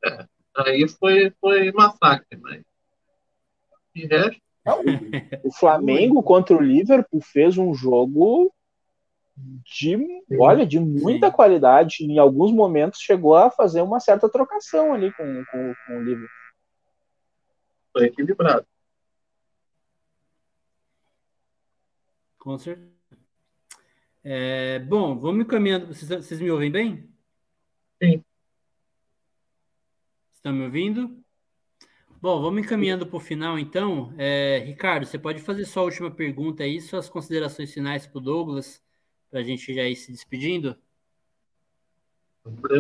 [0.05, 0.27] É,
[0.57, 2.63] aí foi, foi massacre, mas.
[3.95, 4.43] De resto.
[5.45, 8.53] o Flamengo contra o Liverpool fez um jogo
[9.37, 11.33] de, olha, de muita Sim.
[11.33, 12.05] qualidade.
[12.05, 16.29] Em alguns momentos chegou a fazer uma certa trocação ali com, com, com o livro.
[17.93, 18.67] Foi equilibrado.
[22.39, 22.93] Com certeza.
[24.23, 25.87] É, bom, vamos encaminhando.
[25.87, 27.09] Vocês, vocês me ouvem bem?
[28.03, 28.25] Sim.
[30.45, 31.25] Estão me ouvindo?
[32.21, 34.13] Bom, vamos encaminhando para o final, então.
[34.19, 38.85] É, Ricardo, você pode fazer sua última pergunta aí, suas considerações finais para o Douglas
[39.31, 40.77] para a gente já ir se despedindo?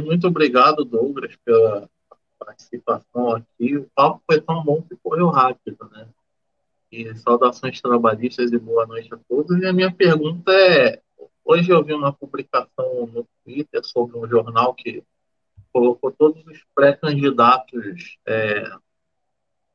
[0.04, 1.88] Muito obrigado, Douglas, pela
[2.38, 3.78] participação aqui.
[3.78, 6.06] O papo foi tão bom que correu rápido, né?
[6.92, 9.58] E saudações trabalhistas e boa noite a todos.
[9.58, 11.00] E a minha pergunta é:
[11.42, 15.02] hoje eu vi uma publicação no Twitter sobre um jornal que
[15.74, 18.62] colocou todos os pré-candidatos é,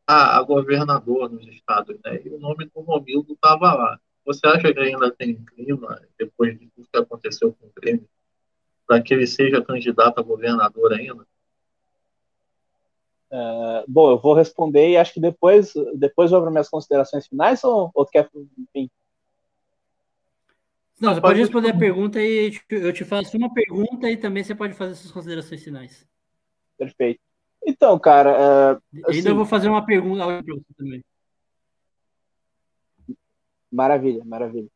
[0.08, 2.22] a, a, governador nos estados, né?
[2.24, 4.00] E o nome do Romildo estava lá.
[4.26, 8.08] Você acha que ainda tem clima, depois de tudo que aconteceu com o Grêmio,
[8.88, 11.28] para que ele seja candidato a governador ainda?
[13.30, 17.62] Uh, bom, eu vou responder e acho que depois, depois vou para minhas considerações finais
[17.66, 18.90] ou, ou quer, enfim?
[21.00, 24.44] Não, você pode, pode responder a pergunta e eu te faço uma pergunta e também
[24.44, 26.06] você pode fazer suas considerações finais.
[26.78, 27.22] Perfeito.
[27.66, 28.32] Então, cara.
[28.76, 31.04] Uh, assim, Ainda vou fazer uma pergunta para você também.
[33.72, 34.68] Maravilha, maravilha.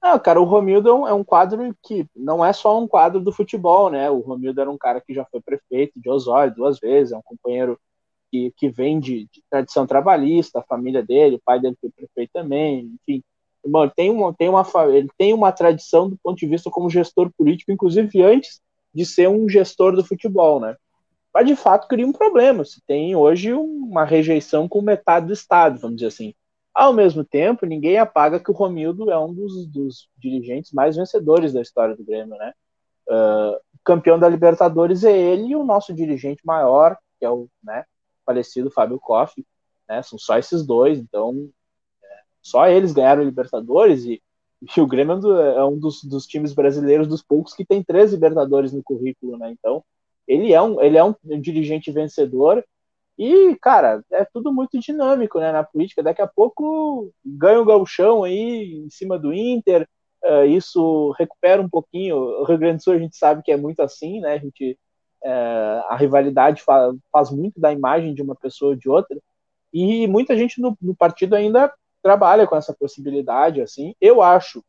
[0.00, 3.20] Ah, cara, o Romildo é um, é um, quadro que não é só um quadro
[3.20, 4.10] do futebol, né?
[4.10, 7.22] O Romildo era um cara que já foi prefeito de Osório duas vezes, é um
[7.22, 7.78] companheiro
[8.30, 12.30] que, que vem de, de tradição trabalhista, a família dele, o pai dele foi prefeito
[12.32, 13.22] também, enfim.
[13.66, 17.30] Mano, tem uma, tem uma, ele tem uma tradição do ponto de vista como gestor
[17.36, 18.60] político, inclusive antes
[18.94, 20.76] de ser um gestor do futebol, né?
[21.32, 22.64] Mas de fato cria um problema.
[22.64, 26.34] Se tem hoje uma rejeição com metade do Estado, vamos dizer assim.
[26.74, 31.52] Ao mesmo tempo, ninguém apaga que o Romildo é um dos, dos dirigentes mais vencedores
[31.52, 32.52] da história do Grêmio, né?
[33.08, 37.84] Uh, campeão da Libertadores é ele e o nosso dirigente maior, que é o né,
[38.24, 39.44] falecido Fábio Koff,
[39.88, 40.02] né?
[40.02, 41.50] São só esses dois, então
[42.42, 44.22] só eles ganharam Libertadores e,
[44.76, 48.72] e o Grêmio é um dos, dos, times brasileiros dos poucos que tem três Libertadores
[48.72, 49.50] no currículo, né?
[49.50, 49.82] Então
[50.26, 52.64] ele é um, ele é um, dirigente vencedor
[53.18, 56.02] e, cara, é tudo muito dinâmico né, na política.
[56.02, 59.86] Daqui a pouco ganha o gauchão aí em cima do Inter,
[60.24, 62.16] uh, isso recupera um pouquinho.
[62.16, 64.34] O Rio Grande do Sul a gente sabe que é muito assim, né?
[64.34, 64.78] A, gente,
[65.22, 69.18] uh, a rivalidade faz, faz, muito da imagem de uma pessoa ou de outra.
[69.72, 73.94] E muita gente no, no, partido ainda trabalha com essa possibilidade, assim.
[74.00, 74.64] Eu acho,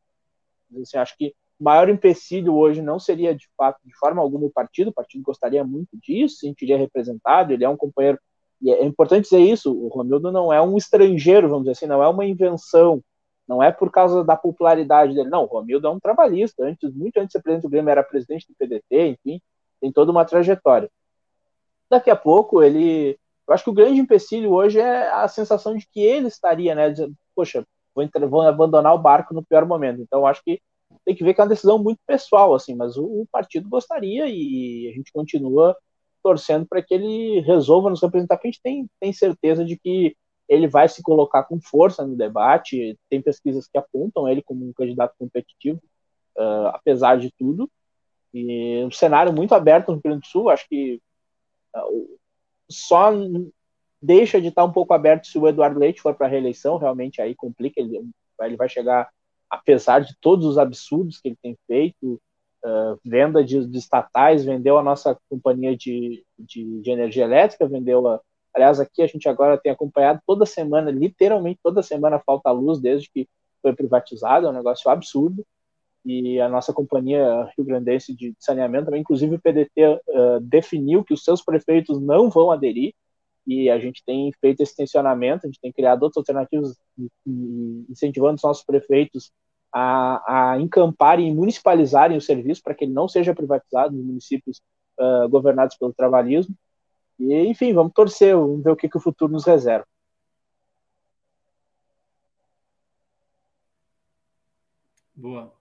[0.81, 4.51] assim, acho que o maior empecilho hoje não seria, de fato, de forma alguma o
[4.51, 4.89] partido.
[4.89, 7.53] O partido gostaria muito disso, se sentiria representado.
[7.53, 8.19] Ele é um companheiro
[8.61, 12.03] e é importante dizer isso, o Romildo não é um estrangeiro, vamos dizer assim, não
[12.03, 13.01] é uma invenção,
[13.47, 17.17] não é por causa da popularidade dele, não, o Romildo é um trabalhista, antes, muito
[17.17, 19.41] antes de ser presidente do Grêmio, era presidente do PDT, enfim,
[19.81, 20.91] tem toda uma trajetória.
[21.89, 23.19] daqui a pouco ele.
[23.51, 26.89] Eu acho que o grande empecilho hoje é a sensação de que ele estaria, né?
[26.89, 30.01] De, Poxa, vou, vou abandonar o barco no pior momento.
[30.01, 30.61] Então, acho que
[31.03, 34.25] tem que ver que é uma decisão muito pessoal, assim, mas o, o partido gostaria
[34.29, 35.75] e a gente continua
[36.23, 40.15] torcendo para que ele resolva nos representar, porque a gente tem, tem certeza de que
[40.47, 42.97] ele vai se colocar com força no debate.
[43.09, 45.81] Tem pesquisas que apontam ele como um candidato competitivo,
[46.37, 47.69] uh, apesar de tudo.
[48.33, 50.49] E um cenário muito aberto no Rio Grande do Sul.
[50.49, 51.01] Acho que
[51.75, 52.20] uh,
[52.71, 53.11] só
[54.01, 56.77] deixa de estar um pouco aberto se o Eduardo Leite for para a reeleição.
[56.77, 57.79] Realmente aí complica.
[57.79, 58.09] Ele,
[58.41, 59.09] ele vai chegar,
[59.49, 62.19] apesar de todos os absurdos que ele tem feito,
[62.65, 68.07] uh, venda de, de, estatais, vendeu a nossa companhia de, de, de, energia elétrica, vendeu
[68.07, 68.19] a.
[68.53, 73.09] Aliás, aqui a gente agora tem acompanhado toda semana, literalmente toda semana falta luz desde
[73.09, 73.25] que
[73.61, 75.45] foi privatizado, é um negócio absurdo.
[76.03, 81.13] E a nossa companhia Rio Grandense de saneamento também, inclusive o PDT uh, definiu que
[81.13, 82.93] os seus prefeitos não vão aderir,
[83.45, 86.77] e a gente tem feito esse tensionamento, a gente tem criado outras alternativas,
[87.89, 89.31] incentivando os nossos prefeitos
[89.73, 94.61] a, a encamparem e municipalizarem o serviço para que ele não seja privatizado nos municípios
[94.99, 96.55] uh, governados pelo trabalhismo.
[97.19, 99.87] E, enfim, vamos torcer, vamos ver o que, que o futuro nos reserva.
[105.15, 105.60] Boa.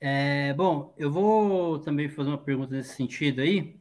[0.00, 3.76] É, bom, eu vou também fazer uma pergunta nesse sentido aí,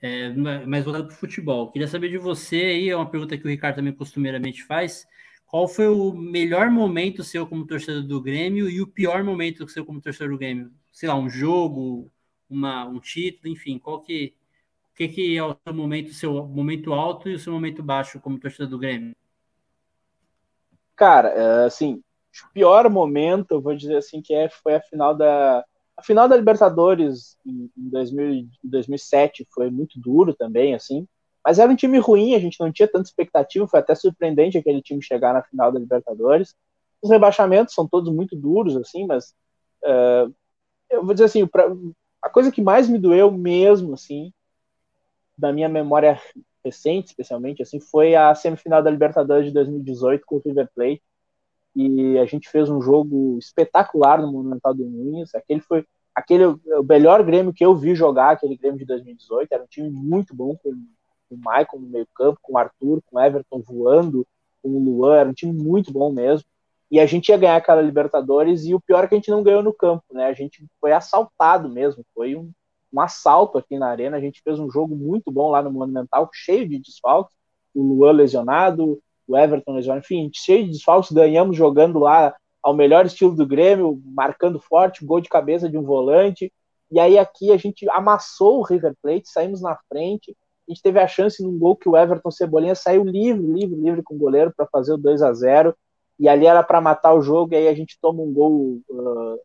[0.00, 0.30] é,
[0.66, 1.70] mais voltado para o futebol.
[1.70, 5.06] Queria saber de você aí, é uma pergunta que o Ricardo também costumeiramente faz.
[5.46, 9.84] Qual foi o melhor momento seu como torcedor do Grêmio e o pior momento seu
[9.84, 10.70] como torcedor do Grêmio?
[10.90, 12.10] Sei lá, um jogo,
[12.48, 14.34] uma, um título, enfim, qual que,
[14.92, 18.20] o que, que é o seu momento, seu momento alto e o seu momento baixo
[18.20, 19.14] como torcedor do Grêmio?
[20.96, 22.02] Cara, é, assim,
[22.48, 26.36] o pior momento, vou dizer assim, que é, foi a final da a final da
[26.36, 31.06] Libertadores em, em 2000, 2007 foi muito duro também, assim.
[31.44, 34.80] Mas era um time ruim, a gente não tinha tanta expectativa, foi até surpreendente aquele
[34.80, 36.54] time chegar na final da Libertadores.
[37.02, 39.34] Os rebaixamentos são todos muito duros, assim, mas
[39.84, 40.32] uh,
[40.88, 41.66] eu vou dizer assim, pra,
[42.22, 44.32] a coisa que mais me doeu mesmo, assim,
[45.36, 46.20] da minha memória
[46.64, 51.02] recente, especialmente, assim, foi a semifinal da Libertadores de 2018 com o River Plate.
[51.74, 55.34] E a gente fez um jogo espetacular no Monumental de Nunes.
[55.34, 55.84] Aquele foi
[56.14, 59.52] aquele o melhor Grêmio que eu vi jogar, aquele Grêmio de 2018.
[59.52, 60.72] Era um time muito bom, com
[61.32, 64.26] com o Michael no meio campo, com o Arthur, com o Everton voando,
[64.62, 66.46] com o Luan, era um time muito bom mesmo.
[66.90, 69.42] E a gente ia ganhar aquela Libertadores, e o pior é que a gente não
[69.42, 70.26] ganhou no campo, né?
[70.26, 72.52] A gente foi assaltado mesmo, foi um,
[72.92, 74.18] um assalto aqui na arena.
[74.18, 77.34] A gente fez um jogo muito bom lá no Monumental, cheio de desfalques.
[77.74, 79.00] O Luan lesionado,
[79.36, 81.12] Everton enfim, cheio de desfalques.
[81.12, 85.82] Ganhamos jogando lá ao melhor estilo do Grêmio, marcando forte, gol de cabeça de um
[85.82, 86.52] volante.
[86.90, 90.36] E aí aqui a gente amassou o River Plate, saímos na frente,
[90.68, 94.02] a gente teve a chance num gol que o Everton Cebolinha saiu livre, livre, livre
[94.02, 95.74] com o goleiro para fazer o 2 a 0
[96.18, 99.38] e ali era para matar o jogo, e aí a gente toma um gol uh,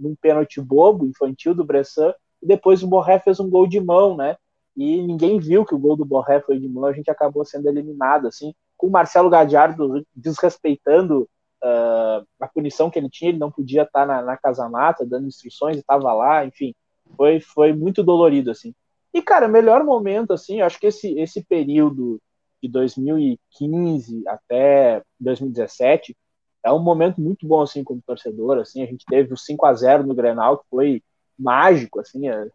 [0.00, 4.16] num pênalti bobo, infantil do Bressan, e depois o Borré fez um gol de mão,
[4.16, 4.36] né?
[4.76, 7.68] E ninguém viu que o gol do Borré foi de mão, a gente acabou sendo
[7.68, 8.52] eliminado, assim,
[8.84, 11.22] com o Marcelo Gadiardo desrespeitando
[11.62, 15.26] uh, a punição que ele tinha, ele não podia estar na, na casa mata, dando
[15.26, 16.74] instruções, estava lá, enfim,
[17.16, 18.74] foi, foi muito dolorido, assim.
[19.14, 22.20] E, cara, melhor momento, assim, acho que esse, esse período
[22.62, 26.14] de 2015 até 2017
[26.62, 29.72] é um momento muito bom, assim, como torcedor, assim, a gente teve o 5 a
[29.72, 31.02] 0 no Grenal, que foi
[31.38, 32.46] mágico, assim, a,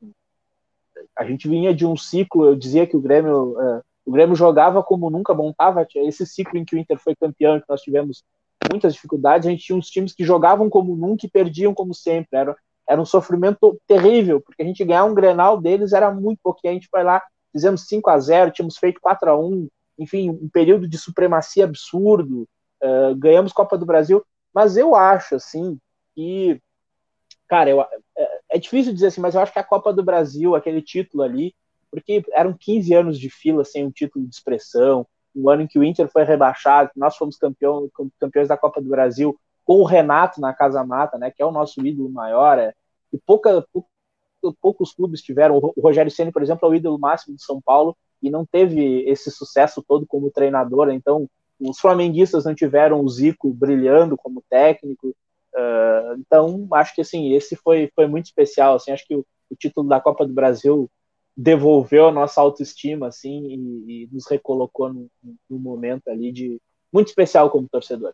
[1.17, 4.81] a gente vinha de um ciclo, eu dizia que o Grêmio, uh, o Grêmio jogava
[4.81, 8.23] como nunca, montava esse ciclo em que o Inter foi campeão, que nós tivemos
[8.67, 12.29] muitas dificuldades, a gente tinha uns times que jogavam como nunca e perdiam como sempre,
[12.31, 12.57] era,
[12.89, 16.71] era um sofrimento terrível, porque a gente ganhar um Grenal deles era muito pouquinho.
[16.71, 17.21] A gente foi lá,
[17.53, 19.67] fizemos 5 a 0 tínhamos feito 4 a 1
[19.99, 22.47] enfim, um período de supremacia absurdo,
[22.81, 25.77] uh, ganhamos Copa do Brasil, mas eu acho, assim,
[26.15, 26.59] que,
[27.47, 27.87] cara, eu, é,
[28.53, 31.53] é difícil dizer assim, mas eu acho que a Copa do Brasil, aquele título ali,
[31.91, 35.79] porque eram 15 anos de fila sem um título de expressão, um ano em que
[35.79, 40.41] o Inter foi rebaixado, nós fomos campeão, campeões da Copa do Brasil, com o Renato
[40.41, 42.73] na Casa Mata, né, que é o nosso ídolo maior, é,
[43.13, 43.65] e pouca,
[44.61, 45.57] poucos clubes tiveram.
[45.57, 49.03] O Rogério Ceni, por exemplo, é o ídolo máximo de São Paulo e não teve
[49.09, 50.89] esse sucesso todo como treinador.
[50.89, 51.27] Então,
[51.59, 55.09] os flamenguistas não tiveram o Zico brilhando como técnico.
[55.53, 58.75] Uh, então, acho que assim esse foi, foi muito especial.
[58.75, 60.89] Assim, acho que o, o título da Copa do Brasil
[61.35, 65.09] devolveu a nossa autoestima assim e, e nos recolocou num,
[65.49, 68.13] num momento ali de muito especial como torcedor.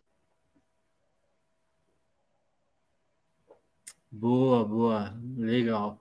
[4.10, 6.00] Boa, boa, legal.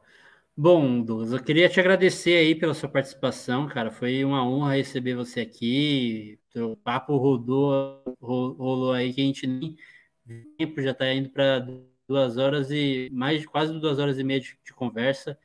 [0.57, 3.91] Bom, Douglas, eu queria te agradecer aí pela sua participação, cara.
[3.91, 6.39] Foi uma honra receber você aqui.
[6.55, 9.75] O papo rodou, rolou aí que a gente nem
[10.57, 11.67] tempo já está indo para
[12.07, 15.37] duas horas e mais de quase duas horas e meia de, de conversa.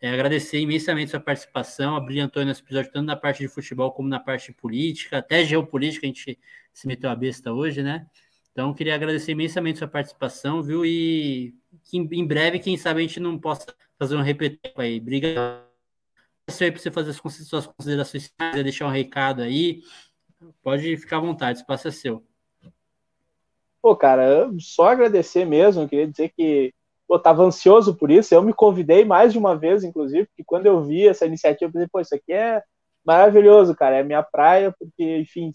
[0.00, 4.20] É, agradecer imensamente sua participação, abrilhantou nesse episódio, tanto na parte de futebol como na
[4.20, 6.38] parte política, até geopolítica, a gente
[6.72, 8.06] se meteu a besta hoje, né?
[8.52, 10.84] Então, queria agradecer imensamente sua participação, viu?
[10.84, 11.54] E
[11.92, 13.66] em breve, quem sabe, a gente não possa
[13.98, 14.98] fazer um repeteco aí.
[14.98, 15.66] Obrigado
[16.60, 19.82] aí para você fazer as suas considerações, deixar um recado aí.
[20.62, 22.24] Pode ficar à vontade, o espaço é seu.
[23.82, 26.72] Pô, cara, só agradecer mesmo, queria dizer que
[27.08, 30.66] eu tava ansioso por isso, eu me convidei mais de uma vez, inclusive, porque quando
[30.66, 32.62] eu vi essa iniciativa, eu pensei, pô, isso aqui é
[33.04, 35.52] maravilhoso, cara, é minha praia, porque, enfim,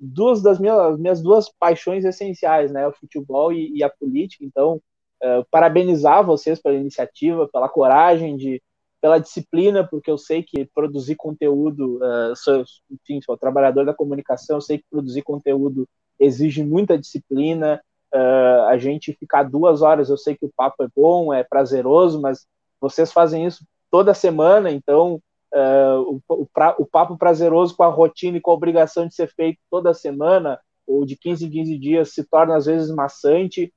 [0.00, 4.80] duas das minhas, minhas duas paixões essenciais, né, o futebol e, e a política, então
[5.22, 8.62] uh, parabenizar vocês pela iniciativa, pela coragem de
[9.00, 14.56] pela disciplina, porque eu sei que produzir conteúdo, uh, sou, enfim, sou trabalhador da comunicação,
[14.56, 17.80] eu sei que produzir conteúdo exige muita disciplina.
[18.14, 22.20] Uh, a gente ficar duas horas, eu sei que o papo é bom, é prazeroso,
[22.20, 22.46] mas
[22.80, 25.20] vocês fazem isso toda semana, então
[25.54, 29.14] uh, o, o, pra, o, papo prazeroso com a rotina e com a obrigação de
[29.14, 33.72] ser feito toda semana, ou de 15 em 15 dias, se torna às vezes maçante,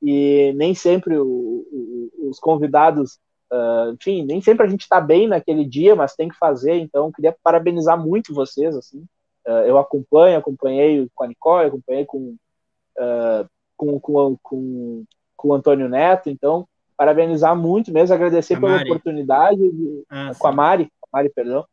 [0.00, 1.66] e nem sempre o,
[2.28, 3.18] os convidados,
[3.52, 7.12] uh, enfim, nem sempre a gente está bem naquele dia, mas tem que fazer, então
[7.12, 9.04] queria parabenizar muito vocês, assim,
[9.46, 12.36] uh, eu acompanho, acompanhei com a Nicole, acompanhei com,
[12.98, 13.48] uh,
[13.82, 15.04] com, com, com,
[15.36, 18.90] com, o Antônio Neto, então parabenizar muito mesmo, agradecer a pela Mari.
[18.90, 21.64] oportunidade, de, ah, com a Mari, Mari, perdão,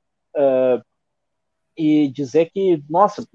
[1.77, 3.25] e dizer que, nossa,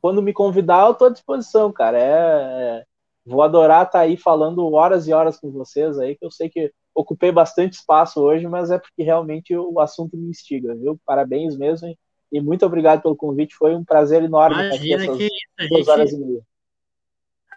[0.00, 2.84] quando me convidar, eu estou à disposição, cara, é, é
[3.24, 6.48] Vou adorar estar tá aí falando horas e horas com vocês aí, que eu sei
[6.48, 10.98] que ocupei bastante espaço hoje, mas é porque realmente o assunto me instiga, viu?
[11.06, 11.96] Parabéns mesmo
[12.32, 16.12] e muito obrigado pelo convite, foi um prazer enorme Imagina estar aqui essas duas horas
[16.12, 16.42] e meia.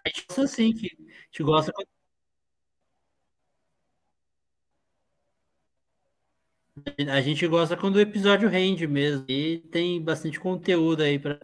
[0.05, 1.71] A gente gosta assim, que a gente gosta
[7.09, 11.39] A gente gosta quando o episódio rende mesmo e tem bastante conteúdo aí para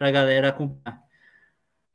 [0.00, 1.04] a galera acompanhar.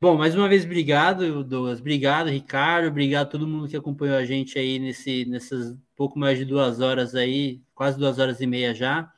[0.00, 1.80] Bom, mais uma vez, obrigado, Douglas.
[1.80, 2.88] Obrigado, Ricardo.
[2.88, 6.80] Obrigado a todo mundo que acompanhou a gente aí nesse, nessas pouco mais de duas
[6.80, 9.10] horas aí, quase duas horas e meia já.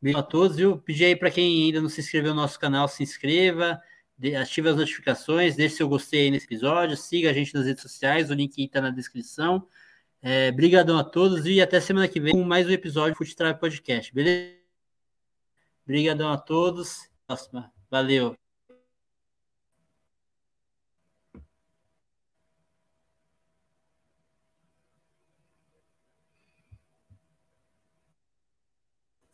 [0.00, 0.78] Obrigado a todos, viu?
[0.78, 3.80] Pedir aí para quem ainda não se inscreveu no nosso canal, se inscreva,
[4.36, 8.30] ative as notificações, deixe seu gostei aí nesse episódio, siga a gente nas redes sociais,
[8.30, 9.66] o link está na descrição.
[10.22, 13.34] É, brigadão a todos e até semana que vem com mais um episódio do Fute
[13.58, 14.60] Podcast, beleza?
[15.86, 17.10] Brigadão a todos.
[17.26, 17.72] Próxima.
[17.90, 18.36] Valeu.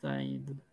[0.01, 0.66] Tá indo.